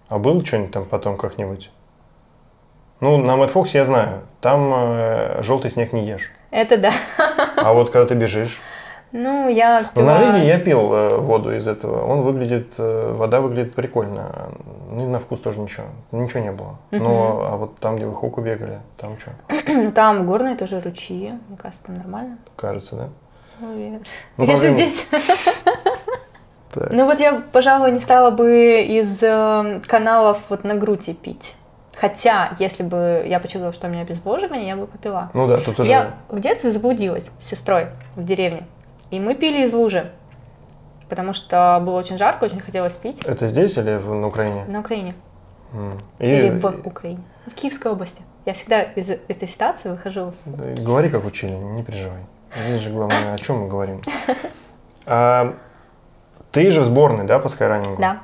[0.10, 1.70] А был что-нибудь там потом как-нибудь?
[3.02, 6.32] Ну, на Мэтт Фоксе я знаю, там э, желтый снег не ешь.
[6.50, 6.92] Это да.
[7.58, 8.62] А вот когда ты бежишь,
[9.12, 10.14] Ну, я В пила...
[10.20, 12.04] Норвегии я пил э, воду из этого.
[12.06, 14.50] Он выглядит, э, вода выглядит прикольно.
[14.92, 15.86] Ну, и на вкус тоже ничего.
[16.12, 16.78] Ничего не было.
[16.92, 19.32] Но, а вот там, где вы хоку бегали, там что?
[19.68, 21.34] Ну, там горные тоже ручьи.
[21.48, 22.38] Мне кажется, там нормально.
[22.56, 23.10] Кажется, да?
[23.60, 24.00] Ну, я-
[24.38, 25.06] Ну, я же здесь.
[26.74, 26.92] Так.
[26.92, 31.56] Ну вот я, пожалуй, не стала бы из э, каналов вот на груди пить.
[31.96, 35.32] Хотя, если бы я почувствовала, что у меня обезвоживание, я бы попила.
[35.34, 35.90] Ну да, тут уже...
[35.90, 38.68] Я в детстве заблудилась с сестрой в деревне.
[39.12, 40.12] И мы пили из лужи.
[41.10, 43.22] Потому что было очень жарко, очень хотелось пить.
[43.24, 44.66] Это здесь или в- на Украине?
[44.68, 45.14] На Украине.
[45.74, 46.02] М.
[46.20, 47.22] Или И, в Украине.
[47.46, 48.24] В Киевской области.
[48.46, 52.20] Я всегда из этой ситуации выхожу в и говори, как учили, не переживай.
[52.66, 54.02] Здесь же главное, о чем мы говорим.
[55.10, 55.56] А,
[56.52, 58.02] ты же в сборной, да, по скайранингу?
[58.02, 58.20] Да.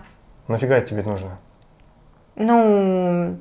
[0.50, 1.38] Нафига это тебе нужно?
[2.36, 3.38] Ну,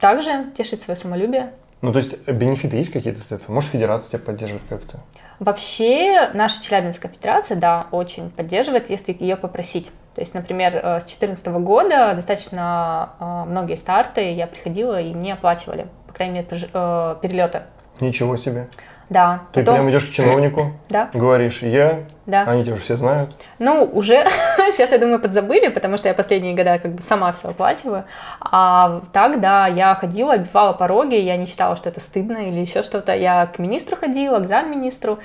[0.00, 1.52] также тешить свое самолюбие.
[1.80, 3.54] Ну, то есть, бенефиты есть какие-то от этого?
[3.54, 4.98] Может, федерация тебя поддерживает как-то?
[5.42, 9.90] Вообще, наша Челябинская федерация, да, очень поддерживает, если ее попросить.
[10.14, 15.32] То есть, например, э, с 2014 года достаточно э, многие старты я приходила, и мне
[15.32, 17.62] оплачивали, по крайней мере, э, перелеты.
[17.98, 18.68] Ничего себе.
[19.12, 19.42] Да.
[19.52, 22.44] Ты Потом- прям идешь к чиновнику, Да, говоришь, я, да.
[22.46, 23.30] они тебя уже все знают.
[23.58, 24.24] Ну, уже
[24.72, 28.04] сейчас, я думаю, подзабыли, потому что я последние года как бы сама все оплачиваю.
[28.40, 32.82] А так, да, я ходила, оббивала пороги, я не считала, что это стыдно или еще
[32.82, 33.14] что-то.
[33.14, 35.18] Я к министру ходила, к замминистру,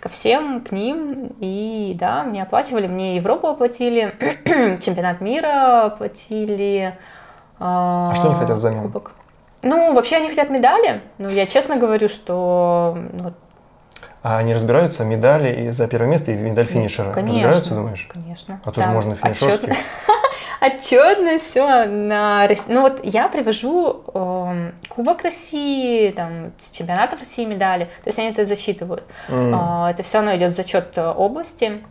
[0.00, 1.30] ко всем, к ним.
[1.40, 4.12] И да, мне оплачивали, мне Европу оплатили,
[4.80, 6.98] чемпионат мира оплатили.
[7.58, 8.82] А что они хотят взамен?
[8.82, 9.12] Кубок.
[9.62, 11.02] Ну, вообще они хотят медали.
[11.18, 13.34] Ну, я честно говорю, что ну, вот,
[14.22, 17.12] А они разбираются медали за первое место и медаль финишера?
[17.12, 17.38] конечно.
[17.38, 18.08] Разбираются, думаешь?
[18.10, 18.60] Конечно.
[18.64, 18.92] А тоже Да.
[18.92, 19.68] можно финишерский.
[19.72, 19.76] Отчет-
[20.60, 27.84] Отчетно все на Ну вот я привожу эм, Кубок России, там, с чемпионатов России медали,
[28.02, 29.04] то есть они это засчитывают.
[29.30, 29.54] М.
[29.54, 31.82] А, это все равно идет в зачет э, области.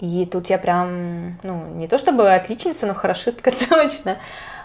[0.00, 4.16] И тут я прям, ну, не то чтобы отличница, но хорошистка точно.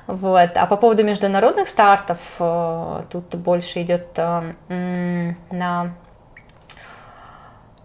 [0.09, 0.57] Вот.
[0.57, 4.53] А по поводу международных стартов, э, тут больше идет э,
[5.51, 5.93] на...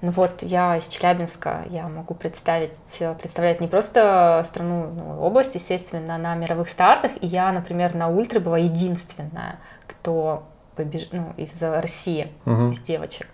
[0.00, 5.54] Ну вот, я из Челябинска, я могу представить, э, представлять не просто страну, ну, область,
[5.54, 7.10] естественно, на мировых стартах.
[7.20, 10.44] И я, например, на ультре была единственная, кто
[10.76, 11.08] побеж...
[11.12, 12.70] ну, из России, Мгм.
[12.70, 13.26] из девочек.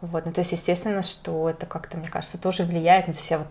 [0.00, 3.06] Вот, ну, то есть, естественно, что это как-то, мне кажется, тоже влияет.
[3.06, 3.46] Ну, то есть я вот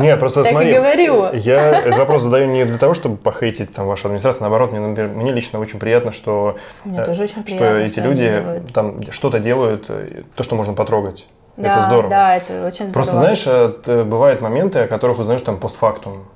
[0.00, 1.32] Не, просто так смотри, и говорю.
[1.32, 5.12] я этот вопрос задаю не для того, чтобы похейтить там вашу администрацию, наоборот, мне, например,
[5.12, 9.38] мне лично очень приятно, что, Мне э, тоже очень приятно, эти что люди там что-то
[9.38, 11.26] делают, э, то, что можно потрогать.
[11.56, 12.10] Да, это здорово.
[12.10, 13.34] Да, это очень Просто здорово.
[13.36, 16.26] знаешь, э, т- бывают моменты, о которых узнаешь там постфактум.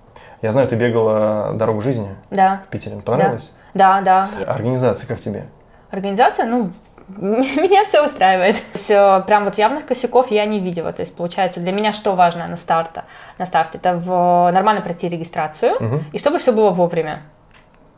[0.43, 2.97] Я знаю, ты бегала дорогу жизни Да, в Питере.
[3.05, 3.53] Понравилось?
[3.75, 4.29] да, да.
[4.47, 5.47] Организация как тебе?
[5.91, 6.71] Организация, ну,
[7.21, 8.57] меня все устраивает.
[8.57, 10.93] То есть, э, прям вот явных косяков я не видела.
[10.93, 13.05] То есть, получается, для меня что важно на старте?
[13.39, 16.05] На старте это в, нормально пройти регистрацию Мгм.
[16.13, 17.23] и чтобы все было вовремя.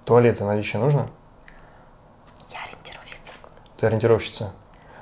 [0.04, 1.08] Туалеты наличие нужно?
[2.50, 3.32] Я ориентировщица.
[3.78, 4.52] Ты ориентировщица?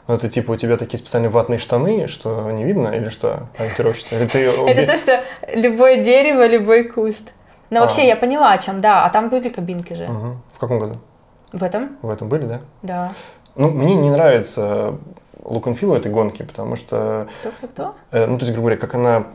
[0.09, 4.17] Ну, это типа у тебя такие специальные ватные штаны, что не видно, или что, ориентировщица?
[4.17, 4.39] Или ты
[4.69, 5.21] Это то, что
[5.55, 7.33] любое дерево, любой куст.
[7.71, 7.83] Но А.
[7.83, 9.05] вообще я поняла, о чем, да.
[9.05, 10.07] А там были кабинки же.
[10.53, 10.97] В каком году?
[11.53, 12.61] В этом, В этом были, да?
[12.83, 13.13] да.
[13.57, 14.95] Ну, мне не нравится
[15.43, 17.95] look and feel этой гонки, потому что, Кто-кто-кто?
[18.13, 19.27] э, ну, то есть, грубо говоря, как она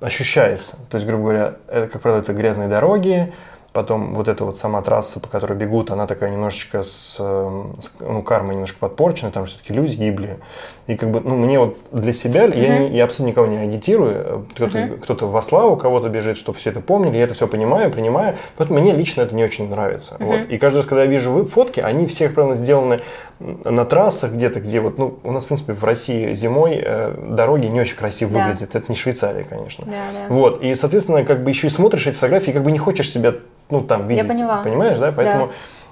[0.00, 0.78] ощущается.
[0.90, 3.32] То есть, грубо говоря, это, как правило, это грязные дороги,
[3.72, 7.94] потом вот эта вот сама трасса, по которой бегут, она такая немножечко с, э, с-
[8.00, 10.38] ну, кармой немножко подпорчена, там все-таки люди гибли.
[10.86, 14.14] И как бы, ну, мне вот для себя, я, не- я абсолютно никого не агитирую,
[14.14, 17.90] э, кто-то, кто-то во славу кого-то бежит, чтобы все это помнили, я это все понимаю,
[17.90, 20.16] принимаю, поэтому мне лично это не очень нравится.
[20.18, 20.40] Вот.
[20.50, 23.00] И каждый раз, когда я вижу вы- фотки, они все, как правило, сделаны
[23.40, 27.66] на трассах где-то, где вот, ну, у нас, в принципе, в России зимой э, дороги
[27.66, 28.46] не очень красиво Да.
[28.46, 29.84] выглядят, это не Швейцария, конечно.
[29.86, 30.32] Да, да.
[30.34, 33.10] Вот, и, соответственно, как бы еще и смотришь эти фотографии, и как бы не хочешь
[33.10, 33.34] себя,
[33.72, 34.28] ну, там, видеть.
[34.28, 34.62] поняла.
[34.62, 35.12] Понимаешь, да?
[35.16, 35.50] Поэтому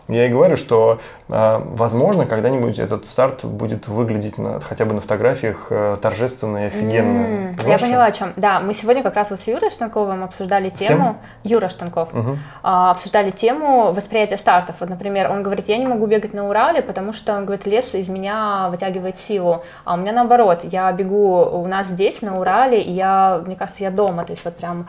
[0.09, 5.01] я и говорю, что, э, возможно, когда-нибудь этот старт будет выглядеть на, хотя бы на
[5.01, 7.27] фотографиях э, торжественно и офигенно.
[7.27, 8.33] М, Я поняла, о чем.
[8.37, 10.89] Да, мы сегодня как раз вот с Юрой Штанковым обсуждали кем?
[10.89, 11.17] тему.
[11.45, 12.09] Юра Штанков.
[12.65, 14.77] А, обсуждали тему восприятия стартов.
[14.81, 17.95] Вот, например, он говорит, я не могу бегать на Урале, потому что, он говорит, лес
[17.95, 19.63] из меня вытягивает силу.
[19.85, 23.85] А у меня наоборот, я бегу у нас здесь, на Урале, и я, мне кажется,
[23.85, 24.89] я дома, то есть вот прям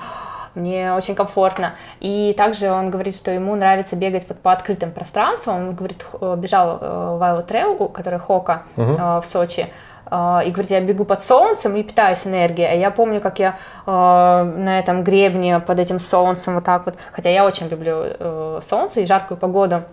[0.55, 1.73] мне очень комфортно.
[1.99, 5.55] И также он говорит, что ему нравится бегать вот по открытым пространствам.
[5.69, 8.81] Он говорит, х- бежал э, Violet Trail, у- который Хока э,
[9.21, 9.67] в Сочи.
[10.09, 12.67] Э, И говорит, я бегу под солнцем и питаюсь энергией.
[12.67, 16.95] А я помню, как я э, на этом гребне под этим солнцем вот так вот,
[17.13, 19.83] хотя я очень люблю э, солнце и жаркую погоду,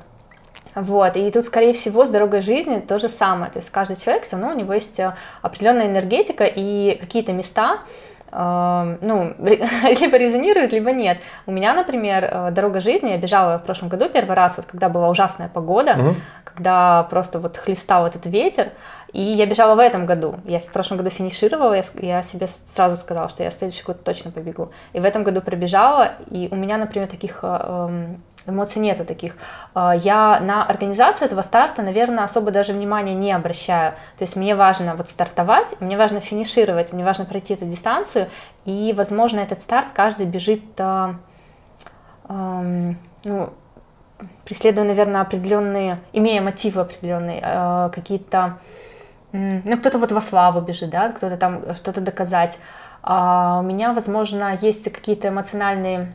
[0.74, 3.50] вот, и тут, скорее всего, с дорогой жизни то же самое.
[3.50, 7.78] То есть каждый человек, все равно у него есть э, определенная энергетика и какие-то места,
[7.78, 11.18] э, ну, либо резонируют, либо нет.
[11.47, 14.89] У меня, например, э, дорога жизни, я бежала в прошлом году первый раз, вот когда
[14.89, 16.14] была ужасная погода,
[16.45, 18.70] когда просто вот хлестал этот ветер,
[19.12, 20.37] и я бежала в этом году.
[20.45, 24.31] Я в прошлом году финишировала, я, я себе сразу сказала, что я следующий год точно
[24.31, 24.70] побегу.
[24.93, 29.34] И в этом году пробежала, и у меня, например, таких э, эм, эмоций нету таких.
[29.74, 33.92] Э, Я на организацию этого старта, наверное, особо даже внимания не обращаю.
[34.18, 38.28] То есть мне важно вот стартовать, мне важно финишировать, мне важно пройти эту дистанцию,
[38.64, 41.14] и, возможно, этот старт каждый бежит, э,
[42.28, 43.51] эм, ну,
[44.44, 48.59] преследуя, наверное, определенные, имея мотивы определенные, э, какие-то,
[49.32, 52.59] ну, кто-то вот во славу бежит, да, кто-то там что-то доказать.
[53.03, 56.12] А у меня, возможно, есть какие-то эмоциональные...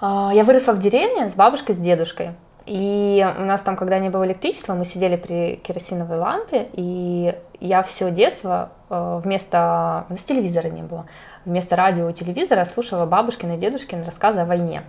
[0.00, 2.32] А, Я выросла в деревне с бабушкой, с дедушкой.
[2.66, 7.82] И у нас там, когда не было электричества, мы сидели при керосиновой лампе, и я
[7.84, 10.04] все детство э, вместо...
[10.08, 11.06] У нас телевизора не было.
[11.44, 14.82] Вместо радио и телевизора слушала бабушкины и дедушкины рассказы о войне.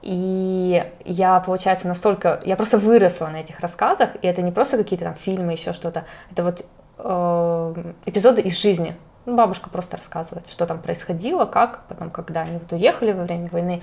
[0.00, 2.40] И я, получается, настолько...
[2.44, 6.06] Я просто выросла на этих рассказах, и это не просто какие-то там фильмы, еще что-то.
[6.30, 6.64] Это вот
[6.96, 8.96] э, эпизоды из жизни.
[9.24, 13.48] Ну, бабушка просто рассказывает, что там происходило, как, потом, когда они вот уехали во время
[13.52, 13.82] войны.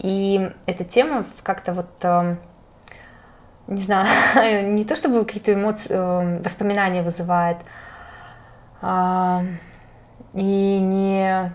[0.00, 1.88] И эта тема как-то вот...
[2.02, 2.36] э,
[3.66, 4.08] не знаю,
[4.74, 7.58] не то чтобы какие-то эмоции, э, воспоминания вызывает,
[8.82, 9.44] а,
[10.32, 11.52] и не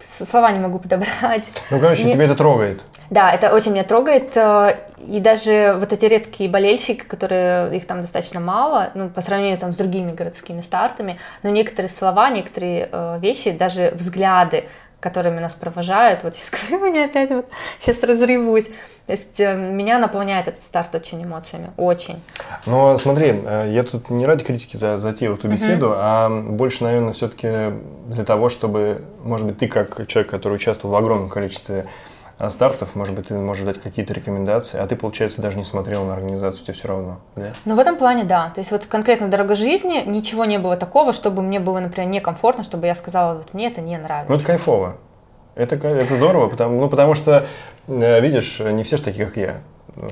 [0.00, 1.44] слова не могу подобрать.
[1.70, 2.84] Ну, короче, Не- тебя это трогает.
[3.10, 4.36] Да, это очень меня трогает.
[4.36, 9.58] э, И даже вот эти редкие болельщики, которые их там достаточно мало, ну, по сравнению
[9.58, 14.68] там с другими городскими стартами, но некоторые слова, некоторые э, вещи, даже взгляды,
[15.00, 17.46] которыми нас провожают, вот сейчас говорю, меня опять вот,
[17.80, 18.68] сейчас разрывусь.
[19.06, 22.20] То есть э, меня наполняет этот старт очень эмоциями, очень.
[22.66, 27.12] Но смотри, э, я тут не ради критики за, затеял эту беседу, а больше, наверное,
[27.12, 27.72] все-таки
[28.08, 31.86] для того, чтобы, может быть, ты как человек, который участвовал в огромном количестве
[32.50, 36.14] стартов, может быть, ты можешь дать какие-то рекомендации, а ты, получается, даже не смотрел на
[36.14, 37.52] организацию, тебе все равно, да?
[37.64, 38.50] Ну, в этом плане, да.
[38.54, 42.62] То есть вот конкретно дорога жизни, ничего не было такого, чтобы мне было, например, некомфортно,
[42.62, 44.30] чтобы я сказала, вот мне это не нравится.
[44.30, 44.96] Ну, это кайфово.
[45.56, 47.44] Это, это здорово, потому, ну, потому что,
[47.88, 49.60] э, видишь, не все же такие, как я.
[49.96, 50.08] э,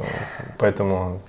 [0.59, 1.21] поэтому...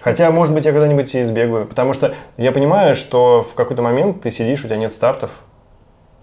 [0.00, 4.22] Хотя, может быть, я когда-нибудь и сбегаю, потому что я понимаю, что в какой-то момент
[4.22, 5.42] ты сидишь, у тебя нет стартов,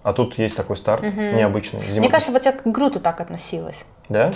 [0.04, 1.80] а тут есть такой старт необычный.
[1.80, 2.10] Мне зимой.
[2.10, 3.86] кажется, вот я к Груту так относилась.
[4.10, 4.32] Да?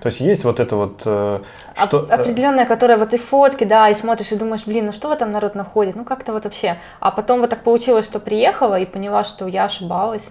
[0.00, 1.02] То есть есть вот это вот...
[1.04, 1.40] э,
[1.76, 2.06] Оп- Что...
[2.08, 5.18] э, определенная, которая вот и фотки, да, и смотришь и думаешь, блин, ну что вот
[5.18, 6.76] там народ находит, ну как-то вот вообще.
[7.00, 10.22] А потом вот так получилось, что приехала и поняла, что я ошибалась.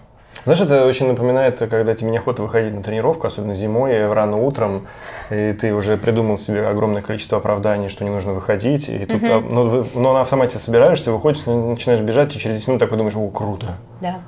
[0.46, 4.88] Знаешь, это очень напоминает, когда тебе неохота выходить на тренировку, особенно зимой, рано утром,
[5.30, 9.42] и ты уже придумал себе огромное количество оправданий, что не нужно выходить, и тут а,
[9.42, 13.28] ну, ну, на автомате собираешься, выходишь, начинаешь бежать, и через 10 минут такой думаешь, о,
[13.28, 14.22] круто, Да.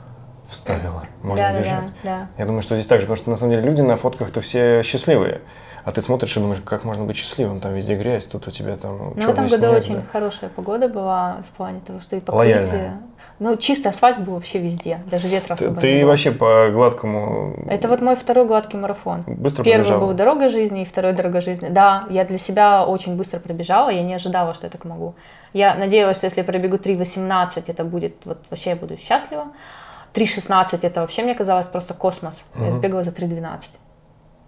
[0.54, 1.86] Вставила, можно да, бежать.
[2.04, 2.28] да, да.
[2.38, 4.82] Я думаю, что здесь так же, потому что на самом деле люди на фотках-то все
[4.84, 5.42] счастливые,
[5.84, 8.76] а ты смотришь и думаешь, как можно быть счастливым, там везде грязь, тут у тебя
[8.78, 10.02] там Ну, в этом году снег, очень да.
[10.12, 12.98] хорошая погода была в плане того, что и покрытие.
[13.40, 16.10] Ну, чистый асфальт был вообще везде, даже ветра особо ты не было.
[16.12, 19.24] вообще по гладкому Это вот мой второй гладкий марафон.
[19.26, 20.00] быстро Первый пробежала?
[20.08, 21.68] был «Дорога жизни» и второй «Дорога жизни».
[21.70, 25.16] Да, я для себя очень быстро пробежала, я не ожидала, что я так могу.
[25.52, 29.48] Я надеялась, что если я пробегу 3.18, это будет, вот вообще я буду счастлива.
[30.14, 32.44] 3.16 это вообще мне казалось просто космос.
[32.56, 33.62] Я сбегала за 3.12.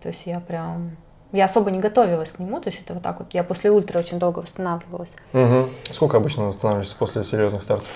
[0.02, 0.98] То есть я прям...
[1.32, 3.34] Я особо не готовилась к нему, то есть это вот так вот.
[3.34, 5.16] Я после ультра очень долго восстанавливалась.
[5.34, 5.70] Мгм.
[5.92, 7.88] Сколько обычно восстанавливаешься после серьезных стартов?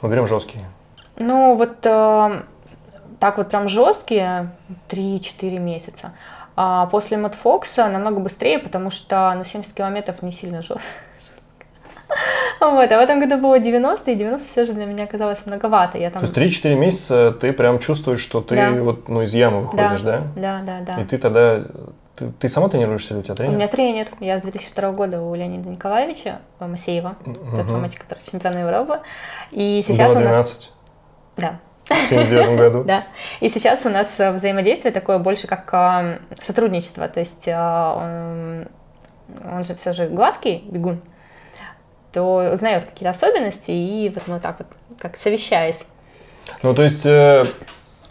[0.00, 0.64] Ну, берем жесткие.
[1.16, 2.42] Ну, вот э,
[3.18, 4.52] так вот прям жесткие
[4.88, 6.12] 3-4 месяца.
[6.54, 10.82] А после Мэтфокса намного быстрее, потому что ну, 70 километров не сильно жестко.
[12.60, 15.98] Вот, а в этом году было 90, и 90 все же для меня казалось многовато.
[15.98, 16.26] Я там...
[16.26, 18.70] То есть 3-4 месяца ты прям чувствуешь, что ты Да.
[18.72, 20.22] вот, ну, из ямы выходишь, да?
[20.34, 21.00] Да, да, да.
[21.00, 21.64] И ты тогда...
[22.16, 23.54] Ты, ты сама тренируешься или у тебя У тренер?
[23.54, 24.08] меня тренер.
[24.18, 28.98] Я с 2002 года у Леонида Николаевича э, Масеева, тот самый, который чемпион Европы.
[29.52, 30.32] И сейчас Было у нас...
[30.32, 30.72] 12
[31.36, 32.82] Да, в 79 году.
[32.84, 33.04] Да.
[33.38, 37.06] И сейчас у нас э, взаимодействие такое больше как э, сотрудничество.
[37.06, 38.66] То есть он,
[39.48, 41.00] он же все же гладкий бегун,
[42.20, 44.68] то узнает какие-то особенности, и вот мы так вот
[44.98, 45.86] как совещаясь.
[46.62, 47.04] Ну, то есть...
[47.06, 47.44] э,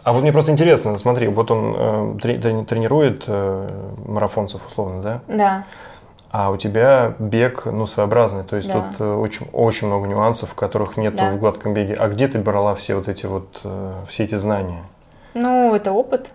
[0.04, 3.68] а вот мне просто интересно, смотри, вот он э, трени- трени- тренирует э,
[4.06, 5.20] марафонцев условно, да?
[5.28, 5.64] Да.
[6.30, 8.74] А у тебя бег, ну, своеобразный, то есть Да.
[8.74, 11.30] тут э, очень, очень много нюансов, которых нет Да.
[11.30, 11.94] в гладком беге.
[11.94, 14.82] А где ты брала все вот эти вот, э, все эти знания?
[15.34, 16.30] Ну, это опыт,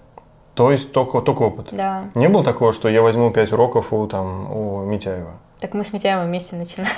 [0.56, 1.70] То есть только, только опыт?
[1.72, 2.06] да.
[2.16, 5.32] Не было такого, что я возьму 5 уроков у, там, у Митяева?
[5.60, 6.90] Так мы с Митяевым вместе начинали.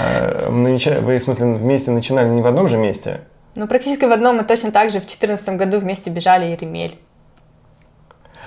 [0.00, 3.22] А, намеча- Вы, в смысле, вместе начинали не в одном же месте?
[3.54, 6.98] Ну, практически в одном мы точно так же в 2014 году вместе бежали Еремель.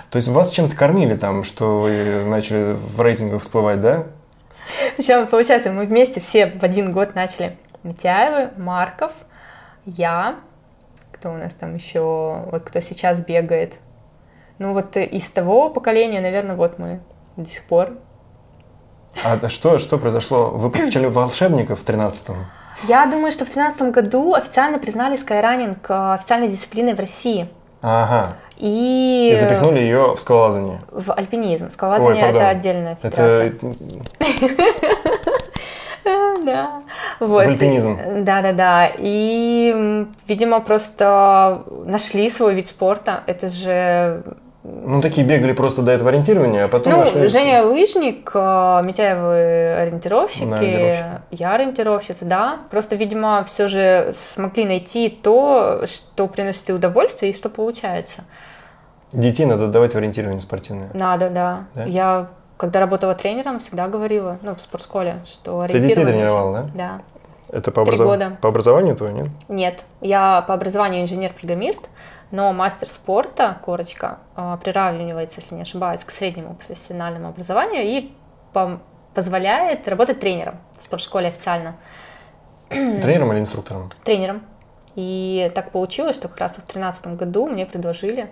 [0.09, 4.05] То есть вас чем-то кормили там, что вы начали в рейтингах всплывать, да?
[4.95, 7.57] Причем, получается, мы вместе все в один год начали.
[7.83, 9.11] Митяевы, Марков,
[9.85, 10.35] я,
[11.11, 13.75] кто у нас там еще, вот кто сейчас бегает.
[14.59, 16.99] Ну вот э, из того поколения, наверное, вот мы
[17.37, 17.93] до сих пор.
[19.23, 20.49] А что, что произошло?
[20.49, 22.45] Вы посещали волшебников в 13-м?
[22.87, 27.47] Я думаю, что в 2013 году официально признали скайранинг э, официальной дисциплиной в России.
[27.81, 28.37] Ага.
[28.57, 30.81] И, И запихнули ее в скалолазание.
[30.91, 31.69] в альпинизм.
[31.71, 32.41] Скалолазание Ой, пардон.
[32.41, 33.47] это отдельная федерация.
[33.47, 33.75] Это
[36.45, 36.81] Да.
[37.19, 37.45] Вот.
[37.45, 37.99] В альпинизм.
[38.23, 38.91] Да, да, да.
[38.97, 43.23] И, видимо, просто нашли свой вид спорта.
[43.27, 44.23] Это же...
[44.63, 49.73] Ну, такие бегали просто до этого ориентирования, а потом Ну, нашли- Женя лыжник, э, Митяевы
[49.81, 51.05] ориентировщики, Да, ориентировщики.
[51.31, 52.59] я ориентировщица, да.
[52.69, 58.23] Просто, видимо, все же смогли найти то, что приносит и удовольствие, и что получается.
[59.11, 60.89] Детей надо давать в ориентирование спортивное.
[60.93, 61.63] Надо, да.
[61.73, 61.83] Да?
[61.85, 62.27] Я,
[62.57, 67.01] когда работала тренером, всегда говорила, ну, в спортшколе, что Ты детей ориентирование тренировал, очень- да?
[67.49, 67.57] Да.
[67.57, 69.27] Это по, образов- по образованию твое, нет?
[69.49, 71.81] Нет, я по образованию инженер-программист,
[72.31, 78.11] но мастер спорта, корочка, э, приравнивается, если не ошибаюсь, к среднему профессиональному образованию и
[79.13, 81.75] позволяет работать тренером в спортшколе официально,
[82.69, 83.89] Тренером или инструктором?
[84.03, 84.41] тренером.
[84.95, 88.29] И так получилось, что как раз в 2013 году мне предложили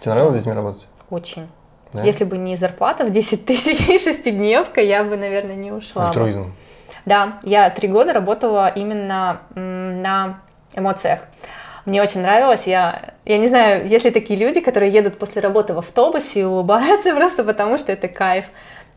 [0.00, 0.88] Тебе нравилось с детьми работать?
[1.10, 1.48] очень.
[1.92, 2.02] Да?
[2.04, 6.08] Если бы не зарплата в 10 тысяч и шестидневка, я бы, наверное, не ушла.
[6.08, 6.54] Альтруизм.
[7.04, 10.40] Да, я три года работала именно на
[10.74, 11.20] эмоциях.
[11.84, 12.66] Мне очень нравилось.
[12.66, 16.44] Я, я не знаю, есть ли такие люди, которые едут после работы в автобусе и
[16.44, 18.46] улыбаются просто потому, что это кайф.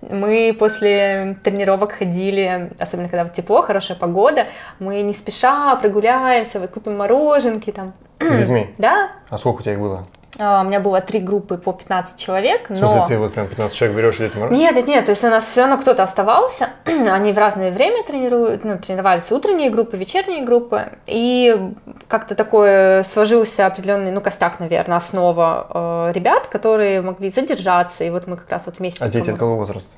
[0.01, 4.47] Мы после тренировок ходили, особенно когда тепло, хорошая погода,
[4.77, 7.93] мы не спеша прогуляемся, купим мороженки там.
[8.19, 8.73] С детьми.
[8.77, 10.05] Да, А сколько у тебя их было?
[10.39, 13.07] А, У меня было три группы по 15 человек, В смысле, но...
[13.07, 14.51] ты вот прям 15 человек берешь и раз?
[14.51, 18.03] Нет, нет, нет, то есть у нас все равно кто-то оставался, они в разное время
[18.03, 21.73] тренируют, ну, тренировались утренние группы, вечерние группы, и
[22.07, 28.27] как-то такой сложился определенный, ну, костяк, наверное, основа э, ребят, которые могли задержаться, и вот
[28.27, 29.03] мы как раз вот вместе...
[29.03, 29.91] А дети от какого возраста?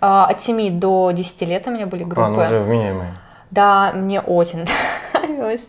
[0.00, 2.22] а, от 7 до 10 лет у меня были группы.
[2.22, 3.14] А, ну уже вменяемые.
[3.50, 4.66] Да, мне очень
[5.12, 5.66] нравилось.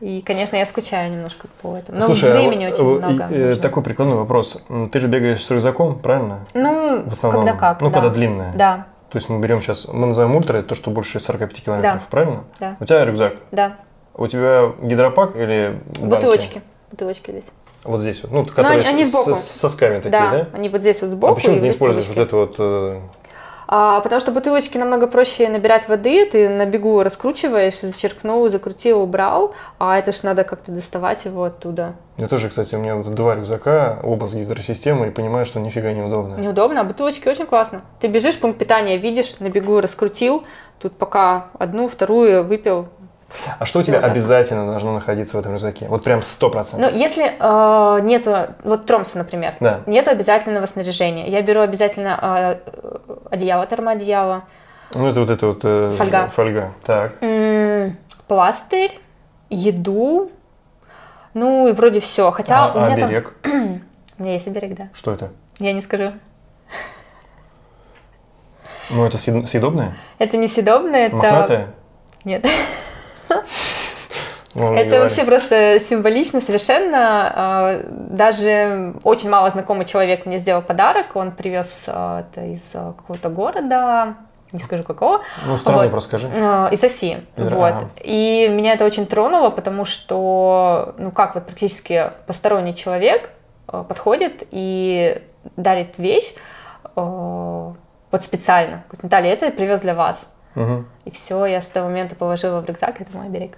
[0.00, 1.98] И, конечно, я скучаю немножко по этому.
[1.98, 3.34] Но Слушай, а времени вот, очень э, много.
[3.34, 3.62] э, нужно.
[3.62, 4.62] такой прикладной вопрос.
[4.70, 6.40] М, Ты же бегаешь с рюкзаком, правильно?
[6.54, 7.44] Ну, В основном.
[7.44, 7.80] когда как.
[7.82, 7.94] Ну, да.
[8.00, 8.52] когда длинная.
[8.54, 12.00] Да, То есть мы берем сейчас, мы называем ультра, то, что больше 45 километров, Да.
[12.10, 12.44] правильно?
[12.60, 13.34] да, У тебя рюкзак.
[13.52, 13.76] да.
[14.14, 16.04] У тебя гидропак или банки?
[16.14, 16.62] Бутылочки.
[16.90, 17.48] Бутылочки здесь.
[17.84, 18.32] Вот здесь вот.
[18.32, 19.34] Ну, которые они с, сбоку.
[19.34, 20.48] с- сосками такие, да, да?
[20.52, 21.34] они вот здесь вот А сбоку.
[21.36, 22.54] почему и ты не используешь вот трубочки.
[22.54, 23.02] это вот...
[23.72, 29.54] А, потому что бутылочки намного проще набирать воды, ты на бегу раскручиваешь, зачерпнул, закрутил, убрал,
[29.78, 31.94] а это ж надо как-то доставать его оттуда.
[32.16, 35.92] Я тоже, кстати, у меня вот два рюкзака, оба с гидросистемой, и понимаю, что нифига
[35.92, 36.34] неудобно.
[36.34, 37.82] Неудобно, а бутылочки очень классно.
[38.00, 40.42] Ты бежишь, пункт питания видишь, на бегу раскрутил,
[40.80, 42.88] тут пока одну, вторую выпил,
[43.60, 45.86] А что у тебя обязательно должно находиться в этом рюкзаке?
[45.88, 46.92] Вот прям сто Ну, процентов.
[46.94, 49.82] если э, нету, вот тромса, например, Да.
[49.86, 51.28] нету обязательного снаряжения.
[51.28, 52.56] Я беру обязательно э,
[53.30, 54.44] одеяло, термоодеяло,
[54.94, 55.60] Ну, это вот это вот...
[55.64, 56.28] э, Фольга.
[56.28, 57.12] Фольга, так.
[57.22, 57.96] м,
[58.28, 58.98] пластырь,
[59.48, 60.30] еду,
[61.34, 62.30] ну и вроде все.
[62.30, 63.34] Хотя А, у а меня там- берег?
[64.18, 64.88] У меня есть оберег, да.
[64.92, 65.30] Что это?
[65.60, 66.12] Я не скажу.
[68.90, 69.96] Ну, это съед- съедобное?
[70.18, 71.16] Это не съедобное, это...
[71.16, 71.66] Мохнатое?
[72.24, 72.44] Нет.
[74.54, 74.98] Это говори.
[74.98, 77.32] вообще просто символично совершенно.
[77.34, 81.14] А, Даже очень мало знакомый человек мне сделал подарок.
[81.14, 84.16] Он привез а, это из а, какого-то города,
[84.52, 85.90] не скажу какого, Ну, страну Вот.
[85.92, 86.30] просто скажи.
[86.34, 87.24] а, из России.
[87.36, 87.74] Из- Вот.
[88.02, 93.30] И меня это очень тронуло, потому что, ну как вот практически посторонний человек
[93.68, 95.22] подходит и
[95.56, 96.34] дарит вещь
[96.96, 98.82] вот специально.
[98.88, 100.28] Говорит, Наталья, это я привез для вас.
[100.56, 100.88] Мгм.
[101.04, 103.56] И все, я с того момента положила в рюкзак, это мой берег.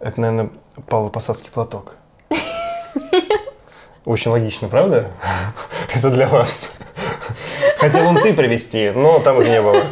[0.00, 0.50] Это, наверное,
[0.88, 1.96] павлопосадский платок.
[4.04, 5.10] Очень логично, правда?
[5.94, 6.74] Это для вас.
[7.78, 9.84] Хотел он ты привезти, но там их не было.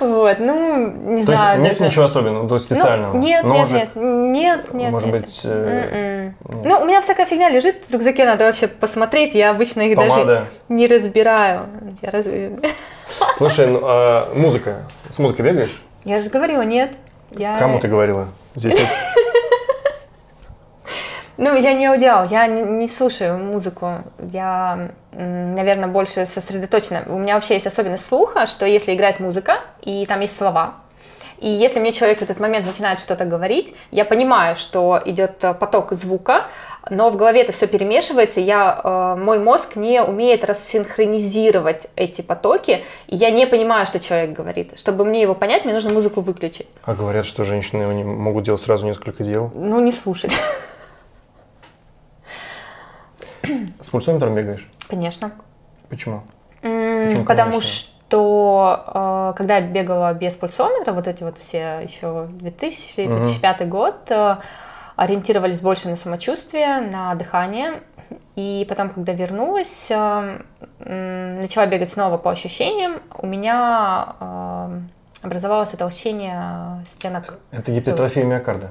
[0.00, 1.60] Вот, ну, не То есть знаю.
[1.60, 1.90] нет даже.
[1.90, 3.16] ничего особенного, то есть Ну, специального?
[3.16, 3.72] нет, Ножик?
[3.72, 4.34] нет, нет,
[4.64, 4.92] нет, нет.
[4.92, 5.22] Может нет.
[5.22, 6.62] быть, э, М-м.
[6.68, 9.34] Ну, у меня всякая фигня лежит в рюкзаке, надо вообще посмотреть.
[9.34, 10.44] Я обычно их даже Помада?
[10.68, 11.62] не разбираю.
[12.00, 12.26] Я, раз-
[13.36, 14.82] Слушай, ну, а музыка?
[15.10, 15.82] С музыкой бегаешь?
[16.04, 16.92] я же говорила, нет.
[17.32, 17.58] Я...
[17.58, 18.28] Кому ты говорила?
[18.54, 18.86] Здесь нет?
[21.38, 24.02] Ну, я не аудиал, я не, не слушаю музыку.
[24.18, 27.04] Я, наверное, больше сосредоточена.
[27.06, 30.74] У меня вообще есть особенность слуха, что если играет музыка, и там есть слова,
[31.38, 35.54] и если мне человек в этот момент начинает что-то говорить, я понимаю, что идет э,
[35.54, 36.46] поток звука,
[36.90, 42.84] но в голове это все перемешивается, я, э, мой мозг не умеет рассинхронизировать эти потоки,
[43.06, 44.76] и я не понимаю, что человек говорит.
[44.76, 46.66] Чтобы мне его понять, мне нужно музыку выключить.
[46.82, 49.52] А говорят, что женщины могут делать сразу несколько дел.
[49.54, 50.32] Ну, не слушать.
[53.80, 54.68] С пульсометром бегаешь?
[54.88, 55.32] Конечно.
[55.88, 56.22] Почему?
[56.60, 57.62] Почему, Потому конечно?
[57.62, 64.36] что э, когда я бегала без пульсометра, вот эти вот все еще 2000-2005 год, э,
[64.96, 67.80] ориентировались больше на самочувствие, на дыхание.
[68.36, 70.40] И потом, когда вернулась, э,
[70.78, 74.14] начала бегать снова по ощущениям, у меня
[75.22, 78.70] образовалось утолщение стенок Это гипертрофия миокарда.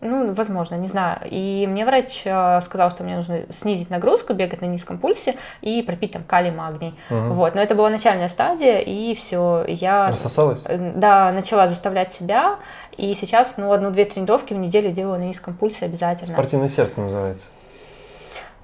[0.00, 1.18] Ну, возможно, не знаю.
[1.24, 5.82] И мне врач э, сказал, что мне нужно снизить нагрузку, бегать на низком пульсе и
[5.82, 6.94] пропить там калий, магний.
[7.10, 10.62] Вот, но это была начальная стадия, и все, я Рассосалась?
[10.64, 12.58] э, да, начала заставлять себя,
[12.96, 16.34] и сейчас, ну, одну-две тренировки в неделю делаю на низком пульсе обязательно.
[16.34, 17.48] Спортивное сердце называется.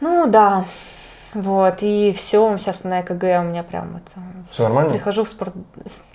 [0.00, 0.64] Ну, да,
[1.34, 4.02] вот, и все, сейчас на ЭКГ у меня прям вот...
[4.14, 4.20] э,
[4.50, 4.92] Все нормально?
[4.92, 5.52] Прихожу в спорт,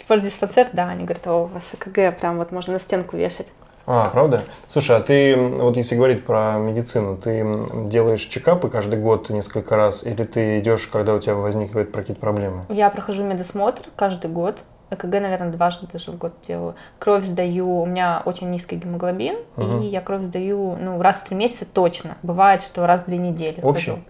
[0.01, 3.51] спортдиспансер, да, они говорят, о, у вас ЭКГ прям вот можно на стенку вешать.
[3.85, 4.43] А, правда?
[4.67, 7.43] Слушай, а ты, вот если говорить про медицину, ты
[7.87, 12.65] делаешь чекапы каждый год несколько раз, или ты идешь, когда у тебя возникают какие-то проблемы?
[12.69, 14.57] Я прохожу медосмотр каждый год.
[14.91, 16.75] ЭКГ, наверное, дважды даже в год делаю.
[16.97, 21.35] Кровь сдаю, у меня очень низкий гемоглобин, и я кровь сдаю, ну, раз в три
[21.37, 22.17] месяца точно.
[22.23, 23.59] Бывает, что раз в две недели.
[23.61, 23.91] Общий?
[23.91, 24.03] сдаю.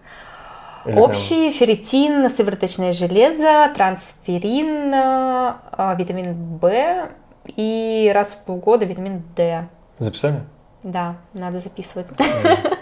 [0.86, 7.08] Или прям- ферритин, сывороточное железо, трансферин, а, витамин В
[7.56, 9.66] и раз в полгода витамин D.
[9.98, 10.40] Записали?
[10.82, 12.08] Да, надо записывать.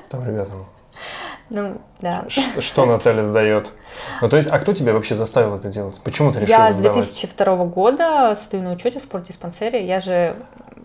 [0.09, 0.67] Там ребятам.
[1.51, 2.25] Ну, да.
[2.29, 3.73] Ш- Что Наталья сдает?
[4.21, 5.99] Ну, то есть, а кто тебя вообще заставил это делать?
[6.05, 6.95] Почему ты решила Я с сдавать?
[6.95, 9.87] 2002 года стою на учете в спортдиспансере.
[9.87, 10.37] Я же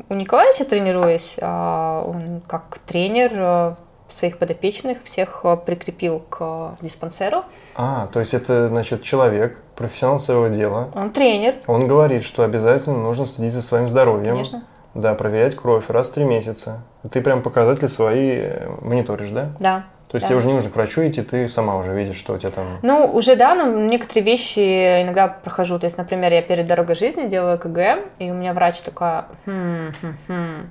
[0.09, 3.75] у Николаевича тренируюсь, а он как тренер, э,
[4.17, 7.43] своих подопечных, всех э, прикрепил к диспансеру.
[7.75, 10.89] А, то есть это, значит, человек, профессионал своего дела.
[10.95, 14.31] Он тренер, Он говорит, что обязательно нужно следить за своим здоровьем.
[14.33, 14.63] конечно.
[14.93, 16.81] Да, проверять кровь раз в три месяца.
[17.11, 19.49] Ты прям показатели свои э, мониторишь, да?
[19.59, 19.83] Да.
[20.07, 20.27] То есть Да.
[20.27, 22.65] тебе уже не нужно к врачу идти, ты сама уже видишь, что у тебя там...
[22.83, 24.59] Ну, уже да, но некоторые вещи
[25.01, 25.79] иногда прохожу.
[25.79, 29.91] То есть, например, я перед дорогой жизни делаю КГ, и у меня врач такая, «Хм,
[29.99, 30.69] хм, хм».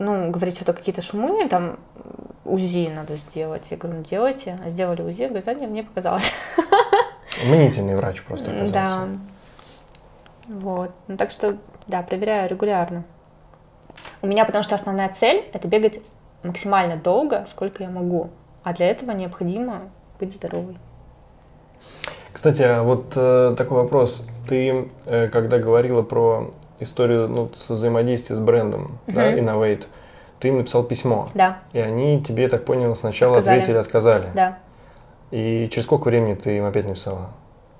[0.00, 1.78] Ну, говорит, что-то какие-то шумы, там
[2.46, 3.66] УЗИ надо сделать.
[3.70, 4.58] Я говорю, ну делайте.
[4.64, 6.32] А Сделали УЗИ, говорит, а не, мне показалось.
[7.46, 8.72] Мнительный врач просто оказался.
[8.72, 9.08] Да.
[10.48, 10.90] Вот.
[11.06, 13.04] Ну, так что, да, проверяю регулярно.
[14.22, 16.00] У меня потому что основная цель– это бегать
[16.42, 18.30] максимально долго, сколько я могу.
[18.62, 20.78] А для этого необходимо быть здоровой.
[22.32, 24.26] Кстати, а вот э, такой вопрос.
[24.48, 29.86] Ты, э, когда говорила про историю ну, с взаимодействия с брендом, да, Innovate,
[30.38, 31.26] ты им написал письмо.
[31.34, 33.58] Да, И они тебе, так понял, сначала Отказали.
[33.60, 34.28] ответили, отказали.
[34.34, 34.58] да.
[35.30, 37.30] И через сколько времени ты им опять написала?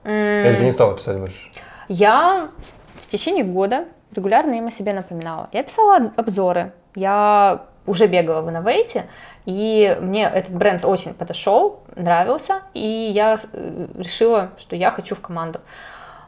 [0.04, 0.12] М,
[0.46, 1.50] Или ты не стала писать больше?
[1.88, 2.50] Я
[2.96, 5.48] в течение года регулярно им о себе напоминала.
[5.52, 9.04] Я писала обзоры, я уже бегала в Innovate,
[9.46, 15.20] и мне этот бренд очень подошел, нравился, и я э, решила, что я хочу в
[15.20, 15.60] команду.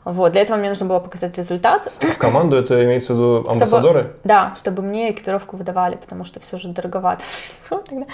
[0.05, 1.93] Вот, для этого мне нужно было показать результат.
[2.01, 4.17] В команду это имеется в виду амбассадоры?
[4.25, 7.23] Да, чтобы мне экипировку выдавали, потому что все же дороговато.
[7.69, 8.07] Тогда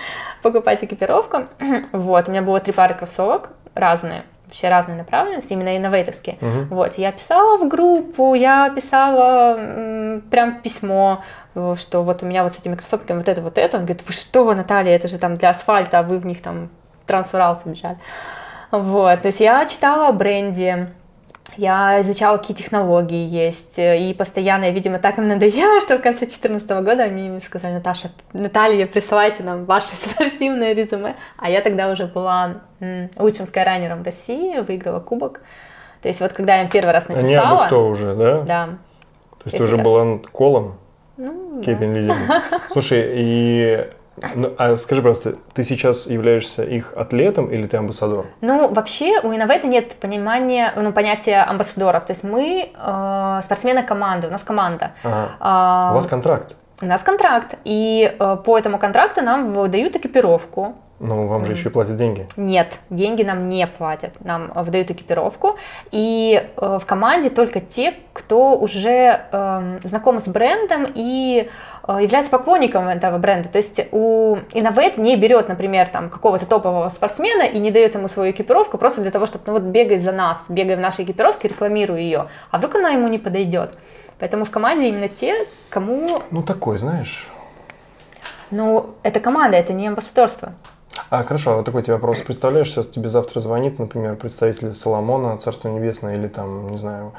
[0.43, 1.45] покупать экипировку.
[1.93, 6.37] Вот, у меня было три пары кроссовок разные, вообще разные направленности, именно инновейторские.
[6.71, 11.23] Вот, я писала в группу, я писала м, прям письмо,
[11.55, 13.77] э, что вот у меня вот с этими кроссовками вот это, вот это.
[13.79, 16.69] Он говорит, вы что, Наталья, это же там для асфальта, а вы в них там
[17.07, 17.99] трансферал побежали.
[18.71, 20.93] Вот, то есть я читала о бренде,
[21.59, 26.01] я изучала, какие технологии есть, э, и постоянно, я, видимо, так им надоело, что в
[26.01, 31.17] конце 2014 года они мне сказали, Наташа, Наталья, присылайте нам ваше спортивное резюме.
[31.37, 32.61] А я тогда уже была
[33.17, 35.41] лучшим скайранером России, выиграла кубок.
[36.01, 37.59] То есть вот когда я им первый раз Они написала...
[37.59, 38.41] абы кто уже, да?
[38.43, 38.67] Да.
[38.67, 40.79] То есть Если ты уже была колом,
[41.17, 41.63] Ну, да.
[41.65, 42.15] Кепин лидер.
[42.69, 43.91] Слушай, и...
[44.35, 48.27] ну, а скажи, пожалуйста, ты сейчас являешься их атлетом или ты амбассадор?
[48.41, 52.05] Ну, вообще у Innovate нет понимания, ну, понятия амбассадоров.
[52.05, 54.93] То есть мы э, спортсмены команды, у нас команда.
[55.03, 55.29] Ага.
[55.41, 56.57] А, У вас контракт.
[56.81, 60.77] У нас контракт, и э, по этому контракту нам выдают экипировку.
[61.01, 62.27] Но вам же еще и платят деньги.
[62.37, 65.57] Нет, деньги нам не платят, нам э, выдают экипировку,
[65.93, 71.49] и э, в команде только те, кто уже эм, знаком с брендом и
[71.87, 73.49] э, является поклонником этого бренда.
[73.49, 78.09] То есть у Innovate не берет, например, там какого-то топового спортсмена и не дает ему
[78.09, 81.47] свою экипировку просто для того, чтобы, ну вот, бегай за нас, бегай в нашей экипировке,
[81.47, 83.71] рекламируй ее, а вдруг она ему не подойдет.
[84.19, 87.29] Поэтому в команде именно те, кому Ну, такой, знаешь.
[88.51, 90.55] Ну, это команда, это не амбассадорство.
[91.11, 92.21] А, хорошо, а вот такой тебе вопрос.
[92.21, 97.13] Представляешь, сейчас тебе завтра звонит, например, представитель Соломона, Царство Небесное, или там, не знаю,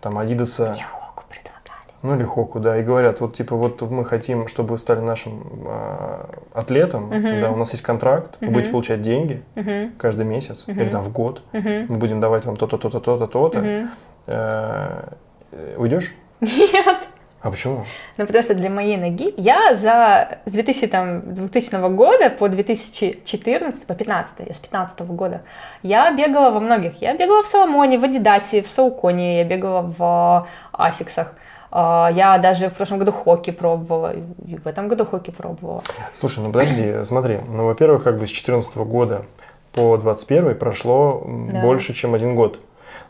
[0.00, 1.54] там Адидаса, Мне Хоку предлагали.
[2.02, 5.42] ну или Хоку, да, и говорят, вот типа вот мы хотим, чтобы вы стали нашим
[5.66, 9.42] а, атлетом, да, у нас есть контракт, вы будете получать деньги
[9.98, 13.88] каждый месяц, или там в год, мы будем давать вам то-то, то-то, то-то, то-то.
[14.28, 15.12] Э,
[15.52, 16.12] э, Уйдешь?
[16.40, 17.08] Нет.
[17.42, 17.84] А почему?
[18.16, 23.86] Ну, потому что для моей ноги я за с 2000, там, 2000 года по 2014,
[23.86, 25.42] по 15, я с 15 года,
[25.82, 27.00] я бегала во многих.
[27.00, 31.34] Я бегала в Соломоне, в Адидасе, в Сауконе, я бегала в Асиксах.
[31.70, 35.82] А, Я даже в прошлом году хоккей пробовала, и в этом году хоккей пробовала.
[36.12, 39.24] Слушай, ну подожди, смотри, ну, во-первых, как бы с 2014 года
[39.72, 41.22] по 21 прошло
[41.52, 41.60] Да.
[41.60, 42.58] больше, чем один год.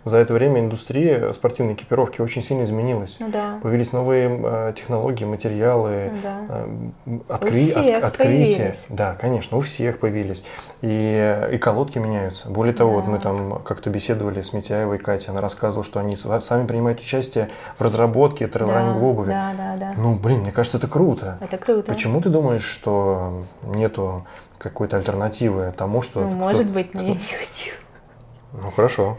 [0.06, 3.16] За это время индустрия спортивной экипировки очень сильно изменилась.
[3.18, 3.58] Ну да.
[3.60, 6.64] Появились новые э, технологии, материалы, Ну да.
[7.06, 8.24] м, откры- от- открытия.
[8.24, 8.84] появились.
[8.88, 10.44] Да, конечно, у всех появились.
[10.80, 12.48] И, и колодки меняются.
[12.48, 13.10] Более того, вот Да.
[13.10, 17.82] мы там как-то беседовали с Митяевой Катей, она рассказывала, что они сами принимают участие в
[17.82, 19.30] разработке трейлранинг обуви.
[19.30, 19.94] Да, да, да.
[19.96, 21.36] Ну, блин, мне кажется, это круто.
[21.40, 21.92] Это круто.
[21.92, 24.24] Почему ты думаешь, что нету
[24.58, 26.20] какой-то альтернативы тому, что...
[26.20, 27.72] Ну, кто- может быть, но кто- я не хочу.
[28.62, 29.18] Ну, хорошо.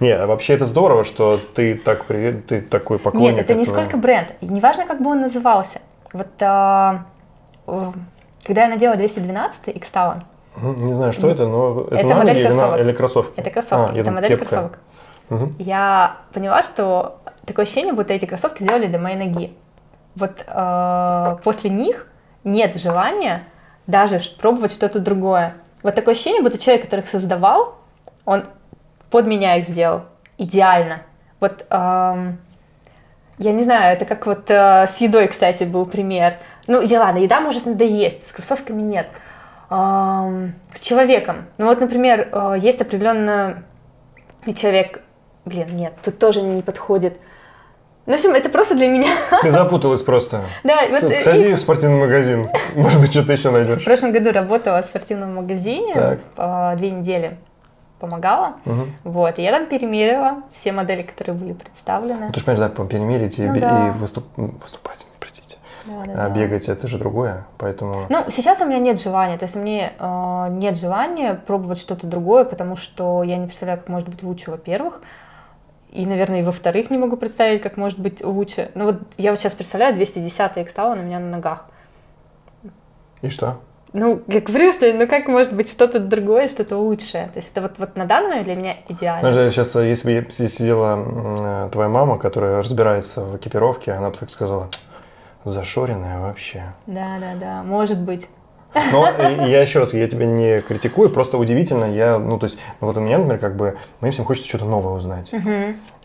[0.00, 3.36] Не, а вообще это здорово, что ты так привет, ты такой поклонник.
[3.36, 4.34] Нет, это не сколько бренд.
[4.40, 5.80] Неважно, как бы он назывался.
[6.12, 7.06] Вот а,
[8.44, 10.22] когда я надела 212 X Talon,
[10.62, 12.80] Не знаю, что это, но это, Это на модель или, кроссовок.
[12.80, 13.40] или кроссовки?
[13.40, 14.44] это кроссовки, А, это модель кепка.
[14.44, 14.78] кроссовок.
[15.58, 19.56] Я поняла, что такое ощущение, будто эти кроссовки сделали для моей ноги.
[20.16, 22.06] Вот э, после них
[22.44, 23.44] нет желания
[23.86, 25.54] даже пробовать что-то другое.
[25.82, 27.76] Вот такое ощущение, будто человек, который их создавал,
[28.24, 28.44] он
[29.10, 30.02] под меня их сделал
[30.38, 31.02] идеально.
[31.40, 32.38] Вот эм,
[33.38, 36.34] я не знаю, это как вот э, с едой, кстати, был пример.
[36.66, 39.08] Ну, и ладно, еда может надоесть, с кроссовками нет.
[39.70, 41.46] Ам, с человеком.
[41.58, 43.62] Ну вот, например, э, есть определенно
[44.54, 45.00] человек...
[45.44, 47.18] Блин, нет, тут тоже не подходит.
[48.06, 49.08] Ну, в общем, это просто для меня.
[49.42, 50.42] Ты запуталась просто.
[50.64, 52.46] Да, вот, Сходи и- в спортивный магазин.
[52.74, 53.84] Может быть, что-то еще В найдешь.
[53.84, 56.20] прошлом году работала в спортивном магазине, Так.
[56.36, 57.36] а, две недели
[57.98, 58.54] помогала.
[58.64, 58.92] Мгм.
[59.04, 62.26] Вот, и я там перемерила все модели, которые были представлены.
[62.26, 63.88] Ну, ты же понимаешь, да, перемерить и, Ну бе- да.
[63.88, 65.58] и выступ- выступать, простите.
[65.86, 66.34] Да, да, А да.
[66.34, 68.06] бегать это же другое, поэтому...
[68.08, 72.44] Ну, сейчас у меня нет желания, то есть мне э, нет желания пробовать что-то другое,
[72.44, 75.00] потому что я не представляю, как может быть лучше, во-первых,
[75.90, 78.70] и, наверное, и во-вторых, не могу представить, как может быть лучше.
[78.74, 81.66] Ну вот я вот сейчас представляю, 210 их стало на меня на ногах.
[83.22, 83.60] И что?
[83.94, 87.28] Ну, я говорю, что ну как может быть что-то другое, что-то лучшее.
[87.28, 89.32] То есть это вот, вот на данный момент для меня идеально.
[89.32, 94.10] Знаешь, сейчас, э, если бы здесь сидела э, твоя мама, которая разбирается в экипировке, она
[94.10, 94.68] бы так сказала,
[95.44, 96.74] зашоренная вообще.
[96.88, 98.28] Да, да, да, может быть.
[98.90, 102.58] Но э, я еще раз, я тебя не критикую, просто удивительно, я, ну, то есть,
[102.80, 105.32] ну, вот у меня, например, как бы, мне всем хочется что-то новое узнать.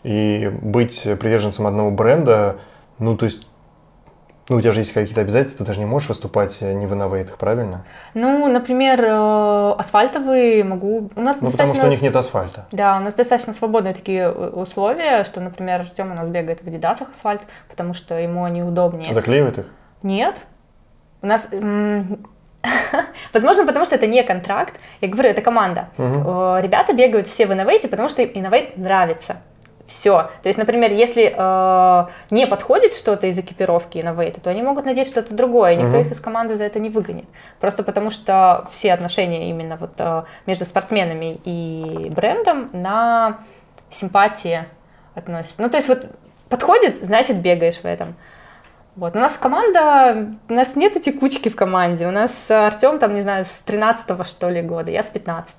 [0.04, 2.58] И быть приверженцем одного бренда,
[3.00, 3.48] ну, то есть,
[4.50, 6.92] ну, у тебя же есть какие-то обязательства, ты же не можешь выступать э, не в
[6.92, 7.84] инновейтах, правильно?
[8.14, 11.08] Ну, например, э, асфальтовые могу...
[11.14, 11.76] У нас Ну, потому достаточно...
[11.76, 12.66] что у них нет асфальта.
[12.72, 16.66] Да, у нас достаточно свободные такие э, условия, что, например, Артем у нас бегает в
[16.66, 19.14] Адидасах асфальт, потому что ему они удобнее.
[19.14, 19.66] Заклеивает их?
[20.02, 20.34] Нет.
[21.22, 21.48] У нас...
[23.32, 24.74] Возможно, потому что это не контракт.
[25.00, 25.90] Я говорю, это команда.
[25.96, 29.36] Ребята бегают все в инновейте, потому что им инновейт нравится.
[29.90, 30.30] Все.
[30.42, 35.08] То есть, например, если э, не подходит что-то из экипировки инновейта, то они могут надеть
[35.08, 35.72] что-то другое.
[35.72, 36.00] и Никто Мгм.
[36.02, 37.24] их из команды за это не выгонит.
[37.58, 43.38] Просто потому что все отношения именно вот э, между спортсменами и брендом на
[43.90, 44.64] симпатии
[45.16, 45.60] относятся.
[45.60, 46.08] Ну, то есть вот
[46.48, 48.14] подходит, значит бегаешь в этом.
[48.94, 49.16] Вот.
[49.16, 52.06] У нас команда, у нас нету текучки в команде.
[52.06, 55.56] У нас Артем там, не знаю, с 13 что ли года, я с 15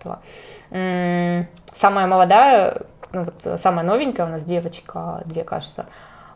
[0.72, 2.78] М, Самая молодая,
[3.14, 5.86] ну вот самая новенькая у нас девочка, две, кажется,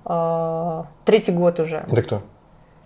[0.05, 1.85] э, третий год уже.
[1.87, 2.21] Это кто?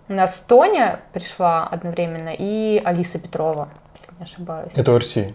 [0.08, 4.72] У нас Тоня пришла одновременно и Алиса Петрова, если не ошибаюсь.
[4.74, 5.34] Это ОРСИ.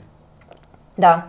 [0.97, 1.27] Да.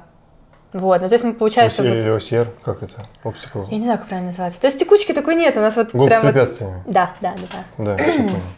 [0.73, 3.03] Вот, ну то есть мы, получается, ОСИ вот- или ОСР, как это?
[3.23, 3.67] Obstacle.
[3.71, 4.61] я не знаю, как правильно называется.
[4.61, 6.33] То есть текучки такой нет, у нас вот с прям вот...
[6.33, 6.83] препятствиями.
[6.87, 7.97] Да, да, да, да.
[7.97, 8.41] Да, я понял.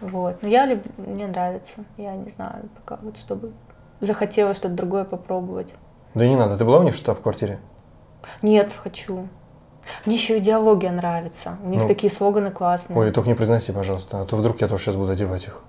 [0.00, 0.42] Вот.
[0.42, 0.80] Но я люб...
[0.96, 1.72] мне нравится.
[1.96, 3.52] Я не знаю, пока вот чтобы
[4.00, 5.74] захотела что-то другое попробовать.
[6.14, 6.56] Да и не надо.
[6.56, 7.58] Ты была у них в штаб-квартире?
[8.42, 9.28] Нет, хочу.
[10.04, 11.56] Мне еще идеология нравится.
[11.64, 11.88] У них Ну.
[11.88, 12.98] такие слоганы классные.
[12.98, 15.62] Ой, только не произноси, пожалуйста, а то вдруг я тоже сейчас буду одевать их.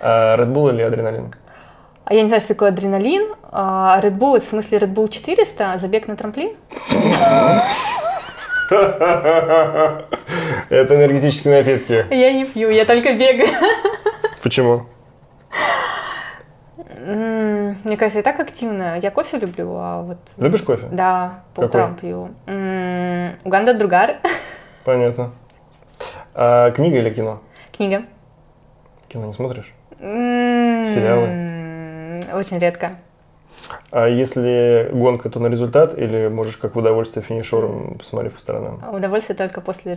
[0.00, 1.32] А Red Bull или адреналин?
[2.04, 3.34] А я не знаю, что такое адреналин.
[3.50, 6.52] А Red Bull, в смысле Red Bull 400, забег на трамплин?
[10.70, 12.06] Это энергетические напитки.
[12.10, 13.48] Я не пью, я только бегаю.
[14.42, 14.86] Почему?
[17.04, 18.98] Мне кажется, я так активно.
[18.98, 20.18] Я кофе люблю, а вот...
[20.38, 20.86] Любишь кофе?
[20.90, 21.80] Да, по Какой?
[21.80, 22.30] утрам пью.
[23.44, 24.16] Уганда Другар.
[24.84, 25.32] Понятно.
[26.34, 27.40] А книга или кино?
[27.76, 28.04] Книга.
[29.08, 29.74] Кино не смотришь?
[30.00, 31.28] Сериалы?
[32.32, 32.96] Очень редко.
[33.90, 38.82] А если гонка, то на результат или можешь как в удовольствие финишером посмотреть по сторонам?
[38.92, 39.94] Удовольствие только после,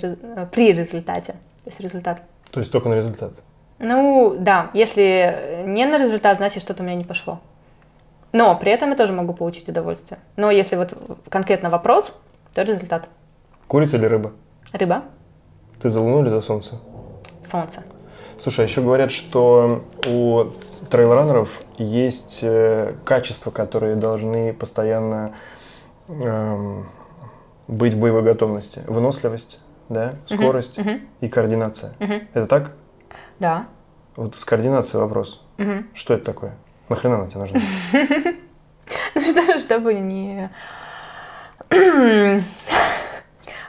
[0.52, 1.34] при результате.
[1.64, 2.22] То есть результат.
[2.52, 3.34] То есть только на результат?
[3.80, 7.40] Ну, да, если не на результат, значит, что-то у меня не пошло.
[8.34, 10.20] Но при этом я тоже могу получить удовольствие.
[10.36, 10.94] Но если вот
[11.30, 12.14] конкретно вопрос,
[12.54, 13.08] то результат.
[13.68, 14.32] Курица или рыба?
[14.74, 15.04] Рыба,
[15.82, 16.80] Ты за луну или за солнце?
[17.44, 17.84] солнце.
[18.38, 20.46] Слушай, а еще говорят, что у
[20.90, 25.34] трейлранеров есть э, качества, которые должны постоянно
[26.08, 26.88] эм,
[27.68, 28.84] быть в боевой готовности.
[28.86, 29.60] Выносливость,
[29.90, 31.02] да, скорость мгм.
[31.22, 31.94] и координация.
[32.00, 32.28] Мгм.
[32.34, 32.74] Это так?
[33.40, 33.68] Да.
[34.16, 35.44] Вот с координацией вопрос.
[35.58, 35.88] Мгм.
[35.94, 36.56] Что это такое?
[36.90, 37.60] Нахрена она тебе нужна?
[39.16, 40.50] Ну что, чтобы не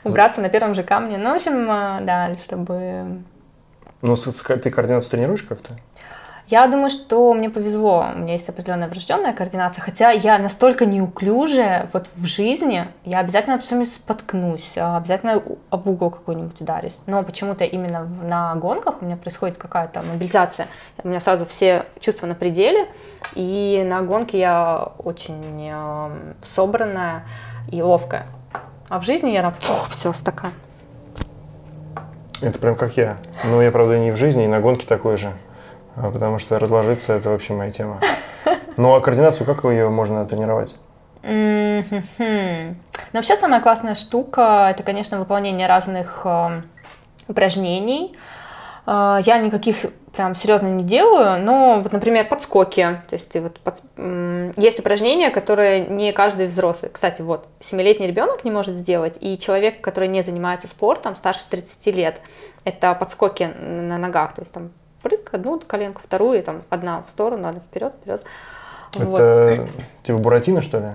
[0.05, 1.19] убраться на первом же камне.
[1.19, 3.23] Ну, в общем, э, да, чтобы...
[4.01, 5.77] Ну, ты координацию тренируешь как-то?
[6.49, 8.07] Я думаю, что мне повезло.
[8.15, 9.83] У меня есть определенная врожденная координация.
[9.83, 15.87] Хотя я настолько неуклюжая вот в жизни, я обязательно об что-нибудь споткнусь, а, обязательно об
[15.87, 17.01] угол какой-нибудь ударюсь.
[17.05, 20.69] Но почему-то именно на гонках у меня происходит какая-то мобилизация.
[21.05, 22.87] У меня сразу все чувства на пределе.
[23.35, 25.71] И на гонке я очень
[26.43, 27.25] собранная
[27.71, 28.27] и ловкая.
[28.89, 29.55] А в жизни я там,
[29.91, 30.53] все, стакан.
[32.41, 33.19] Это прям как я.
[33.45, 35.33] Но я, правда, не в жизни, и на гонке такой же.
[36.03, 38.01] А, Потому что разложиться это вообще моя тема.
[38.77, 40.77] Ну а координацию, как ее можно тренировать?
[41.23, 42.77] Мгм.
[43.13, 46.63] Но вообще самая классная штука это, конечно, выполнение разных эм,
[47.27, 48.17] упражнений.
[48.87, 49.77] А, Я никаких
[50.15, 52.83] прям серьезно не делаю, но вот, например, подскоки.
[53.09, 53.83] То есть ты вот под-
[54.57, 56.91] есть упражнения, которые не каждый взрослый.
[56.91, 61.91] Кстати, вот семилетний ребенок не может сделать, и человек, который не занимается спортом, старше 30
[61.93, 62.21] лет,
[62.65, 64.35] это подскоки на ногах.
[64.35, 64.71] То есть там
[65.03, 68.23] прыг, одну коленку, вторую, и там одна в сторону, одна вперед, вперед.
[68.95, 69.21] Вот.
[69.21, 69.69] Это
[70.03, 70.87] типа буратино, что ли?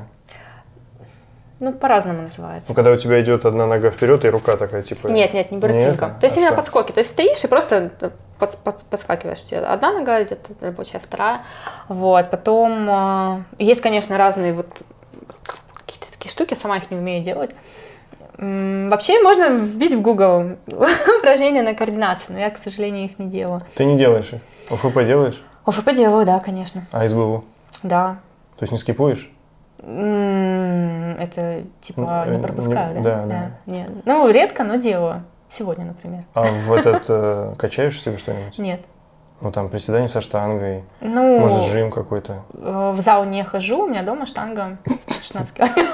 [1.60, 2.72] Ну, по-разному называется.
[2.72, 5.08] Ну, когда у тебя идет одна нога вперед и рука такая, типа...
[5.08, 6.06] Нет, нет, не буратинка.
[6.08, 6.20] это?
[6.20, 6.58] То есть А именно что?
[6.58, 6.92] подскоки.
[6.92, 7.92] То есть стоишь и просто
[8.38, 9.46] под- под- подскакиваешь.
[9.54, 11.44] Одна нога идет рабочая, вторая.
[11.88, 12.30] Вот.
[12.32, 14.68] Потом э, есть, конечно, разные вот
[15.74, 17.52] какие-то такие штуки, сама их не умею делать.
[18.90, 20.58] Вообще можно вбить в Google
[21.20, 23.62] упражнения на координацию, но я, к сожалению, их не делаю.
[23.76, 24.42] Ты не делаешь их?
[24.72, 25.44] ОФП делаешь?
[25.66, 26.86] ОФП делаю, да, конечно.
[26.92, 27.44] А СБУ?
[27.84, 28.18] Да.
[28.58, 29.30] То есть не скипуешь?
[29.80, 33.16] Это типа не э, пропускаю, не- да?
[33.22, 33.52] да, да.
[33.66, 33.90] Нет.
[34.06, 35.24] Ну, редко, но делаю.
[35.50, 36.24] Сегодня, например.
[36.34, 38.58] А в этот э, качаешь себе что-нибудь?
[38.58, 38.82] Нет.
[39.42, 42.44] Ну, там, приседания со штангой, Ну, может, жим какой-то.
[42.54, 44.78] э, в зал не хожу, у меня дома штанга
[45.22, 45.88] 16 килограмм.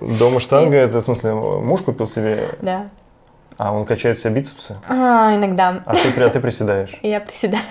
[0.00, 2.86] Дома штанга, это, в смысле, муж купил себе, Да.
[3.58, 5.82] а он качает себе бицепсы, А, иногда.
[5.86, 7.62] а ты, а ты приседаешь я приседаю.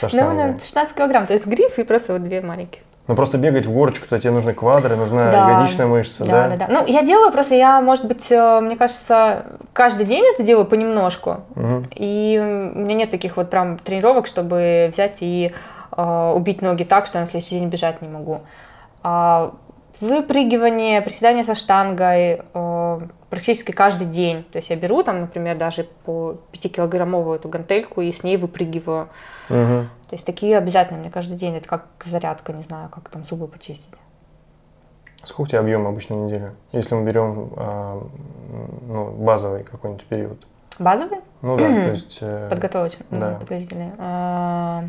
[0.00, 0.52] со Ну, штангой.
[0.52, 2.80] на 16 килограмм, то есть гриф и просто вот две маленьких.
[3.06, 5.50] Ну, просто бегать в горочку-то тебе нужны квадры, нужна Да.
[5.50, 6.66] ягодичная мышца, Да, да, да.
[6.70, 11.42] Ну, я делаю просто, я, может быть, э, мне кажется, каждый день это делаю понемножку.
[11.54, 11.84] Мгм.
[11.94, 12.40] И
[12.74, 15.52] у меня нет таких вот прям тренировок, чтобы взять и
[15.96, 18.40] э, убить ноги так, что я на следующий день бежать не могу.
[19.02, 19.52] А
[20.00, 23.00] выпрыгивание, приседания со штангой э,
[23.30, 24.44] практически каждый день.
[24.44, 29.08] То есть я беру там, например, даже по 5-килограммовую эту гантельку и с ней выпрыгиваю.
[29.48, 29.88] Мгм.
[30.08, 31.56] То есть такие обязательно мне каждый день.
[31.56, 33.88] Это как зарядка, не знаю, как там зубы почистить.
[35.24, 36.52] Сколько у тебя объем обычно в неделю?
[36.72, 38.06] Если мы берем а,
[38.86, 40.46] ну, базовый какой-нибудь период.
[40.78, 41.22] Базовые?
[41.40, 42.18] Ну да, то есть...
[42.20, 43.30] э, Подготовочные, ну, да.
[43.32, 43.94] подготовительные.
[43.98, 44.84] А,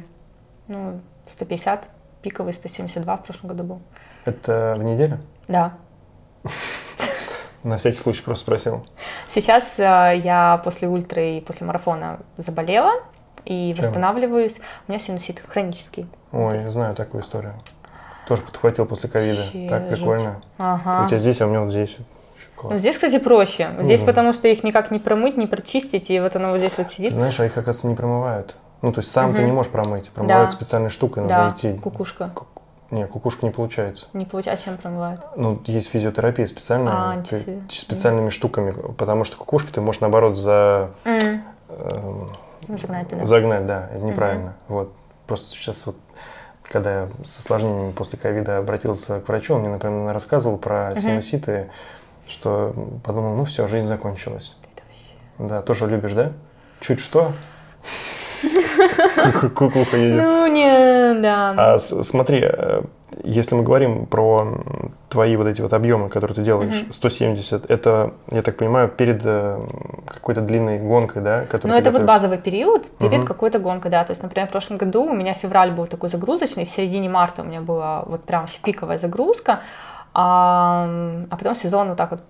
[0.68, 1.88] ну, 150,
[2.26, 3.82] пиковый 172 в прошлом году был.
[4.26, 5.20] Это в неделю?
[5.48, 5.74] Да.
[7.64, 8.86] На всякий случай просто спросил.
[9.28, 12.94] Сейчас э, я после ультры и после марафона заболела
[13.44, 13.86] и Чем?
[13.86, 14.58] восстанавливаюсь.
[14.88, 16.08] У меня синусит хронический.
[16.32, 17.54] Ой, я знаю такую историю.
[18.28, 19.44] Тоже подхватил после ковида.
[19.70, 20.42] Так прикольно.
[20.58, 21.06] Ага.
[21.06, 21.96] У тебя здесь, а у меня вот здесь.
[22.58, 23.70] Очень Ну, здесь, кстати, проще.
[23.82, 24.08] Здесь Мгм.
[24.08, 26.94] потому что их никак не промыть, не прочистить, и вот оно вот здесь вот Ты
[26.94, 27.14] сидит.
[27.14, 28.56] знаешь, а их, оказывается, не промывают.
[28.82, 29.46] Ну, то есть сам ты Мгм.
[29.48, 30.12] не можешь промыть.
[30.12, 30.56] Промывают Да.
[30.56, 31.74] специальной штукой, нужно Да, идти.
[31.80, 32.30] кукушка.
[32.34, 32.46] Ку-
[32.92, 34.08] Не, кукушка не получается.
[34.14, 35.20] Не получается, чем промывают?
[35.36, 37.62] Ну, есть физиотерапия специальная, А, ты- себе.
[37.68, 41.42] специальными штуками, потому что кукушки ты можешь, наоборот, за, эм,
[42.68, 43.26] ну, Загнать туда.
[43.26, 44.54] загнать, да, это неправильно.
[44.68, 44.94] Вот.
[45.26, 45.96] Просто сейчас вот,
[46.64, 51.00] когда я с осложнениями после ковида обратился к врачу, он мне, например, рассказывал про Мгм.
[51.00, 51.72] синуситы,
[52.28, 52.74] что
[53.04, 54.56] подумал, ну все, жизнь закончилась.
[54.62, 56.34] Это вообще- Да, тоже любишь, да?
[56.82, 57.32] Чуть что?
[59.42, 60.24] Ку- Кукуха едет.
[60.24, 61.54] Ну, не, да.
[61.58, 62.82] А смотри, э,
[63.24, 64.48] если мы говорим про
[65.10, 66.94] твои вот эти вот объемы, которые ты делаешь, Мгм.
[66.94, 69.60] 170, это, я так понимаю, перед э,
[70.08, 71.42] какой-то длинной гонкой, да?
[71.46, 72.08] которую Ну, это вот готовишься?
[72.08, 73.26] базовый период перед Мгм.
[73.28, 74.04] какой-то гонкой, да.
[74.04, 77.42] То есть, например, в прошлом году у меня февраль был такой загрузочный, в середине марта
[77.42, 79.62] у меня была вот прям вообще пиковая загрузка,
[80.14, 80.88] а,
[81.30, 82.22] а потом сезон вот так вот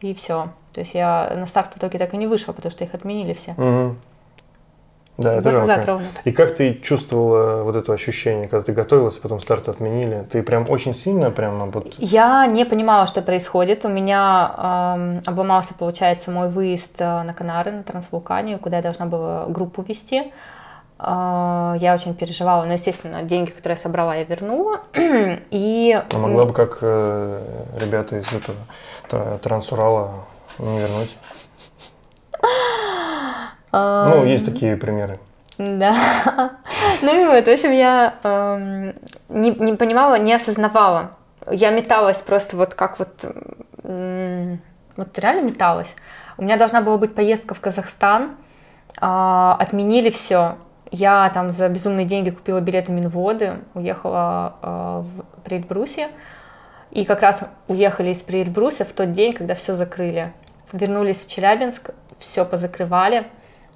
[0.00, 0.48] и все.
[0.72, 3.34] То есть я на старт в итоге так и не вышла, потому что их отменили
[3.34, 3.54] все.
[3.56, 3.96] Мгм.
[5.20, 5.82] Да, это жалко.
[5.86, 6.06] ровно.
[6.24, 10.26] И как ты чувствовала вот это ощущение, когда ты готовилась, потом старт отменили?
[10.32, 11.94] Ты прям очень сильно прям вот...
[11.98, 13.84] Я не понимала, что происходит.
[13.84, 19.04] У меня эм, обломался, получается, мой выезд э, на Канары, на Трансвулканию, куда я должна
[19.04, 20.32] была группу вести.
[20.98, 24.80] Э, я очень переживала, но, естественно, деньги, которые я собрала, я вернула.
[25.50, 27.42] И А могла бы, как э,
[27.78, 28.56] ребята из этого
[29.08, 30.12] Тра- Трансурала,
[30.58, 31.14] не вернуть?
[33.72, 35.18] Ну, есть такие примеры.
[35.58, 35.94] Да.
[37.02, 38.94] Ну и вот, в общем, я эм,
[39.28, 41.12] не, не понимала, не осознавала.
[41.50, 43.24] Я металась просто вот как вот...
[43.82, 45.94] Вот реально металась.
[46.36, 48.30] У меня должна была быть поездка в Казахстан.
[49.00, 50.56] а, отменили все.
[50.90, 56.08] Я там за безумные деньги купила билеты Минводы, уехала а, в Приэльбрусе.
[56.90, 60.32] И как раз уехали из Приэльбруса в тот день, когда все закрыли.
[60.72, 63.26] Вернулись в Челябинск, все позакрывали.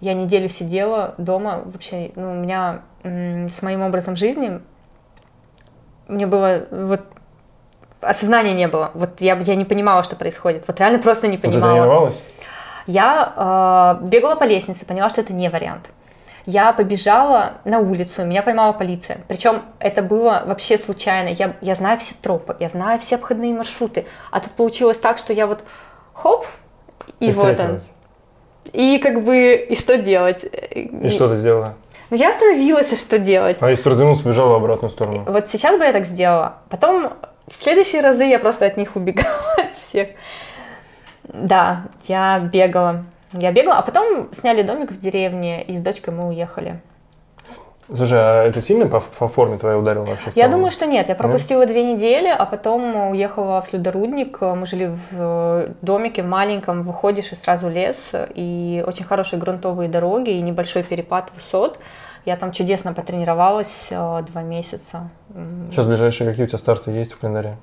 [0.04, 1.62] Я неделю сидела дома.
[1.64, 4.60] Вообще, ну, у меня с моим образом жизни
[6.08, 7.00] мне было вот
[8.02, 8.90] осознания не было.
[8.92, 10.64] Вот я, я не понимала, что происходит.
[10.66, 11.72] Вот реально просто не Вот ты понимала.
[11.72, 12.22] тренировалась?
[12.86, 15.88] Я э, бегала по лестнице, поняла, что это не вариант.
[16.44, 19.22] Я побежала на улицу, меня поймала полиция.
[19.26, 21.28] Причем это было вообще случайно.
[21.28, 24.04] Я, я знаю все тропы, я знаю все обходные маршруты.
[24.30, 25.64] А тут получилось так, что я вот
[26.12, 26.46] хоп,
[27.20, 27.80] и, И вот он.
[28.72, 30.44] И как бы, и что делать?
[30.44, 31.74] И что ты сделала?
[32.10, 33.58] Ну, я остановилась, и что делать?
[33.60, 35.24] А если ты развернулся, побежал в обратную сторону?
[35.26, 36.58] Вот сейчас бы я так сделала.
[36.70, 37.12] Потом
[37.48, 39.26] в следующие разы я просто от них убегала,
[39.58, 40.08] от всех.
[41.24, 43.04] Да, я бегала.
[43.32, 46.80] Я бегала, а потом сняли домик в деревне, и с дочкой мы уехали.
[47.92, 50.32] Слушай, а это сильно по, по форме твоя ударило вообще?
[50.34, 51.08] Я думаю, что нет.
[51.08, 54.40] Я пропустила две недели, а потом уехала в Слюдорудник.
[54.40, 60.30] Мы жили в э, домике маленьком, выходишь и сразу лес, и очень хорошие грунтовые дороги,
[60.30, 61.78] и небольшой перепад высот.
[62.24, 65.10] Я там чудесно потренировалась э, два месяца.
[65.70, 67.56] Сейчас ближайшие какие у тебя старты есть в календаре?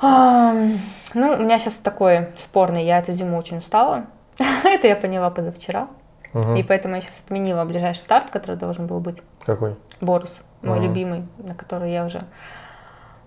[0.00, 4.06] Ну, у меня сейчас такой спорный, я эту зиму очень устала.
[4.64, 5.88] Это я поняла позавчера.
[6.32, 6.56] Мгм.
[6.56, 9.22] И поэтому я сейчас отменила ближайший старт, который должен был быть.
[9.44, 9.76] Какой?
[10.00, 10.86] Борус, мой Ага.
[10.86, 12.22] любимый, на который я уже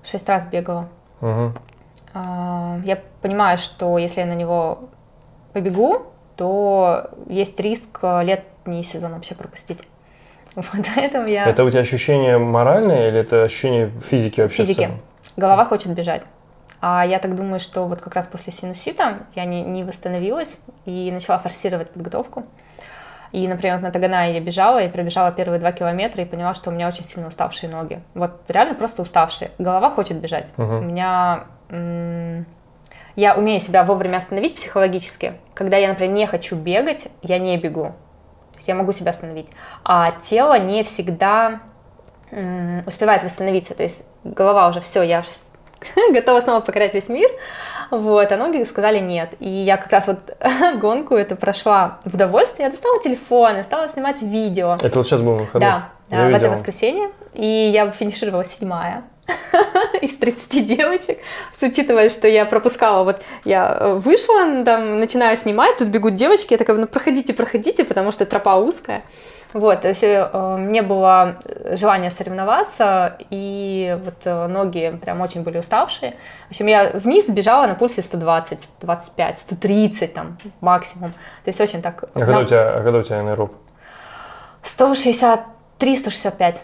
[0.04, 0.88] шесть раз бегала.
[2.14, 4.90] А, Я понимаю, что если я на него
[5.54, 9.80] побегу, то есть риск э, летний сезон вообще пропустить.
[10.56, 10.66] Вот
[10.96, 11.46] поэтому я...
[11.46, 14.66] Это у тебя ощущение моральное или это ощущение физики вообще?
[14.66, 14.92] Физики.
[15.38, 16.24] Голова хочет бежать.
[16.82, 21.12] А я так думаю, что вот как раз после синусита я не, не восстановилась и
[21.14, 22.44] начала форсировать подготовку.
[23.32, 26.70] И, например, вот на Таганае я бежала и пробежала первые два километра и поняла, что
[26.70, 28.02] у меня очень сильно уставшие ноги.
[28.14, 29.52] Вот реально просто уставшие.
[29.58, 30.48] Голова хочет бежать.
[30.58, 30.78] Мгм.
[30.78, 31.46] У меня...
[31.70, 32.46] м,
[33.16, 35.34] Я умею себя вовремя остановить психологически.
[35.54, 37.94] Когда я, например, не хочу бегать, я не бегу.
[38.52, 39.50] То есть я могу себя остановить.
[39.84, 41.60] А тело не всегда
[42.32, 43.76] м, успевает восстановиться.
[43.76, 45.24] То есть голова уже все, я
[46.14, 47.30] готова снова покорять весь мир.
[47.92, 49.36] Вот, а ноги сказали нет.
[49.40, 50.20] И я как раз вот
[50.80, 52.66] гонку эту прошла в удовольствие.
[52.66, 54.78] Я достала телефон, и стала снимать видео.
[54.82, 55.70] Это вот сейчас был выходной?
[55.70, 57.10] Да, Я да, в это воскресенье.
[57.34, 59.04] И я финишировала седьмая
[60.02, 61.20] из 30 девочек,
[61.58, 66.54] с учитывая, что я пропускала, вот я э, вышла, там, начинаю снимать, тут бегут девочки,
[66.54, 69.04] я такая, ну, проходите, проходите, потому что тропа узкая.
[69.54, 71.36] Вот, то есть э, мне было
[71.74, 76.14] желание соревноваться, и вот э, ноги прям очень были уставшие.
[76.48, 81.12] В общем, я вниз бежала на пульсе 120, 125, 130 там максимум.
[81.44, 82.04] То есть очень так...
[82.14, 83.52] А когда на- у тебя, а когда у тебя аэроб?
[84.64, 86.62] 163, 165.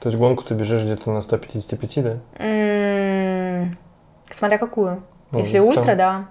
[0.00, 2.16] То есть гонку ты бежишь где-то на 155, да?
[2.38, 3.78] М,
[4.30, 5.02] Смотря какую.
[5.30, 6.24] Ну, Если там- ультра, да.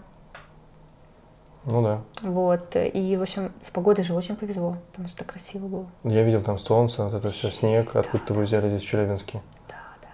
[1.65, 2.01] Ну да.
[2.21, 2.75] Вот.
[2.75, 5.85] И, в общем, с погодой же очень повезло, потому что красиво было.
[6.03, 9.41] Я видел там солнце, вот это все, снег, откуда-то вы взяли здесь в Челябинске.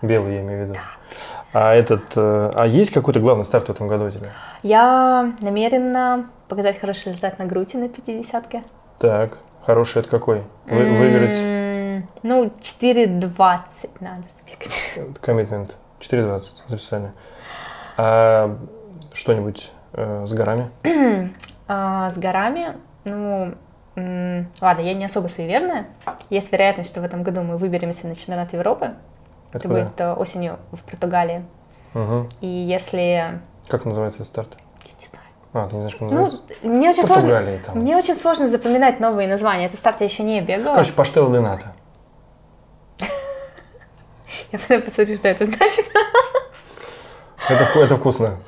[0.01, 0.79] Белый, я имею в виду.
[1.53, 4.31] А этот, э, а есть какой-то главный старт в этом году у тебя?
[4.63, 8.63] Я намерена показать хороший результат на груди на 50-ке.
[8.97, 10.43] Так, хороший это какой?
[10.65, 15.19] Вы, выиграть М, Ну, 4.20 надо забегать.
[15.21, 15.75] коммитмент.
[15.99, 17.11] 4.20 записали.
[17.97, 18.57] А
[19.13, 20.69] что-нибудь с горами?
[21.73, 23.53] А, с горами, ну,
[23.95, 25.85] ладно, я не особо суеверная.
[26.29, 28.91] Есть вероятность, что в этом году мы выберемся на чемпионат Европы.
[29.53, 31.45] Это Это будет э, осенью в Португалии.
[31.93, 32.27] Мгм.
[32.41, 33.39] И если...
[33.67, 34.57] Как называется старт?
[34.85, 35.25] Я не знаю.
[35.53, 36.29] А, ты не знаешь, как Ну,
[36.69, 37.57] мне очень сложно...
[37.65, 37.79] Там.
[37.79, 39.65] Мне очень сложно запоминать новые названия.
[39.67, 40.73] Это старт я еще не бегала.
[40.75, 41.73] Короче, паштел де ната.
[44.51, 45.85] Я посмотрю, что это значит.
[47.49, 48.37] Это, это вкусно.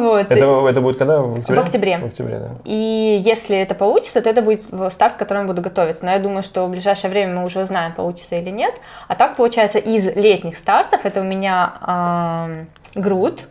[0.00, 0.30] Вот.
[0.30, 1.20] Это, это будет когда?
[1.20, 1.60] В октябре?
[1.60, 1.98] В октябре.
[1.98, 2.50] В октябре, да.
[2.64, 4.62] И если это получится, то это будет
[4.92, 6.04] старт, к которому буду готовиться.
[6.04, 8.74] Но я думаю, что в ближайшее время мы уже узнаем, получится или нет.
[9.08, 13.42] А так, получается, из летних стартов это у меня ам, груд.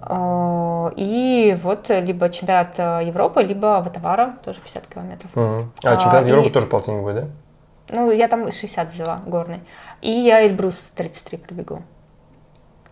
[0.00, 5.30] а, И вот либо чемпионат э, Европы, либо Ватавара, тоже 50 километров.
[5.34, 5.72] Мгм.
[5.84, 7.26] А, А, чемпионат и- Европы тоже полтинник будет, да?
[7.90, 9.60] Ну, я там 60 взяла, горный.
[10.00, 11.82] И я Эльбрус 33 пробегу.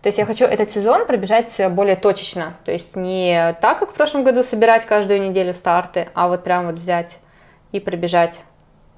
[0.03, 2.55] То есть я хочу этот сезон пробежать более точечно.
[2.65, 6.65] То есть не так, как в прошлом году собирать каждую неделю старты, а вот прям
[6.67, 7.19] вот взять
[7.71, 8.41] и пробежать.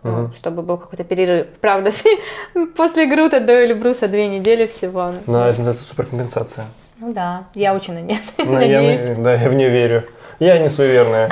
[0.02, 1.48] ну, чтобы был какой-то перерыв.
[1.62, 1.92] Правда,
[2.76, 5.14] после Грута до Эльбруса две недели всего.
[5.28, 6.66] Ну, это называется суперкомпенсация.
[6.98, 8.22] Ну да, я очень на нет.
[8.40, 9.02] Ну, Надеюсь.
[9.18, 10.06] на- да, я в нее верю.
[10.40, 11.30] Я не суеверная.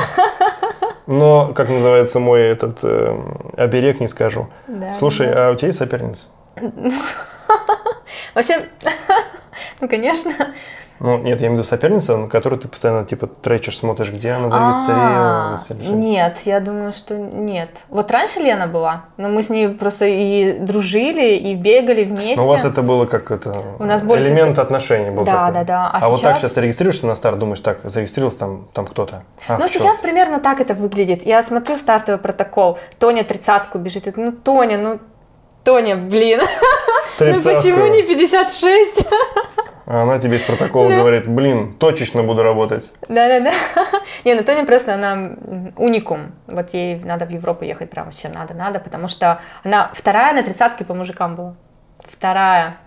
[1.08, 3.18] Но, как называется мой этот э,
[3.58, 4.50] оберег, не скажу.
[4.68, 5.48] Да, Слушай, да.
[5.48, 6.30] а у тебя есть соперница?
[6.56, 8.62] В общем,
[9.84, 10.32] ну, конечно.
[11.00, 14.32] Ну, нет, я имею в виду соперница, на которую ты постоянно, типа, тречешь, смотришь, где
[14.32, 15.94] она А, зарегистрировалась или что.
[15.94, 17.70] Нет, я думаю, что нет.
[17.90, 22.36] Вот раньше Лена была, но мы с ней просто и дружили, и бегали вместе.
[22.38, 25.54] Но у вас это было как это У нас больше элемент отношений был Да, такой.
[25.56, 25.90] да, да.
[25.92, 28.86] А А, вот так сейчас- сейчас ты регистрируешься на старт, думаешь, так, зарегистрировался там, там
[28.86, 29.24] кто-то.
[29.48, 31.26] А, Ну, сейчас примерно так это выглядит.
[31.26, 32.78] Я смотрю стартовый протокол.
[33.00, 34.08] Тоня тридцатку бежит.
[34.08, 35.00] Это, ну, Тоня, ну,
[35.66, 36.40] Тоня, блин.
[37.20, 39.06] Ну, почему не 56?
[39.86, 42.94] А она тебе из протокола говорит, блин, точечно буду работать.
[43.10, 43.52] Да-да-да.
[44.26, 45.32] Не, ну Тоня просто, она
[45.76, 46.32] уникум.
[46.48, 50.86] Вот ей надо в Европу ехать прям вообще надо-надо, потому что она вторая на тридцатке
[50.86, 51.56] по мужикам была.
[52.00, 52.78] Вторая.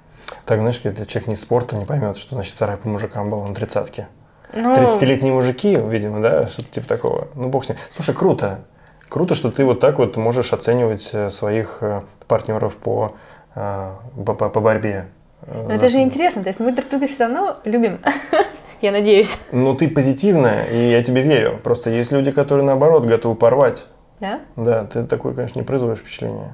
[0.47, 3.55] Так, знаешь, если человек не спорта, не поймет, что значит вторая по мужикам была на
[3.55, 4.09] тридцатке.
[4.53, 7.29] Ну, 30-летние мужики, видимо, да, что-то типа такого.
[7.35, 7.79] Ну, бог с ним.
[7.91, 8.61] Слушай, круто.
[9.09, 13.15] Круто, что ты вот так вот можешь оценивать э, своих э, партнеров э, по,
[13.55, 15.07] по- по борьбе.
[15.47, 18.01] Э, но это же интересно, то есть мы друг друга все равно любим.
[18.83, 19.39] Я надеюсь.
[19.53, 21.59] Ну, ты позитивная, и я тебе верю.
[21.65, 23.87] Просто есть люди, которые, наоборот, готовы порвать.
[24.21, 24.41] Да?
[24.55, 26.53] Да, ты такой, конечно, не производишь впечатление.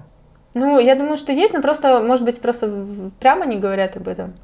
[0.54, 2.84] Ну, я думаю, что есть, но просто, может быть, просто
[3.18, 4.34] прямо не говорят об этом.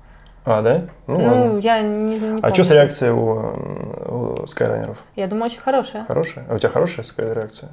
[0.44, 0.86] А, да?
[1.06, 1.58] Ну, Ну, ладно.
[1.58, 4.98] я не, не А что с реакцией у, у скайрайнеров?
[5.14, 6.04] Я думаю, очень хорошая.
[6.06, 6.46] Хорошая?
[6.48, 7.70] А у тебя хорошая скай реакция?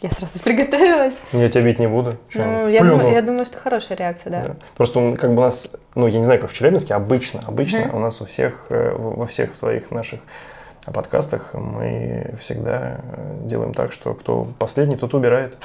[0.00, 1.14] Я сразу приготовилась.
[1.32, 2.16] Я тебя бить не буду.
[2.28, 4.42] Чё, Ну, я думаю, я думаю, что хорошая реакция, да.
[4.48, 4.56] Да.
[4.76, 7.96] Просто как бы у нас, ну, я не знаю, как в Челябинске, обычно, обычно Мгм.
[7.96, 10.20] у нас у всех, э, во всех своих наших
[10.86, 15.56] подкастах мы всегда э, делаем так, что кто последний, тот убирает.